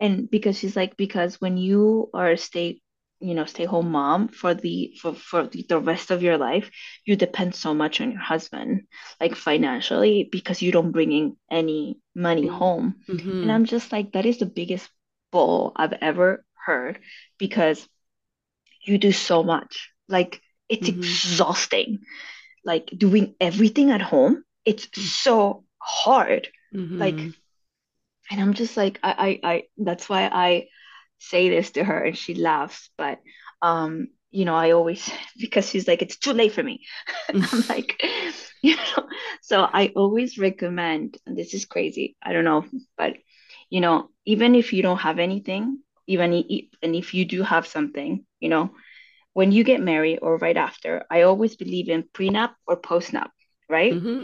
and 0.00 0.30
because 0.30 0.58
she's 0.58 0.76
like 0.76 0.96
because 0.96 1.40
when 1.40 1.56
you 1.56 2.10
are 2.14 2.30
a 2.30 2.38
stay 2.38 2.80
you 3.20 3.34
know 3.34 3.44
stay 3.44 3.64
home 3.64 3.90
mom 3.90 4.28
for 4.28 4.54
the 4.54 4.94
for 5.00 5.14
for 5.14 5.46
the 5.46 5.78
rest 5.78 6.10
of 6.10 6.22
your 6.22 6.36
life 6.36 6.70
you 7.04 7.16
depend 7.16 7.54
so 7.54 7.72
much 7.72 8.00
on 8.00 8.12
your 8.12 8.20
husband 8.20 8.82
like 9.20 9.34
financially 9.34 10.28
because 10.30 10.60
you 10.60 10.70
don't 10.72 10.92
bring 10.92 11.12
in 11.12 11.36
any 11.50 11.98
money 12.14 12.46
mm-hmm. 12.46 12.56
home 12.56 12.94
mm-hmm. 13.08 13.42
and 13.42 13.52
i'm 13.52 13.64
just 13.64 13.92
like 13.92 14.12
that 14.12 14.26
is 14.26 14.38
the 14.38 14.46
biggest 14.46 14.88
bull 15.32 15.72
i've 15.76 15.94
ever 16.00 16.44
heard 16.66 16.98
because 17.38 17.88
you 18.82 18.98
do 18.98 19.12
so 19.12 19.42
much 19.42 19.90
like 20.08 20.40
it's 20.68 20.88
mm-hmm. 20.88 21.00
exhausting 21.00 22.00
like 22.64 22.90
doing 22.96 23.34
everything 23.40 23.90
at 23.90 24.02
home 24.02 24.44
it's 24.64 24.86
mm. 24.86 25.02
so 25.02 25.64
hard 25.78 26.48
mm-hmm. 26.74 26.98
like 26.98 27.18
and 28.30 28.40
i'm 28.40 28.54
just 28.54 28.76
like 28.76 28.98
I, 29.02 29.40
I 29.42 29.50
i 29.52 29.62
that's 29.78 30.08
why 30.08 30.28
i 30.32 30.66
say 31.18 31.48
this 31.48 31.72
to 31.72 31.84
her 31.84 32.04
and 32.04 32.16
she 32.16 32.34
laughs 32.34 32.90
but 32.98 33.20
um 33.62 34.08
you 34.30 34.44
know 34.44 34.54
i 34.54 34.72
always 34.72 35.10
because 35.38 35.68
she's 35.68 35.88
like 35.88 36.02
it's 36.02 36.16
too 36.16 36.32
late 36.32 36.52
for 36.52 36.62
me. 36.62 36.84
I'm 37.28 37.42
like 37.68 38.02
you 38.62 38.76
know 38.76 39.08
so 39.42 39.62
i 39.62 39.92
always 39.94 40.38
recommend 40.38 41.18
and 41.26 41.36
this 41.36 41.54
is 41.54 41.66
crazy 41.66 42.16
i 42.22 42.32
don't 42.32 42.44
know 42.44 42.64
but 42.96 43.14
you 43.70 43.80
know 43.80 44.10
even 44.24 44.54
if 44.54 44.72
you 44.72 44.82
don't 44.82 45.00
have 45.00 45.18
anything 45.18 45.78
even 46.06 46.32
if, 46.32 46.66
and 46.82 46.94
if 46.94 47.14
you 47.14 47.24
do 47.24 47.42
have 47.42 47.66
something 47.66 48.24
you 48.40 48.48
know 48.48 48.70
when 49.32 49.52
you 49.52 49.64
get 49.64 49.80
married 49.80 50.18
or 50.22 50.38
right 50.38 50.56
after 50.56 51.04
i 51.10 51.22
always 51.22 51.56
believe 51.56 51.88
in 51.88 52.02
prenup 52.02 52.52
or 52.66 52.76
postnup 52.80 53.28
right? 53.68 53.94
Mm-hmm 53.94 54.22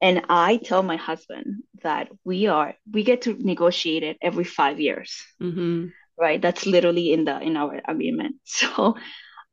and 0.00 0.22
i 0.28 0.56
tell 0.58 0.82
my 0.82 0.96
husband 0.96 1.62
that 1.82 2.08
we 2.24 2.46
are 2.46 2.74
we 2.90 3.02
get 3.02 3.22
to 3.22 3.36
negotiate 3.38 4.02
it 4.02 4.16
every 4.20 4.44
five 4.44 4.80
years 4.80 5.22
mm-hmm. 5.40 5.86
right 6.18 6.42
that's 6.42 6.66
literally 6.66 7.12
in 7.12 7.24
the 7.24 7.40
in 7.40 7.56
our 7.56 7.80
agreement 7.86 8.36
so 8.44 8.96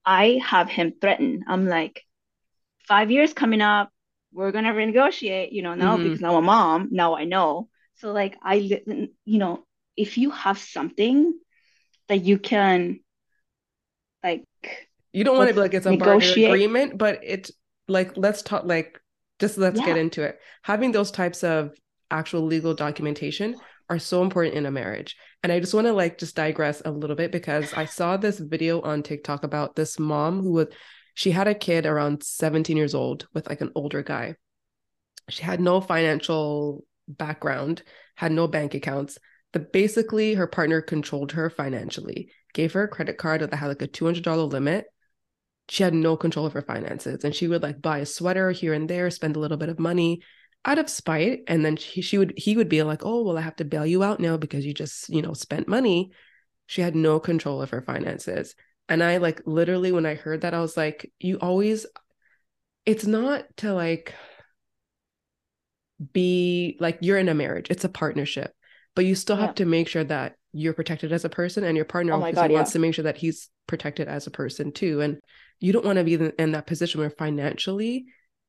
i 0.05 0.39
have 0.43 0.69
him 0.69 0.93
threaten 0.99 1.43
i'm 1.47 1.67
like 1.67 2.01
five 2.87 3.11
years 3.11 3.33
coming 3.33 3.61
up 3.61 3.89
we're 4.33 4.51
gonna 4.51 4.73
renegotiate 4.73 5.51
you 5.51 5.61
know 5.61 5.75
now 5.75 5.95
mm-hmm. 5.95 6.03
because 6.03 6.21
now 6.21 6.35
i'm 6.35 6.45
mom 6.45 6.89
now 6.91 7.15
i 7.15 7.23
know 7.23 7.69
so 7.95 8.11
like 8.11 8.37
i 8.43 8.55
you 8.55 9.09
know 9.25 9.63
if 9.95 10.17
you 10.17 10.31
have 10.31 10.57
something 10.57 11.33
that 12.07 12.23
you 12.23 12.37
can 12.37 12.99
like 14.23 14.43
you 15.11 15.23
don't 15.23 15.37
want 15.37 15.47
to 15.47 15.53
be 15.53 15.59
like 15.59 15.73
it's 15.73 15.85
a 15.85 15.91
negotiate. 15.91 16.49
agreement 16.49 16.97
but 16.97 17.19
it's 17.23 17.51
like 17.87 18.17
let's 18.17 18.41
talk 18.41 18.63
like 18.65 18.99
just 19.39 19.57
let's 19.57 19.79
yeah. 19.79 19.85
get 19.85 19.97
into 19.97 20.23
it. 20.23 20.39
Having 20.63 20.91
those 20.91 21.11
types 21.11 21.43
of 21.43 21.71
actual 22.11 22.41
legal 22.45 22.73
documentation 22.73 23.55
are 23.89 23.99
so 23.99 24.21
important 24.21 24.55
in 24.55 24.65
a 24.65 24.71
marriage. 24.71 25.15
And 25.41 25.51
I 25.51 25.59
just 25.59 25.73
want 25.73 25.87
to 25.87 25.93
like 25.93 26.17
just 26.17 26.35
digress 26.35 26.81
a 26.85 26.91
little 26.91 27.15
bit 27.15 27.31
because 27.31 27.73
I 27.73 27.85
saw 27.85 28.17
this 28.17 28.39
video 28.39 28.81
on 28.81 29.03
TikTok 29.03 29.43
about 29.43 29.75
this 29.75 29.99
mom 29.99 30.41
who 30.41 30.53
was 30.53 30.67
she 31.15 31.31
had 31.31 31.47
a 31.47 31.55
kid 31.55 31.85
around 31.85 32.23
17 32.23 32.75
years 32.75 32.95
old 32.95 33.27
with 33.33 33.47
like 33.47 33.61
an 33.61 33.71
older 33.75 34.01
guy. 34.01 34.35
She 35.29 35.43
had 35.43 35.59
no 35.59 35.79
financial 35.79 36.83
background, 37.07 37.83
had 38.15 38.31
no 38.31 38.47
bank 38.47 38.73
accounts, 38.73 39.19
but 39.51 39.71
basically 39.71 40.33
her 40.33 40.47
partner 40.47 40.81
controlled 40.81 41.33
her 41.33 41.49
financially, 41.49 42.31
gave 42.53 42.73
her 42.73 42.83
a 42.83 42.87
credit 42.87 43.17
card 43.17 43.41
that 43.41 43.53
had 43.53 43.67
like 43.67 43.81
a 43.81 43.87
$200 43.87 44.51
limit 44.51 44.85
she 45.69 45.83
had 45.83 45.93
no 45.93 46.17
control 46.17 46.45
of 46.45 46.53
her 46.53 46.61
finances 46.61 47.23
and 47.23 47.33
she 47.33 47.47
would 47.47 47.63
like 47.63 47.81
buy 47.81 47.99
a 47.99 48.05
sweater 48.05 48.51
here 48.51 48.73
and 48.73 48.89
there 48.89 49.09
spend 49.09 49.35
a 49.35 49.39
little 49.39 49.57
bit 49.57 49.69
of 49.69 49.79
money 49.79 50.21
out 50.65 50.79
of 50.79 50.89
spite 50.89 51.41
and 51.47 51.63
then 51.63 51.75
she, 51.75 52.01
she 52.01 52.17
would 52.17 52.33
he 52.37 52.55
would 52.55 52.69
be 52.69 52.83
like 52.83 53.05
oh 53.05 53.23
well 53.23 53.37
i 53.37 53.41
have 53.41 53.55
to 53.55 53.65
bail 53.65 53.85
you 53.85 54.03
out 54.03 54.19
now 54.19 54.37
because 54.37 54.65
you 54.65 54.73
just 54.73 55.09
you 55.09 55.21
know 55.21 55.33
spent 55.33 55.67
money 55.67 56.11
she 56.67 56.81
had 56.81 56.95
no 56.95 57.19
control 57.19 57.61
of 57.61 57.69
her 57.69 57.81
finances 57.81 58.55
and 58.87 59.03
i 59.03 59.17
like 59.17 59.41
literally 59.45 59.91
when 59.91 60.05
i 60.05 60.15
heard 60.15 60.41
that 60.41 60.53
i 60.53 60.59
was 60.59 60.77
like 60.77 61.11
you 61.19 61.37
always 61.39 61.85
it's 62.85 63.05
not 63.05 63.45
to 63.57 63.73
like 63.73 64.13
be 66.11 66.77
like 66.79 66.97
you're 67.01 67.17
in 67.17 67.29
a 67.29 67.33
marriage 67.33 67.67
it's 67.69 67.85
a 67.85 67.89
partnership 67.89 68.53
but 68.95 69.05
you 69.05 69.15
still 69.15 69.35
have 69.35 69.49
yeah. 69.49 69.53
to 69.53 69.65
make 69.65 69.87
sure 69.87 70.03
that 70.03 70.35
you're 70.51 70.73
protected 70.73 71.11
as 71.11 71.25
a 71.25 71.29
person 71.29 71.63
and 71.63 71.75
your 71.75 71.85
partner 71.85 72.13
oh 72.13 72.31
God, 72.31 72.51
wants 72.51 72.71
yeah. 72.71 72.73
to 72.73 72.79
make 72.79 72.93
sure 72.93 73.03
that 73.03 73.17
he's 73.17 73.49
protected 73.67 74.07
as 74.07 74.27
a 74.27 74.31
person 74.31 74.71
too 74.71 75.01
and 75.01 75.19
you 75.63 75.71
don't 75.73 75.85
want 75.85 75.97
to 75.97 76.03
be 76.03 76.15
in 76.15 76.51
that 76.51 76.67
position 76.67 76.99
where 76.99 77.09
financially 77.09 78.05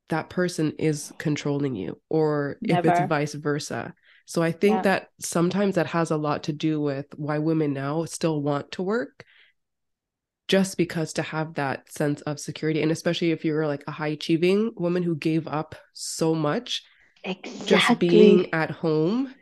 that 0.09 0.29
person 0.29 0.73
is 0.79 1.13
controlling 1.19 1.75
you 1.75 2.01
or 2.09 2.57
Never. 2.61 2.89
if 2.89 2.99
it's 3.01 3.09
vice 3.09 3.35
versa 3.35 3.95
so 4.27 4.43
i 4.43 4.53
think 4.53 4.77
yeah. 4.77 4.83
that 4.83 5.09
sometimes 5.21 5.77
that 5.77 5.87
has 5.87 6.11
a 6.11 6.17
lot 6.17 6.45
to 6.45 6.53
do 6.53 6.81
with 6.81 7.07
why 7.17 7.39
women 7.39 7.73
now 7.73 8.05
still 8.05 8.43
want 8.43 8.73
to 8.73 8.83
work 8.83 9.25
just 10.47 10.77
because 10.77 11.15
to 11.15 11.23
have 11.23 11.55
that 11.55 11.91
sense 11.91 12.21
of 12.23 12.39
security 12.39 12.83
and 12.83 12.93
especially 12.93 13.31
if 13.31 13.45
you're 13.45 13.67
like 13.67 13.85
a 13.87 13.93
high 13.93 14.09
achieving 14.09 14.73
woman 14.77 15.03
who 15.03 15.17
gave 15.17 15.49
up 15.49 15.75
so 15.93 16.35
much 16.35 16.83
exactly. 17.25 17.67
just 17.67 17.99
being 17.99 18.53
at 18.53 18.71
home 18.71 19.35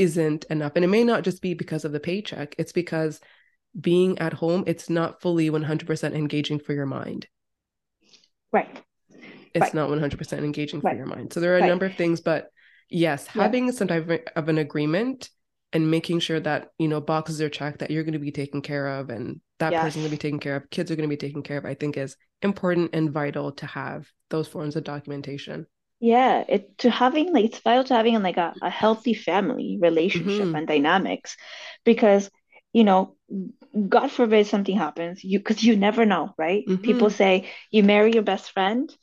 isn't 0.00 0.44
enough. 0.44 0.72
And 0.76 0.84
it 0.84 0.88
may 0.88 1.04
not 1.04 1.24
just 1.24 1.42
be 1.42 1.52
because 1.52 1.84
of 1.84 1.92
the 1.92 2.00
paycheck, 2.00 2.54
it's 2.56 2.72
because 2.72 3.20
being 3.78 4.18
at 4.18 4.32
home, 4.32 4.64
it's 4.66 4.90
not 4.90 5.20
fully 5.20 5.50
100% 5.50 6.14
engaging 6.14 6.58
for 6.58 6.72
your 6.72 6.86
mind. 6.86 7.26
Right. 8.52 8.82
It's 9.54 9.60
right. 9.60 9.74
not 9.74 9.90
100% 9.90 10.38
engaging 10.38 10.80
right. 10.80 10.92
for 10.92 10.96
your 10.96 11.06
mind. 11.06 11.32
So 11.32 11.40
there 11.40 11.54
are 11.54 11.58
a 11.58 11.60
right. 11.60 11.68
number 11.68 11.86
of 11.86 11.94
things, 11.94 12.20
but 12.20 12.50
yes, 12.88 13.26
yeah. 13.34 13.42
having 13.42 13.70
some 13.72 13.88
type 13.88 14.30
of 14.34 14.48
an 14.48 14.58
agreement 14.58 15.28
and 15.72 15.90
making 15.90 16.20
sure 16.20 16.40
that, 16.40 16.70
you 16.78 16.88
know, 16.88 17.00
boxes 17.00 17.40
are 17.40 17.48
checked 17.48 17.78
that 17.78 17.90
you're 17.90 18.02
going 18.02 18.14
to 18.14 18.18
be 18.18 18.32
taken 18.32 18.60
care 18.60 18.86
of 18.86 19.10
and 19.10 19.40
that 19.58 19.72
yes. 19.72 19.82
person's 19.82 20.02
going 20.02 20.10
to 20.10 20.16
be 20.16 20.20
taken 20.20 20.40
care 20.40 20.56
of, 20.56 20.70
kids 20.70 20.90
are 20.90 20.96
going 20.96 21.08
to 21.08 21.16
be 21.16 21.16
taken 21.16 21.42
care 21.42 21.58
of, 21.58 21.64
I 21.64 21.74
think 21.74 21.96
is 21.96 22.16
important 22.42 22.90
and 22.92 23.10
vital 23.12 23.52
to 23.52 23.66
have 23.66 24.08
those 24.30 24.48
forms 24.48 24.76
of 24.76 24.84
documentation. 24.84 25.66
Yeah, 26.00 26.44
it 26.48 26.78
to 26.78 26.90
having 26.90 27.30
like 27.32 27.44
it's 27.44 27.58
vital 27.58 27.84
to 27.84 27.94
having 27.94 28.22
like 28.22 28.38
a, 28.38 28.54
a 28.62 28.70
healthy 28.70 29.12
family 29.12 29.78
relationship 29.78 30.46
mm-hmm. 30.46 30.54
and 30.56 30.66
dynamics 30.66 31.36
because 31.84 32.30
you 32.72 32.84
know 32.84 33.16
god 33.88 34.10
forbid 34.10 34.46
something 34.46 34.76
happens 34.76 35.22
you 35.22 35.38
because 35.38 35.62
you 35.62 35.76
never 35.76 36.04
know 36.04 36.34
right 36.36 36.64
mm-hmm. 36.66 36.82
people 36.82 37.10
say 37.10 37.48
you 37.70 37.82
marry 37.82 38.12
your 38.12 38.22
best 38.22 38.50
friend 38.52 38.94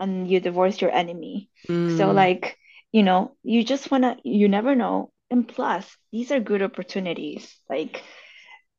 and 0.00 0.30
you 0.30 0.40
divorce 0.40 0.80
your 0.80 0.90
enemy 0.90 1.48
mm. 1.68 1.96
so 1.96 2.10
like 2.12 2.58
you 2.92 3.02
know 3.02 3.34
you 3.42 3.64
just 3.64 3.90
want 3.90 4.04
to 4.04 4.16
you 4.24 4.48
never 4.48 4.74
know 4.74 5.10
and 5.30 5.48
plus 5.48 5.96
these 6.12 6.30
are 6.30 6.40
good 6.40 6.62
opportunities 6.62 7.56
like 7.70 8.02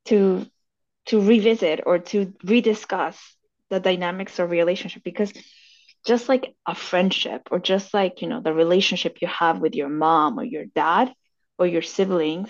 to 0.05 0.45
to 1.05 1.19
revisit 1.19 1.81
or 1.85 1.99
to 1.99 2.27
rediscuss 2.45 3.17
the 3.69 3.79
dynamics 3.79 4.37
of 4.39 4.49
relationship 4.49 5.03
because 5.03 5.33
just 6.05 6.29
like 6.29 6.53
a 6.67 6.75
friendship 6.75 7.47
or 7.49 7.59
just 7.59 7.93
like 7.93 8.21
you 8.21 8.27
know 8.27 8.41
the 8.41 8.53
relationship 8.53 9.17
you 9.21 9.27
have 9.27 9.59
with 9.59 9.73
your 9.73 9.89
mom 9.89 10.39
or 10.39 10.43
your 10.43 10.65
dad 10.65 11.11
or 11.57 11.65
your 11.65 11.81
siblings 11.81 12.49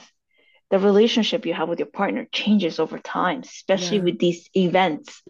the 0.74 0.80
relationship 0.80 1.46
you 1.46 1.54
have 1.54 1.70
with 1.70 1.78
your 1.78 1.88
partner 1.88 2.26
changes 2.32 2.80
over 2.80 2.98
time 2.98 3.42
especially 3.42 3.98
yeah. 3.98 4.04
with 4.04 4.18
these 4.18 4.50
events 4.56 5.22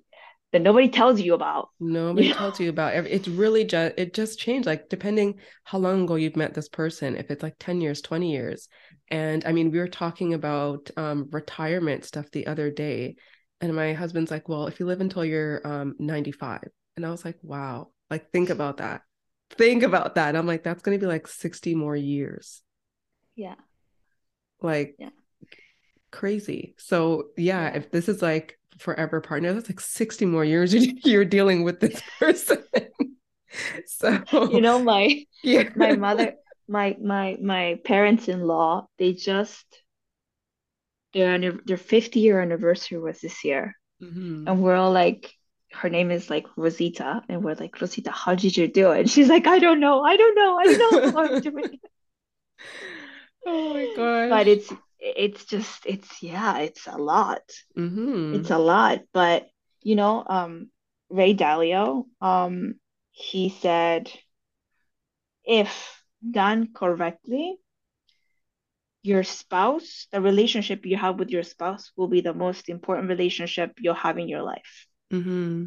that 0.53 0.61
nobody 0.61 0.87
tells 0.87 1.19
you 1.19 1.33
about 1.33 1.69
nobody 1.79 2.27
you 2.27 2.33
tells 2.33 2.59
know? 2.59 2.63
you 2.63 2.69
about 2.69 2.93
it's 2.93 3.27
really 3.27 3.65
just 3.65 3.93
it 3.97 4.13
just 4.13 4.39
changed 4.39 4.65
like 4.65 4.87
depending 4.87 5.35
how 5.63 5.77
long 5.77 6.03
ago 6.03 6.15
you've 6.15 6.37
met 6.37 6.53
this 6.53 6.69
person 6.69 7.17
if 7.17 7.29
it's 7.29 7.43
like 7.43 7.55
10 7.59 7.81
years 7.81 8.01
20 8.01 8.31
years 8.31 8.69
and 9.09 9.43
i 9.45 9.51
mean 9.51 9.69
we 9.69 9.79
were 9.79 9.87
talking 9.87 10.33
about 10.33 10.89
um, 10.95 11.27
retirement 11.31 12.05
stuff 12.05 12.29
the 12.31 12.47
other 12.47 12.71
day 12.71 13.15
and 13.59 13.75
my 13.75 13.93
husband's 13.93 14.31
like 14.31 14.47
well 14.47 14.67
if 14.67 14.79
you 14.79 14.85
live 14.85 15.01
until 15.01 15.25
you're 15.25 15.65
um, 15.67 15.95
95 15.99 16.61
and 16.95 17.05
i 17.05 17.09
was 17.09 17.25
like 17.25 17.37
wow 17.41 17.89
like, 18.13 18.31
think 18.31 18.51
about 18.51 18.77
that. 18.77 19.01
Think 19.57 19.81
about 19.81 20.15
that. 20.15 20.35
I'm 20.35 20.45
like, 20.45 20.61
that's 20.61 20.83
going 20.83 20.95
to 20.95 21.03
be 21.03 21.09
like 21.09 21.27
60 21.27 21.73
more 21.73 21.95
years. 21.95 22.61
Yeah. 23.35 23.55
Like, 24.61 24.95
yeah. 24.99 25.09
Crazy. 26.14 26.76
So, 26.78 27.30
yeah, 27.36 27.70
if 27.70 27.91
this 27.91 28.07
is 28.07 28.22
like 28.22 28.57
forever 28.78 29.20
partner, 29.20 29.51
that's 29.53 29.70
like 29.70 29.82
60 29.82 30.26
more 30.26 30.45
years 30.45 30.74
you're 31.05 31.26
dealing 31.26 31.64
with 31.64 31.80
this 31.80 32.01
person. 32.20 32.64
so, 33.86 34.24
you 34.51 34.61
know, 34.61 34.82
my, 34.82 35.26
yeah. 35.43 35.70
my 35.76 35.95
mother, 35.95 36.36
my, 36.70 36.95
my, 37.01 37.38
my 37.41 37.80
parents 37.84 38.30
in 38.30 38.41
law, 38.41 38.86
they 38.97 39.14
just, 39.14 39.66
their, 41.14 41.38
their 41.66 41.78
50 41.78 42.20
year 42.20 42.39
anniversary 42.39 42.99
was 42.99 43.20
this 43.20 43.43
year. 43.43 43.76
Mm-hmm. 44.01 44.47
And 44.47 44.61
we're 44.61 44.76
all 44.76 44.91
like, 44.91 45.34
her 45.72 45.89
name 45.89 46.11
is 46.11 46.30
like 46.30 46.45
Rosita, 46.55 47.24
and 47.28 47.43
we're 47.43 47.55
like, 47.55 47.82
Rosita, 47.82 48.11
how 48.11 48.36
did 48.36 48.55
you 48.55 48.68
do 48.68 48.91
it? 48.91 48.99
And 48.99 49.09
she's 49.09 49.28
like, 49.28 49.47
I 49.47 49.57
don't 49.57 49.80
know, 49.80 50.03
I 50.03 50.18
don't 50.18 50.36
know, 50.36 50.57
I 50.59 50.64
don't 50.66 50.80
know 50.80 51.11
how 51.11 51.41
Oh 53.45 53.74
my 53.74 53.93
god! 53.95 54.30
But 54.30 54.47
it's 54.47 54.72
it's 55.03 55.45
just 55.45 55.85
it's 55.85 56.23
yeah, 56.23 56.59
it's 56.59 56.87
a 56.87 56.97
lot. 56.97 57.43
Mm-hmm. 57.77 58.35
It's 58.35 58.51
a 58.51 58.57
lot. 58.57 59.01
But 59.13 59.47
you 59.81 59.95
know, 59.95 60.23
um, 60.25 60.69
Ray 61.09 61.35
Dalio, 61.35 62.05
um, 62.21 62.75
he 63.11 63.49
said, 63.49 64.09
if 65.43 66.01
done 66.31 66.69
correctly, 66.73 67.57
your 69.03 69.23
spouse, 69.23 70.07
the 70.11 70.21
relationship 70.21 70.85
you 70.85 70.95
have 70.95 71.19
with 71.19 71.29
your 71.29 71.43
spouse 71.43 71.91
will 71.97 72.07
be 72.07 72.21
the 72.21 72.33
most 72.33 72.69
important 72.69 73.09
relationship 73.09 73.73
you'll 73.79 73.93
have 73.93 74.17
in 74.17 74.29
your 74.29 74.41
life. 74.41 74.87
Mm-hmm. 75.11 75.65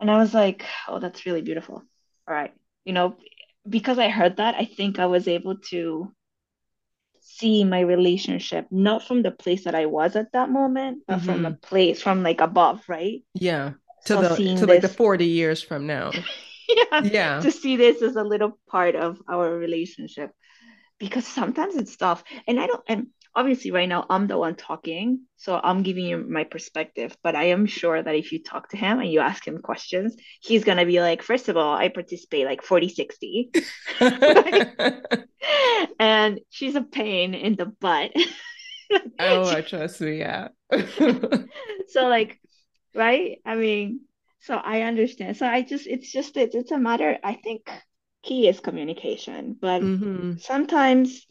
And 0.00 0.10
I 0.10 0.16
was 0.16 0.32
like, 0.32 0.64
oh, 0.88 0.98
that's 0.98 1.26
really 1.26 1.42
beautiful. 1.42 1.82
All 2.26 2.34
right. 2.34 2.54
You 2.84 2.94
know, 2.94 3.16
because 3.68 3.98
I 3.98 4.08
heard 4.08 4.38
that, 4.38 4.54
I 4.54 4.64
think 4.64 4.98
I 4.98 5.06
was 5.06 5.28
able 5.28 5.58
to 5.70 6.10
see 7.28 7.64
my 7.64 7.80
relationship 7.80 8.66
not 8.70 9.06
from 9.06 9.22
the 9.22 9.30
place 9.30 9.64
that 9.64 9.74
I 9.74 9.86
was 9.86 10.16
at 10.16 10.32
that 10.32 10.50
moment, 10.50 11.02
but 11.06 11.18
mm-hmm. 11.18 11.26
from 11.26 11.46
a 11.46 11.52
place 11.52 12.00
from 12.00 12.22
like 12.22 12.40
above, 12.40 12.82
right? 12.88 13.22
Yeah. 13.34 13.72
To 14.06 14.14
so 14.14 14.22
the 14.22 14.28
to 14.36 14.36
this... 14.36 14.62
like 14.62 14.82
the 14.82 14.88
40 14.88 15.26
years 15.26 15.62
from 15.62 15.86
now. 15.86 16.10
yeah. 16.68 17.02
Yeah. 17.04 17.40
To 17.40 17.50
see 17.50 17.76
this 17.76 18.02
as 18.02 18.16
a 18.16 18.24
little 18.24 18.58
part 18.68 18.96
of 18.96 19.20
our 19.28 19.50
relationship. 19.56 20.30
Because 20.98 21.26
sometimes 21.26 21.76
it's 21.76 21.96
tough. 21.96 22.24
And 22.48 22.58
I 22.58 22.66
don't 22.66 22.82
and 22.88 23.06
obviously 23.34 23.70
right 23.70 23.88
now 23.88 24.06
I'm 24.08 24.26
the 24.26 24.38
one 24.38 24.56
talking, 24.56 25.20
so 25.36 25.60
I'm 25.62 25.82
giving 25.82 26.04
you 26.04 26.18
my 26.18 26.44
perspective. 26.44 27.16
But 27.22 27.34
I 27.34 27.44
am 27.44 27.66
sure 27.66 28.02
that 28.02 28.14
if 28.14 28.32
you 28.32 28.42
talk 28.42 28.68
to 28.70 28.76
him 28.76 29.00
and 29.00 29.10
you 29.10 29.20
ask 29.20 29.46
him 29.46 29.58
questions, 29.58 30.16
he's 30.40 30.64
gonna 30.64 30.86
be 30.86 31.00
like, 31.00 31.22
first 31.22 31.48
of 31.48 31.56
all, 31.56 31.76
I 31.76 31.88
participate 31.88 32.46
like 32.46 32.62
40, 32.62 32.88
60. 32.88 33.50
and 35.98 36.40
she's 36.50 36.74
a 36.74 36.82
pain 36.82 37.34
in 37.34 37.56
the 37.56 37.66
butt. 37.66 38.12
oh, 39.18 39.60
trust 39.62 40.00
me, 40.00 40.18
yeah. 40.18 40.48
so 41.88 42.08
like, 42.08 42.40
right? 42.94 43.38
I 43.44 43.56
mean, 43.56 44.00
so 44.40 44.54
I 44.54 44.82
understand. 44.82 45.36
So 45.36 45.46
I 45.46 45.62
just 45.62 45.86
it's 45.86 46.10
just 46.10 46.36
it's 46.36 46.54
it's 46.54 46.70
a 46.70 46.78
matter, 46.78 47.18
I 47.22 47.34
think 47.34 47.70
key 48.22 48.48
is 48.48 48.60
communication, 48.60 49.56
but 49.60 49.82
mm-hmm. 49.82 50.36
sometimes 50.38 51.26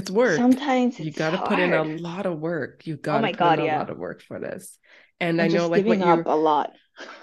it's 0.00 0.10
work. 0.10 0.36
Sometimes 0.36 0.98
you 0.98 1.12
got 1.12 1.30
to 1.30 1.38
put 1.46 1.58
in 1.58 1.72
a 1.72 1.84
lot 1.84 2.26
of 2.26 2.38
work. 2.38 2.86
You 2.86 2.96
got 2.96 3.20
to 3.20 3.28
oh 3.28 3.30
put 3.30 3.38
God, 3.38 3.58
in 3.58 3.66
yeah. 3.66 3.76
a 3.76 3.80
lot 3.80 3.90
of 3.90 3.98
work 3.98 4.22
for 4.22 4.38
this. 4.38 4.78
And 5.20 5.40
I'm 5.40 5.50
i 5.50 5.54
know, 5.54 5.68
like, 5.68 5.84
what 5.84 5.98
you 5.98 6.22
a 6.26 6.36
lot. 6.36 6.72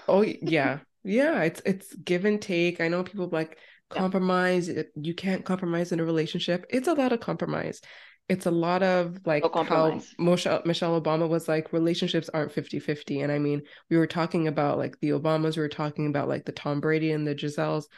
oh 0.06 0.22
yeah, 0.42 0.78
yeah. 1.02 1.42
It's 1.42 1.60
it's 1.66 1.94
give 1.94 2.24
and 2.24 2.40
take. 2.40 2.80
I 2.80 2.88
know 2.88 3.02
people 3.02 3.28
like 3.32 3.58
compromise. 3.90 4.68
Yeah. 4.68 4.82
You 4.94 5.14
can't 5.14 5.44
compromise 5.44 5.92
in 5.92 6.00
a 6.00 6.04
relationship. 6.04 6.66
It's 6.70 6.88
a 6.88 6.94
lot 6.94 7.12
of 7.12 7.20
compromise. 7.20 7.80
It's 8.28 8.46
a 8.46 8.50
lot 8.50 8.82
of 8.82 9.18
like 9.24 9.42
no 9.42 9.62
how 9.64 10.00
Michelle, 10.18 10.62
Michelle 10.64 11.00
Obama 11.00 11.28
was 11.28 11.48
like 11.48 11.72
relationships 11.72 12.28
aren't 12.32 12.54
50-50. 12.54 13.22
And 13.22 13.32
I 13.32 13.38
mean, 13.38 13.62
we 13.88 13.96
were 13.96 14.06
talking 14.06 14.48
about 14.48 14.76
like 14.76 15.00
the 15.00 15.10
Obamas, 15.10 15.56
we 15.56 15.62
were 15.62 15.68
talking 15.68 16.06
about 16.06 16.28
like 16.28 16.44
the 16.44 16.52
Tom 16.52 16.80
Brady 16.80 17.10
and 17.10 17.26
the 17.26 17.34
Giseles 17.34 17.88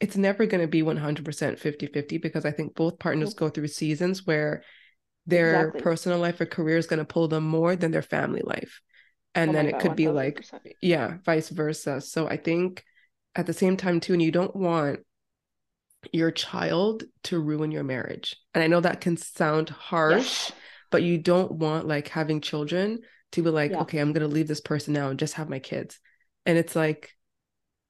it's 0.00 0.16
never 0.16 0.46
going 0.46 0.60
to 0.60 0.68
be 0.68 0.82
100% 0.82 1.58
50 1.58 1.86
50 1.86 2.18
because 2.18 2.44
I 2.44 2.50
think 2.50 2.74
both 2.74 2.98
partners 2.98 3.34
go 3.34 3.48
through 3.48 3.68
seasons 3.68 4.26
where 4.26 4.62
their 5.26 5.60
exactly. 5.60 5.80
personal 5.80 6.18
life 6.18 6.40
or 6.40 6.46
career 6.46 6.78
is 6.78 6.86
going 6.86 6.98
to 6.98 7.04
pull 7.04 7.28
them 7.28 7.44
more 7.44 7.76
than 7.76 7.90
their 7.90 8.02
family 8.02 8.42
life. 8.44 8.80
And 9.34 9.50
oh 9.50 9.52
then 9.52 9.66
it 9.66 9.78
could 9.78 9.92
100%. 9.92 9.96
be 9.96 10.08
like, 10.08 10.46
yeah, 10.80 11.18
vice 11.24 11.48
versa. 11.50 12.00
So 12.00 12.28
I 12.28 12.36
think 12.36 12.84
at 13.34 13.46
the 13.46 13.52
same 13.52 13.76
time, 13.76 14.00
too, 14.00 14.14
and 14.14 14.22
you 14.22 14.32
don't 14.32 14.54
want 14.56 15.00
your 16.12 16.30
child 16.30 17.04
to 17.24 17.38
ruin 17.38 17.70
your 17.70 17.84
marriage. 17.84 18.36
And 18.54 18.62
I 18.62 18.68
know 18.68 18.80
that 18.80 19.00
can 19.00 19.16
sound 19.16 19.68
harsh, 19.68 20.48
yes. 20.48 20.52
but 20.90 21.02
you 21.02 21.18
don't 21.18 21.52
want 21.52 21.86
like 21.86 22.08
having 22.08 22.40
children 22.40 23.00
to 23.32 23.42
be 23.42 23.50
like, 23.50 23.72
yeah. 23.72 23.80
okay, 23.80 23.98
I'm 23.98 24.12
going 24.12 24.26
to 24.26 24.34
leave 24.34 24.48
this 24.48 24.60
person 24.60 24.94
now 24.94 25.10
and 25.10 25.18
just 25.18 25.34
have 25.34 25.50
my 25.50 25.58
kids. 25.58 25.98
And 26.46 26.56
it's 26.56 26.74
like, 26.74 27.12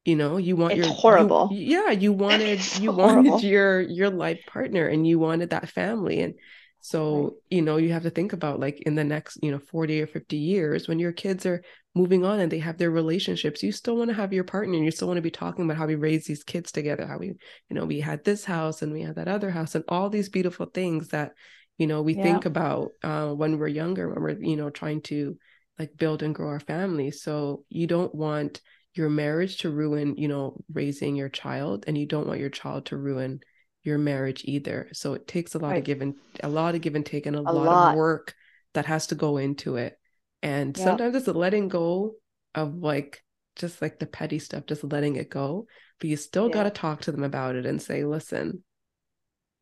you 0.09 0.17
know 0.17 0.39
you 0.39 0.57
want 0.57 0.73
it's 0.73 0.87
your 0.87 0.97
horrible 0.97 1.51
you, 1.53 1.77
yeah 1.77 1.91
you 1.91 2.13
wanted 2.25 2.61
you 2.79 2.91
horrible. 2.93 3.33
wanted 3.33 3.47
your 3.47 3.81
your 3.81 4.09
life 4.09 4.41
partner 4.47 4.87
and 4.87 5.07
you 5.07 5.19
wanted 5.19 5.51
that 5.51 5.69
family 5.69 6.23
and 6.23 6.35
so 6.81 7.37
you 7.51 7.61
know 7.61 7.77
you 7.77 7.93
have 7.93 8.05
to 8.05 8.11
think 8.11 8.33
about 8.33 8.59
like 8.59 8.81
in 8.87 8.95
the 8.95 9.05
next 9.05 9.39
you 9.43 9.51
know 9.51 9.59
40 9.59 10.01
or 10.01 10.07
50 10.07 10.37
years 10.37 10.89
when 10.89 10.99
your 10.99 11.13
kids 11.13 11.45
are 11.45 11.63
moving 11.95 12.25
on 12.25 12.41
and 12.41 12.51
they 12.51 12.61
have 12.61 12.79
their 12.79 12.91
relationships 12.91 13.63
you 13.63 13.71
still 13.71 13.97
want 13.97 14.09
to 14.09 14.15
have 14.15 14.33
your 14.33 14.45
partner 14.45 14.77
and 14.77 14.85
you 14.85 14.91
still 14.91 15.09
want 15.09 15.19
to 15.19 15.23
be 15.23 15.31
talking 15.31 15.65
about 15.65 15.77
how 15.77 15.87
we 15.87 15.97
raised 15.97 16.27
these 16.27 16.45
kids 16.45 16.73
together 16.73 17.07
how 17.07 17.19
we 17.19 17.27
you 17.27 17.37
know 17.77 17.85
we 17.85 18.01
had 18.01 18.25
this 18.25 18.45
house 18.45 18.81
and 18.81 18.93
we 18.93 19.03
had 19.03 19.17
that 19.17 19.29
other 19.29 19.51
house 19.51 19.75
and 19.75 19.85
all 19.89 20.09
these 20.09 20.31
beautiful 20.31 20.67
things 20.67 21.09
that 21.09 21.33
you 21.77 21.87
know 21.87 22.01
we 22.01 22.15
yeah. 22.15 22.23
think 22.23 22.47
about 22.47 22.91
uh, 23.03 23.29
when 23.29 23.59
we're 23.59 23.69
younger 23.69 24.09
when 24.09 24.23
we're 24.23 24.41
you 24.41 24.57
know 24.57 24.71
trying 24.71 25.03
to 25.03 25.37
like 25.79 25.97
build 25.97 26.23
and 26.23 26.35
grow 26.35 26.49
our 26.49 26.61
family 26.61 27.11
so 27.11 27.65
you 27.69 27.87
don't 27.87 28.15
want 28.15 28.63
your 28.99 29.09
marriage 29.09 29.59
to 29.59 29.71
ruin, 29.71 30.17
you 30.17 30.29
know, 30.29 30.63
raising 30.73 31.17
your 31.17 31.29
child, 31.29 31.85
and 31.87 31.97
you 31.97 32.07
don't 32.07 32.27
want 32.27 32.41
your 32.41 32.51
child 32.51 32.87
to 32.87 32.97
ruin 32.97 33.41
your 33.83 33.99
marriage 33.99 34.43
either. 34.45 34.89
So 34.93 35.15
it 35.15 35.27
takes 35.27 35.55
a 35.55 35.59
lot 35.59 35.71
right. 35.71 35.79
of 35.79 35.85
give 35.85 36.03
and 36.03 36.15
a 36.43 36.49
lot 36.49 36.75
of 36.75 36.81
give 36.81 36.95
and 36.95 37.07
take 37.07 37.27
and 37.27 37.37
a, 37.37 37.41
a 37.41 37.43
lot, 37.43 37.55
lot, 37.55 37.91
of 37.93 37.97
work 37.97 38.35
that 38.75 38.87
has 38.87 39.07
to 39.09 39.15
go 39.15 39.39
into 39.39 39.77
it. 39.77 39.99
And 40.43 40.77
yeah. 40.77 40.85
sometimes 40.85 41.17
it's 41.17 41.29
a 41.29 41.33
letting 41.33 41.69
go 41.69 42.15
of 42.55 42.75
like 42.75 43.23
just 43.57 43.81
like 43.81 43.99
the 43.99 44.07
petty 44.07 44.39
stuff, 44.39 44.67
just 44.67 44.85
letting 44.85 45.17
it 45.17 45.31
go. 45.31 45.67
But 46.01 46.11
you 46.11 46.17
still 46.17 46.49
yeah. 46.49 46.55
got 46.55 46.63
to 46.65 46.71
talk 46.71 47.03
to 47.03 47.13
them 47.13 47.25
about 47.25 47.57
it 47.57 47.67
and 47.67 47.81
say, 47.81 48.05
listen, 48.05 48.63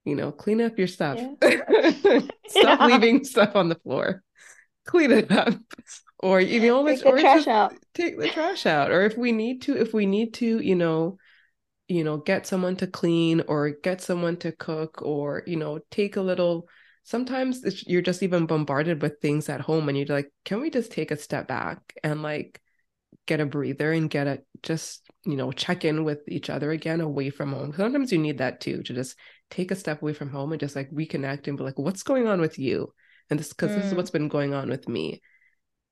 you 0.04 0.14
know, 0.14 0.32
clean 0.32 0.60
up 0.60 0.78
your 0.78 0.86
stuff. 0.86 1.18
Yeah. 1.42 2.20
Stop 2.48 2.80
leaving 2.90 3.24
stuff 3.24 3.56
on 3.56 3.68
the 3.68 3.74
floor. 3.76 4.22
Clean 4.86 5.10
it 5.10 5.30
up. 5.30 5.54
Or 6.18 6.40
you 6.40 6.60
know 6.60 6.86
take 6.86 7.02
the 7.02 7.10
trash 7.20 7.46
out. 7.46 7.74
take 7.94 8.18
the 8.18 8.28
trash 8.28 8.66
out. 8.66 8.90
Or 8.90 9.02
if 9.02 9.16
we 9.18 9.32
need 9.32 9.62
to 9.62 9.76
if 9.76 9.92
we 9.92 10.06
need 10.06 10.34
to 10.34 10.60
you 10.60 10.74
know 10.74 11.18
you 11.88 12.02
know 12.02 12.16
get 12.16 12.46
someone 12.46 12.76
to 12.76 12.86
clean 12.86 13.42
or 13.48 13.70
get 13.70 14.00
someone 14.00 14.36
to 14.38 14.52
cook 14.52 15.02
or 15.02 15.42
you 15.46 15.56
know 15.56 15.80
take 15.90 16.16
a 16.16 16.20
little 16.20 16.68
sometimes 17.04 17.62
you're 17.86 18.02
just 18.02 18.22
even 18.22 18.46
bombarded 18.46 19.00
with 19.00 19.20
things 19.20 19.48
at 19.48 19.60
home 19.60 19.88
and 19.88 19.96
you're 19.96 20.06
like 20.08 20.32
can 20.44 20.60
we 20.60 20.70
just 20.70 20.90
take 20.90 21.10
a 21.10 21.16
step 21.16 21.46
back 21.46 21.94
and 22.02 22.22
like 22.22 22.60
get 23.26 23.40
a 23.40 23.46
breather 23.46 23.92
and 23.92 24.10
get 24.10 24.26
a 24.26 24.40
just 24.62 25.08
you 25.24 25.36
know 25.36 25.52
check 25.52 25.84
in 25.84 26.04
with 26.04 26.20
each 26.28 26.50
other 26.50 26.70
again 26.70 27.00
away 27.00 27.30
from 27.30 27.52
home? 27.52 27.72
Sometimes 27.76 28.12
you 28.12 28.18
need 28.18 28.38
that 28.38 28.60
too 28.60 28.82
to 28.82 28.92
just 28.92 29.16
take 29.50 29.70
a 29.70 29.76
step 29.76 30.02
away 30.02 30.12
from 30.12 30.30
home 30.30 30.52
and 30.52 30.60
just 30.60 30.74
like 30.74 30.90
reconnect 30.90 31.46
and 31.46 31.56
be 31.56 31.64
like 31.64 31.78
what's 31.78 32.02
going 32.02 32.26
on 32.26 32.40
with 32.40 32.58
you 32.58 32.92
and 33.30 33.38
this 33.38 33.48
because 33.48 33.70
mm. 33.70 33.76
this 33.76 33.86
is 33.86 33.92
mm. 33.92 33.96
what's 33.96 34.10
been 34.10 34.28
going 34.28 34.54
on 34.54 34.68
with 34.68 34.88
me 34.88 35.20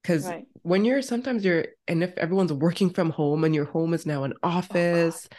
because 0.03 0.27
right. 0.27 0.47
when 0.63 0.85
you're 0.85 1.03
sometimes 1.03 1.45
you're 1.45 1.67
and 1.89 2.03
if 2.03 2.17
everyone's 2.19 2.53
working 2.53 2.91
from 2.91 3.11
home 3.11 3.45
and 3.45 3.55
your 3.55 3.65
home 3.65 3.95
is 3.95 4.07
now 4.07 4.25
an 4.25 4.35
oh, 4.43 4.49
office 4.49 5.29
oh, 5.31 5.37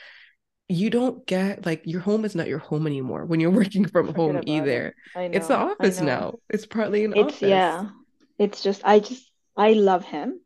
you 0.67 0.89
don't 0.89 1.25
get 1.27 1.65
like 1.65 1.81
your 1.85 2.01
home 2.01 2.25
is 2.25 2.35
not 2.35 2.47
your 2.47 2.59
home 2.59 2.87
anymore 2.87 3.25
when 3.25 3.39
you're 3.39 3.51
working 3.61 3.85
from 3.85 4.07
Forget 4.07 4.19
home 4.19 4.41
either 4.45 4.95
it. 5.15 5.35
it's 5.35 5.47
the 5.47 5.57
office 5.57 6.01
now 6.01 6.35
it's 6.49 6.65
partly 6.65 7.05
an 7.05 7.13
it's 7.15 7.35
office 7.35 7.41
yeah 7.41 7.89
it's 8.39 8.63
just 8.63 8.81
i 8.83 8.99
just 8.99 9.31
i 9.55 9.73
love 9.73 10.03
him 10.03 10.39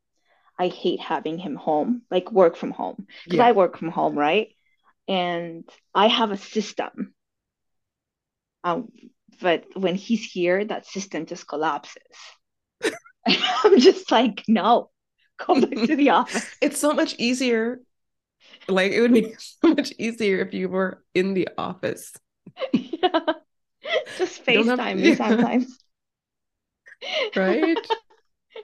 I 0.60 0.68
hate 0.68 1.00
having 1.00 1.38
him 1.38 1.56
home, 1.56 2.02
like 2.12 2.32
work 2.34 2.58
from 2.58 2.72
home. 2.72 3.08
Because 3.24 3.38
Yeah. 3.38 3.48
I 3.48 3.54
work 3.54 3.78
from 3.78 3.90
home, 3.90 4.20
right? 4.20 4.50
And 5.08 5.68
I 5.96 6.08
have 6.08 6.32
a 6.32 6.38
system. 6.38 7.16
Um, 8.66 8.92
but 9.42 9.66
when 9.76 9.96
he's 9.96 10.24
here, 10.24 10.64
that 10.66 10.86
system 10.86 11.26
just 11.26 11.48
collapses. 11.48 12.04
I'm 13.28 13.80
just 13.80 14.12
like, 14.12 14.44
no, 14.48 14.90
go 15.46 15.60
back 15.62 15.88
to 15.88 15.96
the 15.96 16.10
office. 16.12 16.46
It's 16.62 16.80
so 16.80 16.94
much 16.94 17.16
easier. 17.18 17.80
Like 18.68 18.92
it 18.92 19.02
would 19.02 19.14
be 19.14 19.34
so 19.40 19.70
much 19.76 19.94
easier 19.98 20.40
if 20.40 20.54
you 20.54 20.70
were 20.70 21.04
in 21.14 21.34
the 21.34 21.50
office. 21.58 22.14
yeah. 22.74 23.20
Just 24.18 24.46
You 24.48 24.64
don't 24.64 24.68
have- 24.68 24.80
FaceTime 24.80 24.96
me 24.98 25.10
yeah. 25.10 25.16
sometimes. 25.16 25.80
Right? 27.36 27.78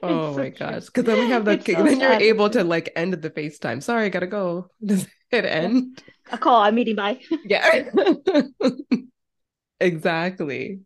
Oh 0.02 0.36
my 0.36 0.50
gosh. 0.50 0.86
Because 0.86 1.04
then 1.04 1.18
we 1.18 1.30
have 1.30 1.44
the 1.44 1.52
It's 1.52 1.66
so 1.66 1.72
then 1.82 2.00
you're 2.00 2.12
sad, 2.12 2.22
able 2.22 2.50
to 2.50 2.64
like 2.64 2.92
end 2.96 3.14
the 3.14 3.30
FaceTime. 3.30 3.82
Sorry, 3.82 4.06
I 4.06 4.08
gotta 4.10 4.26
go. 4.26 4.68
Does 4.84 5.06
it 5.30 5.44
end? 5.44 6.02
A 6.30 6.38
call, 6.38 6.60
I'm 6.62 6.74
meeting 6.74 6.96
bye. 6.96 7.20
Yeah. 7.44 7.90
Exactly. 9.80 10.80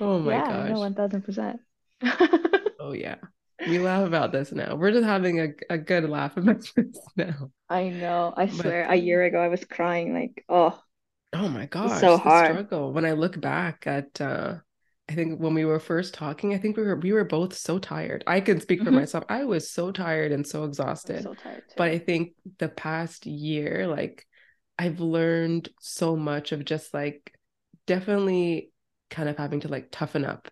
Oh 0.00 0.18
my 0.20 0.38
gosh. 0.38 0.48
yeah, 0.48 0.62
no, 0.64 0.68
gosh. 0.70 0.78
one 0.78 0.94
thousand 0.94 1.22
percent. 1.22 1.60
Oh 2.78 2.92
yeah. 2.92 3.16
We 3.66 3.78
laugh 3.80 4.06
about 4.06 4.30
this 4.32 4.52
now. 4.52 4.76
We're 4.76 4.92
just 4.92 5.06
having 5.06 5.40
a, 5.40 5.48
a 5.70 5.78
good 5.78 6.08
laugh 6.08 6.36
about 6.36 6.64
this 6.76 6.98
now. 7.16 7.50
I 7.68 7.88
know. 7.88 8.32
I 8.36 8.46
But- 8.46 8.54
swear, 8.54 8.86
a 8.88 8.94
year 8.94 9.24
ago 9.24 9.40
I 9.40 9.48
was 9.48 9.64
crying 9.64 10.14
like, 10.14 10.44
oh, 10.48 10.80
Oh 11.32 11.48
my 11.48 11.66
gosh, 11.66 12.00
so 12.00 12.16
hard. 12.16 12.52
struggle. 12.52 12.92
When 12.92 13.04
I 13.04 13.12
look 13.12 13.40
back 13.40 13.86
at 13.86 14.20
uh 14.20 14.56
I 15.08 15.14
think 15.14 15.40
when 15.40 15.54
we 15.54 15.64
were 15.64 15.78
first 15.80 16.14
talking, 16.14 16.54
I 16.54 16.58
think 16.58 16.76
we 16.76 16.82
were 16.84 16.96
we 16.96 17.12
were 17.12 17.24
both 17.24 17.54
so 17.54 17.78
tired. 17.78 18.22
I 18.26 18.40
can 18.40 18.60
speak 18.60 18.82
for 18.82 18.90
Mhm. 18.90 18.94
myself. 18.94 19.24
I 19.28 19.44
was 19.44 19.70
so 19.72 19.90
tired 19.90 20.30
and 20.32 20.46
so 20.46 20.64
exhausted. 20.64 21.22
so 21.24 21.34
tired 21.34 21.62
too. 21.68 21.74
But 21.76 21.88
I 21.90 21.98
think 21.98 22.34
the 22.58 22.68
past 22.68 23.26
year, 23.26 23.86
like 23.88 24.24
I've 24.78 25.00
learned 25.00 25.68
so 25.80 26.14
much 26.16 26.52
of 26.52 26.64
just 26.64 26.92
like 26.94 27.32
definitely 27.86 28.72
kind 29.10 29.28
of 29.28 29.36
having 29.38 29.60
to 29.60 29.68
like 29.68 29.88
toughen 29.90 30.24
up 30.24 30.48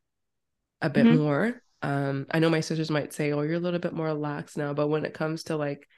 a 0.82 0.91
bit 0.91 1.11
Mhm. 1.11 1.11
more. 1.11 1.62
Um, 1.82 2.26
I 2.30 2.39
know 2.39 2.51
my 2.51 2.61
sisters 2.61 2.91
might 2.91 3.12
say, 3.12 3.32
"Oh, 3.32 3.43
you're 3.43 3.55
a 3.55 3.61
little 3.61 3.80
bit 3.80 3.93
more 3.95 4.12
lax 4.14 4.57
now," 4.57 4.74
but 4.74 4.89
when 4.89 5.05
it 5.05 5.14
comes 5.14 5.45
to 5.45 5.57
like 5.57 5.89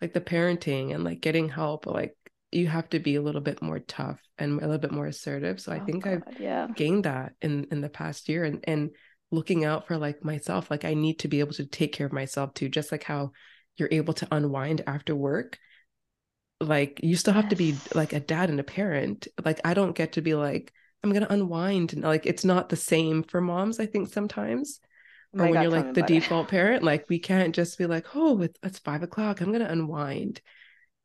like 0.00 0.12
the 0.14 0.20
parenting 0.20 0.94
and 0.94 1.04
like 1.04 1.20
getting 1.20 1.48
help, 1.48 1.86
like 1.86 2.16
you 2.52 2.68
have 2.68 2.88
to 2.90 3.00
be 3.00 3.16
a 3.16 3.22
little 3.22 3.40
bit 3.40 3.62
more 3.62 3.80
tough 3.80 4.20
and 4.38 4.58
a 4.60 4.62
little 4.62 4.78
bit 4.78 4.92
more 4.92 5.06
assertive. 5.06 5.60
So 5.60 5.72
I 5.72 5.78
Oh, 5.78 5.80
think 5.80 6.06
I've 6.06 6.24
yeah. 6.38 6.68
gained 6.74 7.04
that 7.04 7.34
in 7.42 7.66
in 7.70 7.80
the 7.80 7.88
past 7.88 8.28
year 8.28 8.44
and 8.44 8.60
and 8.64 8.90
looking 9.30 9.64
out 9.64 9.86
for 9.86 9.96
like 9.98 10.24
myself 10.24 10.70
like 10.70 10.84
i 10.84 10.94
need 10.94 11.18
to 11.18 11.28
be 11.28 11.40
able 11.40 11.52
to 11.52 11.66
take 11.66 11.92
care 11.92 12.06
of 12.06 12.12
myself 12.12 12.54
too 12.54 12.68
just 12.68 12.92
like 12.92 13.04
how 13.04 13.32
you're 13.76 13.88
able 13.92 14.14
to 14.14 14.28
unwind 14.30 14.82
after 14.86 15.16
work 15.16 15.58
like 16.60 17.00
you 17.02 17.16
still 17.16 17.34
have 17.34 17.48
to 17.48 17.56
be 17.56 17.82
like 17.94 18.12
a 18.12 18.20
dad 18.20 18.48
and 18.50 18.60
a 18.60 18.64
parent 18.64 19.26
like 19.44 19.60
i 19.64 19.74
don't 19.74 19.96
get 19.96 20.12
to 20.12 20.20
be 20.22 20.34
like 20.34 20.72
i'm 21.02 21.12
gonna 21.12 21.26
unwind 21.30 21.92
and 21.92 22.02
like 22.02 22.26
it's 22.26 22.44
not 22.44 22.68
the 22.68 22.76
same 22.76 23.22
for 23.22 23.40
moms 23.40 23.80
i 23.80 23.86
think 23.86 24.12
sometimes 24.12 24.80
Oh 25.34 25.38
or 25.38 25.44
when 25.46 25.54
God, 25.54 25.62
you're 25.62 25.70
like 25.70 25.94
the 25.94 26.02
about 26.02 26.10
it. 26.10 26.14
default 26.20 26.48
parent 26.48 26.82
like 26.82 27.08
we 27.08 27.18
can't 27.18 27.54
just 27.54 27.78
be 27.78 27.86
like 27.86 28.06
oh 28.14 28.40
it's, 28.42 28.58
it's 28.62 28.78
five 28.78 29.02
o'clock 29.02 29.40
i'm 29.40 29.52
gonna 29.52 29.64
unwind 29.66 30.40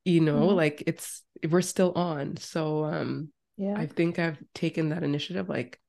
you 0.05 0.21
know 0.21 0.47
Mhm. 0.47 0.55
like 0.55 0.83
it's 0.87 1.23
we're 1.49 1.61
still 1.61 1.91
on 1.93 2.37
so 2.37 2.85
um 2.85 3.29
Yeah. 3.57 3.75
I 3.75 3.85
think 3.85 4.17
I've 4.17 4.39
taken 4.55 4.89
that 4.89 5.03
initiative. 5.03 5.49
Like, 5.49 5.79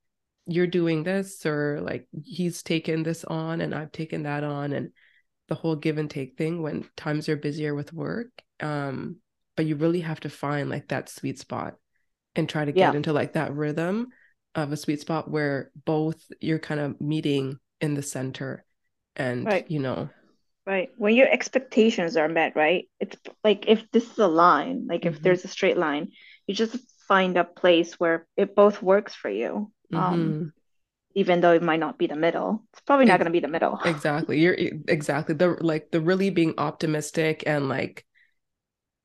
you're 0.46 0.66
doing 0.66 1.04
this, 1.04 1.46
or 1.46 1.80
like 1.80 2.06
he's 2.22 2.62
taken 2.62 3.02
this 3.02 3.24
on, 3.24 3.60
and 3.62 3.74
I've 3.74 3.92
taken 3.92 4.24
that 4.24 4.44
on, 4.44 4.72
and 4.72 4.92
the 5.48 5.54
whole 5.54 5.76
give 5.76 5.98
and 5.98 6.10
take 6.10 6.36
thing 6.36 6.62
when 6.62 6.84
times 6.96 7.28
are 7.28 7.36
busier 7.36 7.74
with 7.74 7.92
work. 7.94 8.28
Um, 8.60 9.16
but 9.56 9.66
you 9.66 9.76
really 9.76 10.00
have 10.00 10.20
to 10.20 10.30
find 10.30 10.68
like 10.68 10.88
that 10.88 11.08
sweet 11.08 11.38
spot 11.38 11.76
and 12.38 12.48
try 12.48 12.64
to 12.64 12.72
get 12.72 12.94
Yeah. 12.94 12.94
into 12.94 13.12
like 13.12 13.34
that 13.34 13.54
rhythm 13.54 14.08
of 14.56 14.72
a 14.72 14.78
sweet 14.78 15.02
spot 15.02 15.30
where 15.30 15.72
both 15.86 16.24
you're 16.40 16.60
kind 16.60 16.80
of 16.80 17.00
meeting 17.02 17.60
in 17.82 17.94
the 17.94 18.02
center 18.04 18.64
and 19.16 19.50
Right. 19.50 19.68
you 19.68 19.80
know 19.80 20.10
Right. 20.66 20.90
When 20.96 21.14
your 21.14 21.28
expectations 21.28 22.16
are 22.16 22.28
met, 22.28 22.54
right? 22.56 22.88
It's 23.00 23.16
like 23.44 23.66
if 23.68 23.90
this 23.90 24.10
is 24.10 24.18
a 24.18 24.28
line, 24.28 24.86
like 24.88 25.06
if 25.06 25.20
Mhm. 25.20 25.22
there's 25.22 25.44
a 25.44 25.48
straight 25.48 25.78
line, 25.78 26.12
you 26.46 26.54
just 26.54 26.76
find 27.08 27.36
a 27.38 27.44
place 27.44 27.94
where 27.98 28.26
it 28.36 28.54
both 28.54 28.82
works 28.82 29.14
for 29.14 29.30
you. 29.30 29.72
Um, 29.94 30.36
Mhm. 30.36 30.52
even 31.14 31.40
though 31.40 31.52
it 31.52 31.62
might 31.62 31.80
not 31.80 31.98
be 31.98 32.06
the 32.08 32.16
middle. 32.16 32.64
It's 32.72 32.82
probably 32.82 33.06
not 33.06 33.18
going 33.18 33.26
to 33.26 33.32
be 33.32 33.40
the 33.40 33.48
middle. 33.48 33.80
exactly 33.84 34.40
you're 34.40 34.56
exactly 34.88 35.34
the 35.34 35.48
like 35.60 35.90
the 35.90 36.00
really 36.00 36.30
being 36.30 36.54
optimistic 36.58 37.44
and 37.46 37.68
like 37.68 38.04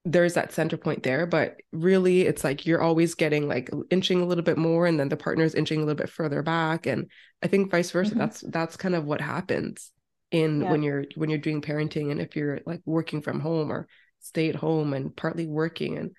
there's 0.06 0.34
that 0.34 0.52
center 0.52 0.76
point 0.76 1.04
there 1.04 1.26
but 1.26 1.62
really 1.72 2.24
it's 2.24 2.44
like 2.44 2.66
you're 2.66 2.82
always 2.82 3.16
getting 3.16 3.48
like 3.48 3.70
inching 3.90 4.22
a 4.22 4.26
little 4.26 4.44
bit 4.44 4.58
more 4.58 4.86
and 4.86 5.00
then 5.00 5.08
the 5.10 5.16
partner's 5.16 5.56
inching 5.56 5.78
a 5.80 5.86
little 5.86 5.96
bit 5.96 6.10
further 6.10 6.42
back 6.44 6.86
and 6.86 7.10
i 7.42 7.48
think 7.48 7.72
vice 7.72 7.90
versa 7.92 8.14
Mhm. 8.14 8.18
that's 8.18 8.42
that's 8.42 8.76
kind 8.76 8.96
of 8.96 9.06
what 9.06 9.22
happens 9.22 9.92
in 10.32 10.62
Yeah. 10.62 10.72
when 10.72 10.84
you're 10.84 11.06
when 11.16 11.30
you're 11.30 11.40
doing 11.40 11.62
parenting 11.62 12.12
and 12.12 12.20
if 12.20 12.36
you're 12.36 12.60
like 12.66 12.82
working 12.86 13.22
from 13.22 13.40
home 13.40 13.72
or 13.72 13.88
stay 14.20 14.50
at 14.50 14.56
home 14.56 14.94
and 14.94 15.16
partly 15.16 15.48
working 15.48 15.98
and 15.98 16.12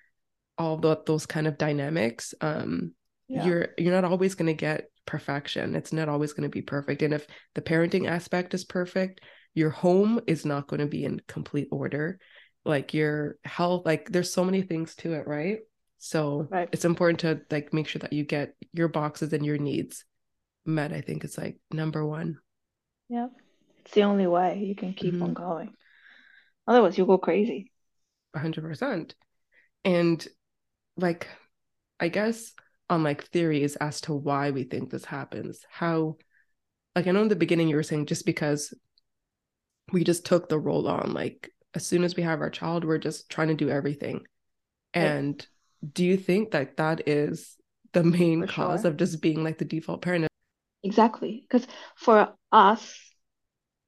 all 0.57 0.77
the, 0.77 0.97
those 1.05 1.25
kind 1.25 1.45
of 1.47 1.57
dynamics 1.57 2.33
um 2.41 2.93
Yeah. 3.27 3.45
you're 3.45 3.67
you're 3.77 3.93
not 3.93 4.05
always 4.05 4.33
going 4.35 4.47
to 4.47 4.53
get 4.53 4.89
perfection 5.05 5.75
it's 5.75 5.93
not 5.93 6.09
always 6.09 6.33
going 6.33 6.49
to 6.49 6.53
be 6.53 6.63
perfect 6.63 7.03
and 7.03 7.13
if 7.13 7.27
the 7.53 7.61
parenting 7.61 8.09
aspect 8.09 8.55
is 8.55 8.65
perfect 8.65 9.21
your 9.53 9.69
home 9.69 10.19
is 10.25 10.43
not 10.45 10.65
going 10.67 10.79
to 10.79 10.87
be 10.87 11.05
in 11.05 11.21
complete 11.27 11.67
order 11.71 12.17
like 12.65 12.93
your 12.93 13.37
health 13.43 13.85
like 13.85 14.09
there's 14.11 14.33
so 14.33 14.43
many 14.43 14.61
things 14.61 14.95
to 14.95 15.13
it 15.13 15.27
right 15.27 15.59
so 15.97 16.47
Right. 16.49 16.69
it's 16.71 16.85
important 16.85 17.19
to 17.21 17.41
like 17.49 17.73
make 17.73 17.87
sure 17.87 17.99
that 17.99 18.13
you 18.13 18.23
get 18.23 18.55
your 18.73 18.87
boxes 18.87 19.31
and 19.33 19.45
your 19.45 19.57
needs 19.57 20.03
met 20.65 20.91
i 20.91 21.01
think 21.01 21.23
is 21.23 21.37
like 21.37 21.59
number 21.71 22.05
one 22.05 22.39
Yeah. 23.07 23.27
It's 23.81 23.93
the 23.93 24.01
only 24.01 24.25
way 24.25 24.63
you 24.65 24.75
can 24.75 24.93
keep 24.93 25.13
Mhm. 25.13 25.21
on 25.21 25.33
going. 25.33 25.75
Otherwise, 26.67 26.97
you'll 26.97 27.05
go 27.05 27.19
crazy. 27.19 27.71
100% 28.33 29.13
and 29.85 30.27
like 30.97 31.27
i 31.99 32.07
guess 32.09 32.51
on 32.89 33.03
like 33.03 33.23
theories 33.25 33.75
as 33.77 34.01
to 34.01 34.13
why 34.13 34.51
we 34.51 34.63
think 34.63 34.89
this 34.89 35.05
happens 35.05 35.63
how 35.69 36.17
like 36.95 37.07
i 37.07 37.11
know 37.11 37.21
in 37.21 37.29
the 37.29 37.35
beginning 37.35 37.69
you 37.69 37.75
were 37.77 37.83
saying 37.83 38.05
just 38.07 38.25
because 38.25 38.73
we 39.93 40.03
just 40.03 40.25
took 40.25 40.49
the 40.49 40.59
role 40.59 40.87
on 40.87 41.13
like 41.13 41.51
as 41.75 41.85
soon 41.85 42.03
as 42.03 42.15
we 42.15 42.23
have 42.23 42.41
our 42.41 42.49
child 42.49 42.85
we're 42.85 42.97
just 42.97 43.29
trying 43.29 43.49
to 43.49 43.53
do 43.53 43.69
everything 43.69 44.25
and 44.93 45.45
do 45.93 46.03
you 46.03 46.17
think 46.17 46.51
that 46.51 46.77
that 46.77 47.07
is 47.07 47.57
the 47.93 48.03
main 48.03 48.41
For 48.41 48.47
cause 48.47 48.81
sure. 48.81 48.91
of 48.91 48.97
just 48.97 49.21
being 49.21 49.43
like 49.43 49.57
the 49.57 49.65
default 49.65 50.01
parent 50.01 50.27
Exactly. 50.83 51.41
Because 51.41 51.67
for 51.95 52.35
us, 52.51 52.95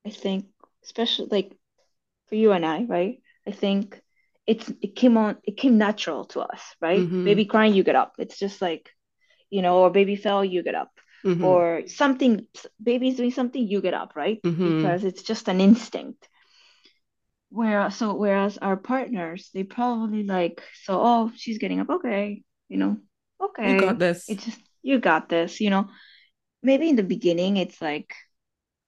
I 0.06 0.10
think, 0.10 0.48
especially 0.84 1.28
like 1.30 1.52
for 2.28 2.36
you 2.36 2.52
and 2.52 2.66
I, 2.66 2.84
right? 2.84 3.22
I 3.46 3.52
think 3.52 4.02
it's 4.48 4.68
it 4.82 4.96
came 4.96 5.16
on 5.18 5.38
it 5.44 5.58
came 5.58 5.78
natural 5.78 6.26
to 6.26 6.42
us, 6.42 6.62
right? 6.82 7.00
Mhm. 7.00 7.24
Baby 7.24 7.46
crying, 7.46 7.74
you 7.76 7.84
get 7.84 7.96
up. 7.96 8.16
It's 8.18 8.40
just 8.40 8.62
like, 8.62 8.90
you 9.52 9.62
know, 9.62 9.78
or 9.84 9.92
baby 9.92 10.16
fell, 10.16 10.44
you 10.44 10.64
get 10.64 10.76
up. 10.76 10.92
Mhm. 11.24 11.44
Or 11.44 11.88
something, 11.88 12.48
baby's 12.82 13.18
doing 13.18 13.32
something, 13.32 13.68
you 13.68 13.80
get 13.82 13.94
up, 13.94 14.16
right? 14.16 14.42
Mhm. 14.44 14.78
Because 14.78 15.04
it's 15.04 15.22
just 15.22 15.48
an 15.50 15.62
instinct. 15.62 16.28
Where 17.50 17.90
so 17.92 18.14
whereas 18.16 18.58
our 18.58 18.76
partners, 18.78 19.50
they 19.54 19.64
probably 19.64 20.24
like, 20.24 20.62
so 20.84 21.00
oh, 21.02 21.32
she's 21.36 21.58
getting 21.60 21.80
up, 21.80 21.90
okay, 21.90 22.44
you 22.70 22.78
know, 22.78 22.98
okay. 23.42 23.64
you 23.64 23.76
got 23.76 24.00
this 24.00 24.28
It's 24.28 24.46
just 24.46 24.60
you 24.84 25.00
got 25.00 25.30
this, 25.30 25.62
you 25.62 25.70
know. 25.70 25.90
Maybe 26.64 26.90
in 26.90 26.96
the 26.98 27.04
beginning 27.04 27.58
it's 27.58 27.82
like 27.82 28.14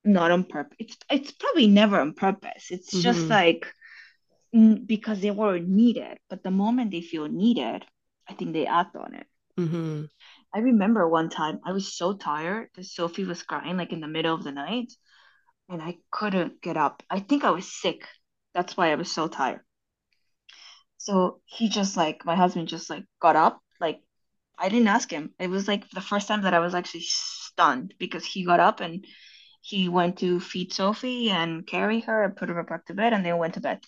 not 0.06 0.32
on 0.32 0.46
purpose. 0.46 0.78
It's 0.80 0.98
it's 1.10 1.32
probably 1.34 1.68
never 1.68 2.00
on 2.02 2.14
purpose. 2.14 2.72
It's 2.72 3.02
just 3.02 3.30
Mhm. 3.30 3.32
like 3.32 3.68
because 4.86 5.22
they 5.22 5.32
were 5.32 5.60
needed. 5.60 6.20
But 6.30 6.44
the 6.44 6.52
moment 6.52 6.92
they 6.92 7.02
feel 7.02 7.28
needed, 7.28 7.86
I 8.28 8.34
think 8.34 8.54
they 8.54 8.68
act 8.68 8.96
on 8.96 9.14
it. 9.16 9.28
hmm 9.58 10.10
I 10.54 10.60
remember 10.60 11.08
one 11.08 11.30
time 11.30 11.60
I 11.66 11.72
was 11.72 11.96
so 11.98 12.14
tired 12.14 12.70
that 12.76 12.84
Sophie 12.86 13.24
was 13.26 13.42
crying 13.42 13.78
like 13.78 13.92
in 13.92 14.00
the 14.00 14.08
middle 14.08 14.36
of 14.36 14.44
the 14.44 14.52
night, 14.52 14.94
and 15.70 15.82
I 15.82 16.00
couldn't 16.12 16.62
get 16.62 16.78
up. 16.78 17.04
I 17.10 17.20
think 17.22 17.44
I 17.44 17.52
was 17.52 17.72
sick. 17.72 18.04
That's 18.54 18.76
why 18.76 18.92
I 18.92 18.96
was 18.96 19.12
so 19.12 19.28
tired. 19.28 19.62
So 20.98 21.40
he 21.46 21.70
just 21.70 21.96
like 21.96 22.26
my 22.26 22.36
husband 22.36 22.68
just 22.68 22.90
like 22.90 23.06
got 23.22 23.36
up. 23.36 23.62
Like 23.80 24.02
I 24.58 24.70
didn't 24.70 24.88
ask 24.88 25.10
him. 25.10 25.32
It 25.40 25.50
was 25.50 25.68
like 25.68 25.90
the 25.90 26.02
first 26.02 26.28
time 26.28 26.42
that 26.42 26.54
I 26.54 26.60
was 26.60 26.76
actually 26.76 27.06
stunned 27.06 27.94
because 27.98 28.26
he 28.26 28.44
got 28.44 28.60
up 28.60 28.82
and 28.82 29.06
he 29.62 29.90
went 29.90 30.20
to 30.20 30.40
feed 30.40 30.74
Sophie 30.74 31.30
and 31.30 31.66
carry 31.66 32.02
her 32.02 32.24
and 32.24 32.36
put 32.36 32.50
her 32.50 32.64
back 32.64 32.86
to 32.86 32.94
bed 32.94 33.14
and 33.14 33.26
then 33.26 33.38
went 33.38 33.54
to 33.56 33.62
bed. 33.62 33.80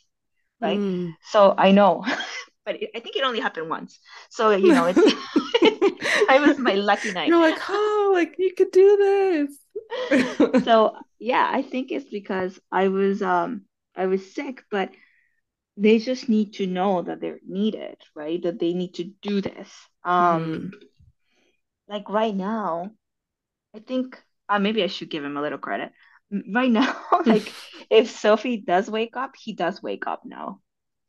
Right. 0.61 0.79
Mm. 0.79 1.15
So 1.31 1.53
I 1.57 1.71
know, 1.71 2.05
but 2.65 2.81
it, 2.81 2.91
I 2.95 2.99
think 2.99 3.15
it 3.15 3.23
only 3.23 3.39
happened 3.39 3.69
once. 3.69 3.99
So 4.29 4.51
you 4.51 4.73
know, 4.73 4.85
it's 4.85 4.99
I 6.29 6.39
was 6.39 6.57
my 6.57 6.75
lucky 6.75 7.11
night. 7.11 7.27
You're 7.27 7.39
like, 7.39 7.59
oh, 7.67 8.11
like 8.13 8.35
you 8.37 8.53
could 8.53 8.71
do 8.71 8.97
this. 8.97 9.57
So 10.63 10.95
yeah, 11.19 11.49
I 11.51 11.61
think 11.63 11.91
it's 11.91 12.09
because 12.09 12.59
I 12.71 12.87
was 12.87 13.21
um 13.21 13.63
I 13.95 14.07
was 14.07 14.33
sick, 14.33 14.63
but 14.71 14.91
they 15.77 15.99
just 15.99 16.29
need 16.29 16.53
to 16.55 16.67
know 16.67 17.01
that 17.03 17.21
they're 17.21 17.39
needed, 17.47 17.97
right? 18.15 18.41
That 18.43 18.59
they 18.59 18.73
need 18.73 18.95
to 18.95 19.05
do 19.05 19.41
this. 19.41 19.69
Um, 20.03 20.51
Mhm. 20.51 20.91
like 21.87 22.09
right 22.09 22.35
now, 22.35 22.91
I 23.75 23.79
think 23.79 24.21
uh, 24.49 24.59
maybe 24.59 24.83
I 24.83 24.87
should 24.87 25.09
give 25.09 25.23
him 25.23 25.37
a 25.37 25.41
little 25.41 25.57
credit. 25.59 25.91
Right 26.53 26.71
now, 26.71 26.95
like 27.25 27.53
if 27.89 28.09
Sophie 28.11 28.57
does 28.57 28.89
wake 28.89 29.17
up, 29.17 29.33
he 29.37 29.53
does 29.53 29.81
wake 29.83 30.07
up 30.07 30.23
now. 30.25 30.61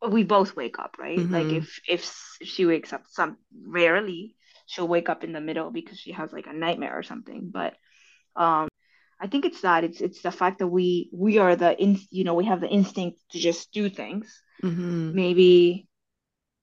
We 0.07 0.25
both 0.25 0.57
wake 0.57 0.79
up, 0.79 0.97
right? 0.99 1.29
Like 1.31 1.53
Mhm. 1.53 1.53
if 1.53 1.81
if 1.89 2.15
if 2.41 2.49
she 2.49 2.67
wakes 2.67 2.93
up, 2.93 3.05
some 3.09 3.39
rarely 3.67 4.37
she'll 4.67 4.89
wake 4.89 5.09
up 5.09 5.25
in 5.25 5.33
the 5.33 5.41
middle 5.41 5.71
because 5.71 5.99
she 5.99 6.13
has 6.13 6.33
like 6.33 6.47
a 6.47 6.53
nightmare 6.53 6.99
or 6.99 7.03
something. 7.05 7.51
But 7.53 7.75
um, 8.37 8.69
I 9.23 9.29
think 9.29 9.45
it's 9.45 9.61
that 9.63 9.85
it's 9.85 10.01
it's 10.01 10.21
the 10.23 10.33
fact 10.33 10.59
that 10.59 10.67
we 10.67 11.09
we 11.13 11.39
are 11.39 11.55
the 11.55 11.81
in 11.81 11.99
you 12.11 12.25
know 12.25 12.35
we 12.35 12.47
have 12.47 12.61
the 12.61 12.69
instinct 12.69 13.21
to 13.31 13.39
just 13.39 13.71
do 13.73 13.89
things. 13.89 14.27
Mhm. 14.63 15.15
Maybe 15.15 15.87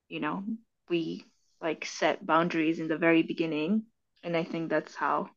you 0.10 0.20
know 0.20 0.44
we 0.90 1.26
like 1.62 1.86
set 1.86 2.26
boundaries 2.26 2.80
in 2.80 2.90
the 2.90 2.98
very 2.98 3.24
beginning, 3.24 3.84
and 4.24 4.36
I 4.36 4.44
think 4.44 4.70
that's 4.70 4.94
how 4.96 5.30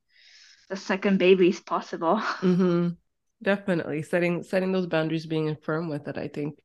the 0.68 0.76
second 0.76 1.18
baby 1.18 1.48
is 1.48 1.60
possible. 1.60 2.20
Mhm. 2.42 2.96
Definitely 3.42 4.02
setting 4.02 4.42
setting 4.42 4.72
those 4.72 4.86
boundaries, 4.86 5.26
being 5.26 5.54
firm 5.62 5.88
with 5.88 6.08
it. 6.08 6.18
I 6.18 6.28
think 6.28 6.58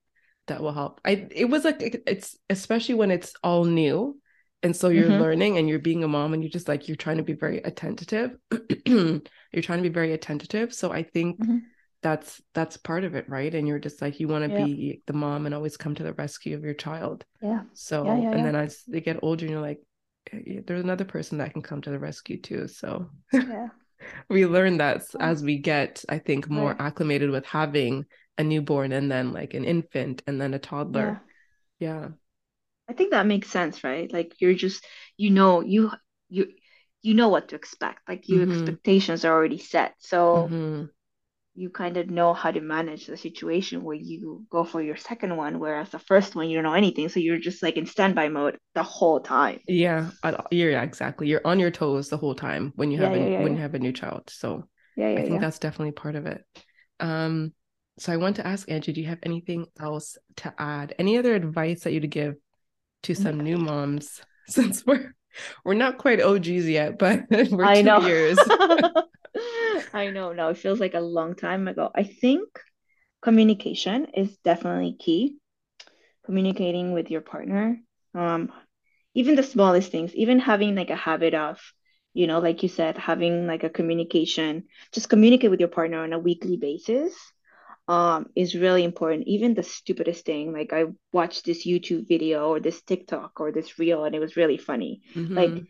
that 0.47 0.62
will 0.62 0.74
help. 0.74 1.01
I 1.05 1.28
it 1.32 1.45
was 1.45 1.64
like 1.66 1.82
it- 1.82 2.03
it's 2.08 2.38
especially 2.49 2.95
when 2.95 3.12
it's 3.12 3.34
all 3.43 3.66
new, 3.66 4.18
and 4.64 4.76
so 4.76 4.89
you're 4.89 5.10
Mhm. 5.10 5.20
learning 5.20 5.58
and 5.58 5.70
you're 5.70 5.80
being 5.80 6.03
a 6.03 6.08
mom 6.08 6.34
and 6.34 6.43
you're 6.43 6.51
just 6.51 6.68
like 6.68 6.88
you're 6.88 6.97
trying 6.97 7.18
to 7.18 7.24
be 7.24 7.34
very 7.34 7.60
attentive. 7.60 8.38
You're 9.53 9.62
trying 9.64 9.80
to 9.82 9.89
be 9.89 9.93
very 9.93 10.12
attentive. 10.14 10.74
So 10.74 10.91
I 10.91 11.03
think 11.03 11.39
Mhm. 11.39 11.62
that's 12.01 12.41
that's 12.53 12.78
part 12.78 13.03
of 13.05 13.16
it, 13.16 13.30
right? 13.30 13.53
And 13.53 13.68
you're 13.68 13.80
just 13.80 14.01
like 14.01 14.20
you 14.20 14.28
want 14.28 14.43
to 14.43 14.49
Yeah. 14.49 14.66
be 14.66 15.01
the 15.08 15.14
mom 15.14 15.45
and 15.45 15.55
always 15.55 15.78
come 15.78 15.95
to 15.95 16.03
the 16.03 16.14
rescue 16.14 16.55
of 16.55 16.64
your 16.64 16.74
child. 16.74 17.26
Yeah, 17.41 17.64
So 17.74 18.05
yeah, 18.05 18.18
yeah, 18.18 18.30
and 18.34 18.45
then 18.45 18.55
as 18.55 18.84
they 18.88 19.01
get 19.01 19.20
older, 19.24 19.45
and 19.45 19.51
you're 19.51 19.62
like, 19.62 19.82
"Eh, 20.34 20.62
there's 20.66 20.84
another 20.84 21.05
person 21.05 21.38
that 21.39 21.53
can 21.53 21.62
come 21.62 21.82
to 21.82 21.89
the 21.91 21.99
rescue 21.99 22.41
too. 22.41 22.68
So 22.68 23.10
Yeah, 23.47 23.70
we 24.30 24.45
learn 24.45 24.78
that 24.78 25.03
as 25.20 25.43
we 25.43 25.58
get, 25.58 26.03
I 26.10 26.20
think, 26.20 26.49
more 26.49 26.72
Right. 26.72 26.82
acclimated 26.82 27.30
with 27.30 27.45
having 27.45 28.05
a 28.38 28.43
newborn 28.43 28.91
and 28.91 29.12
then 29.12 29.32
like 29.34 29.53
an 29.53 29.66
infant 29.66 30.24
and 30.28 30.39
then 30.39 30.53
a 30.53 30.60
yeah. 30.60 30.60
toddler. 30.60 31.22
Yeah. 31.80 32.10
I 32.89 32.93
think 32.93 33.11
that 33.11 33.25
makes 33.27 33.49
sense, 33.49 33.83
right? 33.83 34.11
Like 34.11 34.35
you're 34.41 34.53
just 34.55 34.85
you 35.17 35.29
know 35.31 35.61
you 35.61 35.91
you 36.29 36.53
you 37.01 37.13
know 37.13 37.29
what 37.29 37.49
to 37.49 37.55
expect. 37.55 38.07
Like 38.07 38.29
your 38.29 38.41
Mhm. 38.41 38.43
expectations 38.43 39.25
are 39.25 39.33
already 39.33 39.57
set. 39.59 39.95
So 39.99 40.55
hmm 40.55 40.89
you 41.55 41.69
kind 41.69 41.97
of 41.97 42.09
know 42.09 42.33
how 42.33 42.51
to 42.51 42.61
manage 42.61 43.07
the 43.07 43.17
situation 43.17 43.83
where 43.83 43.95
you 43.95 44.45
go 44.49 44.63
for 44.63 44.81
your 44.81 44.95
second 44.95 45.35
one, 45.35 45.59
whereas 45.59 45.89
the 45.89 45.99
first 45.99 46.35
one 46.35 46.49
you 46.49 46.55
don't 46.55 46.63
know 46.63 46.73
anything. 46.73 47.09
So 47.09 47.19
you're 47.19 47.39
just 47.39 47.63
like 47.63 47.77
in 47.77 47.85
standby 47.85 48.29
mode 48.29 48.57
the 48.75 48.83
whole 48.83 49.19
time. 49.19 49.59
Yeah. 49.67 50.11
I- 50.23 50.45
Yeah, 50.51 50.81
exactly. 50.83 51.27
You're 51.27 51.45
on 51.45 51.59
your 51.59 51.71
toes 51.71 52.09
the 52.09 52.17
whole 52.17 52.35
time 52.35 52.71
when 52.75 52.91
you 52.91 52.97
Yeah, 52.97 53.03
have 53.03 53.15
a 53.15 53.27
yeah, 53.27 53.29
yeah, 53.29 53.38
when 53.38 53.53
you 53.55 53.61
have 53.61 53.73
a 53.75 53.79
new 53.79 53.91
child. 53.93 54.29
So 54.29 54.67
Yeah, 54.95 55.09
I 55.15 55.21
think 55.21 55.39
yeah. 55.39 55.41
that's 55.41 55.59
definitely 55.59 55.91
part 55.91 56.15
of 56.15 56.25
it. 56.25 56.45
Um, 56.99 57.53
so 57.99 58.13
I 58.13 58.17
want 58.17 58.38
to 58.38 58.47
ask 58.47 58.69
Angie, 58.69 58.93
do 58.93 59.01
you 59.01 59.07
have 59.07 59.19
anything 59.23 59.65
else 59.79 60.17
to 60.38 60.53
add? 60.57 60.93
Any 60.99 61.17
other 61.17 61.35
advice 61.35 61.83
that 61.83 61.91
you'd 61.93 62.09
give 62.09 62.35
to 63.08 63.16
some 63.16 63.39
new 63.39 63.58
moms 63.58 64.22
since 64.47 64.86
we're 64.86 65.14
we're 65.64 65.76
not 65.76 65.97
quite 65.97 66.22
OGs 66.22 66.68
yet, 66.68 66.97
but 66.97 67.26
we're 67.30 67.66
I 67.66 67.82
two 67.82 67.86
know. 67.86 67.99
years. 68.05 68.38
I 69.93 70.10
know. 70.10 70.34
No, 70.34 70.49
it 70.49 70.58
feels 70.58 70.80
like 70.80 70.93
a 70.93 70.99
long 70.99 71.36
time 71.36 71.68
ago. 71.68 71.91
I 71.93 72.03
think 72.03 72.47
communication 73.22 74.08
is 74.16 74.36
definitely 74.43 74.95
key. 74.99 75.38
Communicating 76.26 76.91
with 76.91 77.10
your 77.12 77.22
partner. 77.22 77.80
Um, 78.14 78.51
even 79.14 79.36
the 79.36 79.43
smallest 79.43 79.91
things, 79.91 80.14
even 80.16 80.39
having 80.39 80.76
like 80.76 80.89
a 80.89 80.95
habit 80.95 81.34
of, 81.34 81.60
you 82.14 82.28
know, 82.28 82.39
like 82.39 82.64
you 82.64 82.70
said, 82.70 82.97
having 82.97 83.47
like 83.47 83.64
a 83.64 83.70
communication, 83.70 84.66
just 84.91 85.10
communicate 85.10 85.51
with 85.51 85.60
your 85.60 85.70
partner 85.70 85.99
on 86.03 86.14
a 86.14 86.20
weekly 86.20 86.58
basis, 86.58 87.14
um, 87.88 88.27
is 88.35 88.55
really 88.55 88.83
important. 88.83 89.27
Even 89.27 89.53
the 89.53 89.63
stupidest 89.63 90.25
thing, 90.25 90.53
like 90.53 90.73
I 90.73 90.85
watched 91.13 91.45
this 91.45 91.65
YouTube 91.65 92.07
video 92.07 92.49
or 92.49 92.59
this 92.59 92.81
TikTok 92.81 93.39
or 93.39 93.51
this 93.51 93.79
reel, 93.79 94.03
and 94.05 94.15
it 94.15 94.19
was 94.19 94.35
really 94.38 94.57
funny. 94.57 95.01
Like 95.35 95.55
Mhm. 95.55 95.67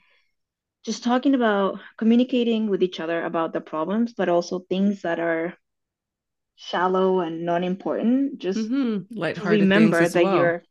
just 0.86 1.04
talking 1.04 1.36
about 1.36 1.80
communicating 1.98 2.68
with 2.70 2.82
each 2.84 3.00
other 3.00 3.24
about 3.24 3.54
the 3.54 3.62
problems, 3.62 4.14
but 4.14 4.30
also 4.30 4.60
things 4.60 5.04
that 5.04 5.20
are 5.20 5.54
shallow 6.56 7.20
and 7.20 7.46
non-important. 7.46 8.40
Just 8.40 8.72
Mhm. 8.72 9.08
to 9.36 9.48
Lighthearted 9.50 9.50
remember 9.50 10.10
that 10.10 10.26
well. 10.26 10.28
you're, 10.28 10.64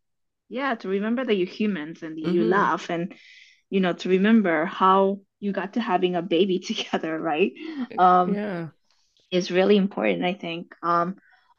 yeah, 0.49 0.75
to 0.77 0.89
remember 0.89 1.25
that 1.25 1.35
you're 1.37 1.49
humans 1.49 2.03
and 2.03 2.17
that 2.17 2.23
you 2.25 2.45
laugh 2.45 2.91
and, 2.91 3.15
you 3.71 3.81
know, 3.81 3.93
to 3.95 4.09
remember 4.11 4.67
how 4.67 5.21
you 5.41 5.53
got 5.53 5.75
to 5.75 5.81
having 5.81 6.17
a 6.17 6.23
baby 6.23 6.59
together, 6.71 7.19
right? 7.21 7.53
Um, 7.99 8.39
Yeah. 8.39 8.71
is 9.31 9.51
really 9.51 9.77
important, 9.77 10.25
I 10.25 10.35
think. 10.35 10.75
Um, 10.83 11.17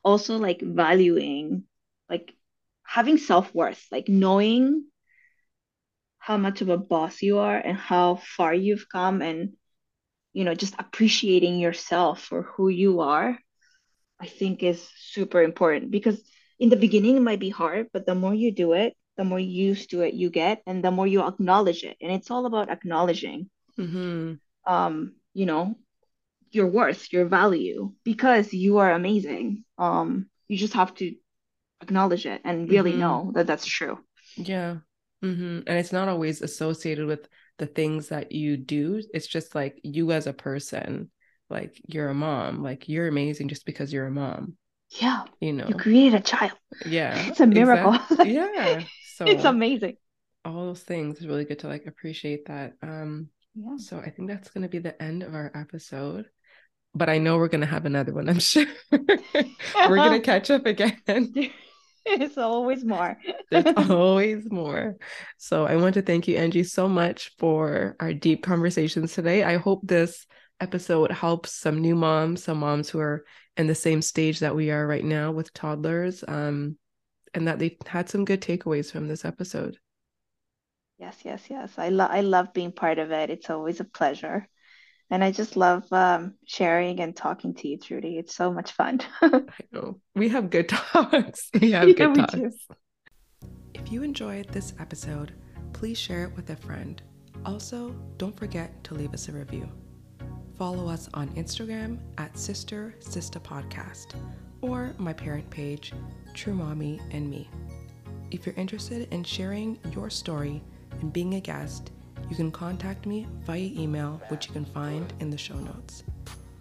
also 0.07 0.37
like 0.37 0.61
valuing, 0.61 1.63
like 2.09 2.33
having 2.83 3.17
self-worth, 3.17 3.83
like 3.91 4.07
knowing 4.09 4.85
how 6.19 6.37
much 6.37 6.61
of 6.61 6.69
a 6.69 6.77
boss 6.77 7.21
you 7.21 7.39
are 7.39 7.57
and 7.57 7.77
how 7.77 8.15
far 8.37 8.53
you've 8.53 8.87
come 8.91 9.21
and 9.21 9.53
you 10.33 10.43
know 10.45 10.53
just 10.55 10.75
appreciating 10.79 11.59
yourself 11.59 12.21
for 12.23 12.43
who 12.43 12.69
you 12.69 13.01
are 13.01 13.37
i 14.21 14.27
think 14.27 14.63
is 14.63 14.81
super 15.13 15.41
important. 15.43 15.91
Because 15.91 16.19
in 16.59 16.69
the 16.69 16.75
beginning 16.77 17.17
it 17.17 17.21
might 17.29 17.39
be 17.39 17.49
hard 17.49 17.87
but 17.93 18.05
the 18.05 18.15
more 18.15 18.33
you 18.33 18.51
do 18.51 18.73
it 18.73 18.95
the 19.17 19.23
more 19.25 19.39
used 19.39 19.91
to 19.91 20.01
it 20.01 20.13
you 20.13 20.29
get 20.29 20.61
and 20.67 20.83
the 20.83 20.91
more 20.91 21.07
you 21.07 21.21
acknowledge 21.21 21.83
it. 21.83 21.97
And 22.01 22.11
it's 22.11 22.31
all 22.31 22.45
about 22.45 22.69
acknowledging. 22.69 23.49
Mhm. 23.77 24.39
um 24.65 25.15
you 25.33 25.45
know 25.45 25.75
your 26.51 26.67
worth 26.67 27.11
your 27.13 27.25
value 27.25 27.93
because 28.03 28.53
you 28.53 28.77
are 28.79 28.91
amazing 28.91 29.63
um 29.77 30.27
you 30.47 30.57
just 30.57 30.73
have 30.73 30.93
to 30.95 31.15
acknowledge 31.81 32.25
it 32.25 32.41
and 32.45 32.69
really 32.69 32.93
Mhm. 32.93 32.97
know 32.97 33.31
that 33.35 33.47
that's 33.47 33.65
true 33.65 33.99
Yeah. 34.35 34.77
hmm 35.21 35.59
And 35.65 35.79
it's 35.79 35.91
not 35.91 36.07
always 36.09 36.41
associated 36.41 37.07
with 37.07 37.27
the 37.57 37.65
things 37.67 38.09
that 38.09 38.31
you 38.31 38.57
do. 38.57 39.01
It's 39.13 39.27
just 39.27 39.55
like 39.55 39.79
you 39.83 40.11
as 40.11 40.27
a 40.27 40.33
person, 40.33 41.11
like 41.49 41.81
you're 41.87 42.09
a 42.09 42.13
mom, 42.13 42.61
like 42.63 42.87
you're 42.87 43.07
amazing 43.07 43.47
just 43.49 43.65
because 43.65 43.91
you're 43.91 44.05
a 44.07 44.11
mom, 44.11 44.57
yeah 45.01 45.23
you 45.41 45.53
know, 45.53 45.67
you 45.67 45.75
created 45.75 46.15
a 46.15 46.23
child 46.23 46.53
Yeah, 46.85 47.25
it's 47.27 47.39
a 47.39 47.47
miracle 47.47 47.97
exactly. 47.97 47.99
Yeah. 48.21 48.85
So 49.01 49.25
it's 49.25 49.45
amazing 49.45 49.97
all 50.45 50.67
those 50.67 50.83
things 50.83 51.19
is 51.19 51.27
really 51.27 51.45
good 51.45 51.59
to 51.59 51.67
like 51.67 51.85
appreciate 51.85 52.45
that. 52.47 52.75
Um, 52.81 53.29
yeah 53.55 53.77
so 53.77 53.99
I 53.99 54.09
think 54.09 54.29
that's 54.29 54.49
gonna 54.49 54.69
be 54.69 54.79
the 54.79 55.01
end 55.01 55.23
of 55.23 55.35
our 55.35 55.51
episode. 55.55 56.29
But 56.97 57.09
I 57.09 57.17
know 57.17 57.37
we're 57.37 57.47
gonna 57.47 57.65
have 57.65 57.85
another 57.85 58.13
one, 58.13 58.29
I'm 58.29 58.39
sure. 58.51 58.65
We're 58.91 59.95
gonna 59.95 60.19
catch 60.31 60.49
up 60.49 60.65
again. 60.65 60.97
It's 62.09 62.37
always 62.37 62.85
more. 62.85 63.17
There's 63.51 63.89
always 63.89 64.49
more. 64.49 64.95
So 65.37 65.65
I 65.65 65.75
want 65.75 65.95
to 65.95 66.01
thank 66.01 66.25
you, 66.25 66.37
Angie, 66.37 66.63
so 66.63 66.87
much 66.87 67.33
for 67.37 67.97
our 67.99 68.13
deep 68.13 68.43
conversations 68.43 69.13
today. 69.13 69.43
I 69.43 69.57
hope 69.57 69.81
this 69.83 70.25
episode 70.61 71.11
helps 71.11 71.51
some 71.51 71.81
new 71.81 71.95
moms, 71.95 72.45
some 72.45 72.59
moms 72.59 72.89
who 72.89 72.99
are 72.99 73.25
in 73.57 73.67
the 73.67 73.75
same 73.75 74.01
stage 74.01 74.39
that 74.39 74.55
we 74.55 74.71
are 74.71 74.87
right 74.87 75.03
now 75.03 75.33
with 75.33 75.53
toddlers, 75.53 76.23
um, 76.25 76.77
and 77.33 77.45
that 77.49 77.59
they 77.59 77.77
had 77.85 78.07
some 78.07 78.23
good 78.23 78.41
takeaways 78.41 78.89
from 78.89 79.09
this 79.09 79.25
episode. 79.25 79.77
Yes, 80.97 81.17
yes, 81.25 81.43
yes. 81.49 81.73
I 81.77 81.89
love 81.89 82.09
I 82.11 82.21
love 82.21 82.53
being 82.53 82.71
part 82.71 82.99
of 82.99 83.11
it. 83.11 83.29
It's 83.29 83.49
always 83.49 83.81
a 83.81 83.83
pleasure. 83.85 84.47
And 85.09 85.23
I 85.23 85.31
just 85.31 85.55
love 85.55 85.83
um, 85.93 86.33
sharing 86.45 86.99
and 86.99 87.15
talking 87.15 87.53
to 87.55 87.67
you, 87.67 87.77
Trudy. 87.77 88.17
It's 88.17 88.35
so 88.35 88.51
much 88.51 88.73
fun. 88.73 88.99
I 89.21 89.41
know 89.71 89.99
we 90.15 90.27
have 90.29 90.49
good 90.49 90.67
talks. 90.69 91.49
We 91.59 91.71
have 91.71 91.87
Yeah, 91.87 91.93
good 91.93 92.09
we 92.09 92.15
talks. 92.15 92.33
do. 92.33 92.51
If 93.73 93.91
you 93.91 94.03
enjoyed 94.03 94.49
this 94.49 94.73
episode, 94.79 95.33
please 95.73 95.97
share 95.97 96.23
it 96.25 96.35
with 96.35 96.49
a 96.49 96.55
friend. 96.57 97.01
Also, 97.45 97.95
don't 98.17 98.35
forget 98.37 98.83
to 98.85 98.95
leave 98.95 99.13
us 99.13 99.29
a 99.29 99.31
review. 99.31 99.69
Follow 100.57 100.89
us 100.89 101.07
on 101.13 101.29
Instagram 101.35 101.99
at 102.17 102.37
Sister 102.37 102.95
Sista 102.99 103.39
Podcast 103.41 104.15
or 104.61 104.93
my 104.97 105.13
parent 105.13 105.49
page, 105.49 105.93
True 106.33 106.53
Mommy 106.53 106.99
and 107.11 107.29
Me. 107.29 107.47
If 108.31 108.45
you're 108.45 108.55
interested 108.55 109.07
in 109.13 109.23
sharing 109.23 109.79
your 109.93 110.09
story 110.09 110.63
and 110.99 111.13
being 111.13 111.35
a 111.35 111.39
guest, 111.39 111.91
you 112.29 112.35
can 112.35 112.51
contact 112.51 113.05
me 113.05 113.27
via 113.45 113.59
email, 113.59 114.21
which 114.29 114.47
you 114.47 114.53
can 114.53 114.65
find 114.65 115.11
in 115.19 115.29
the 115.29 115.37
show 115.37 115.55
notes. 115.55 116.03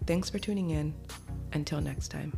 Thanks 0.05 0.29
for 0.29 0.39
tuning 0.39 0.71
in. 0.71 0.93
Until 1.53 1.81
next 1.81 2.09
time. 2.09 2.33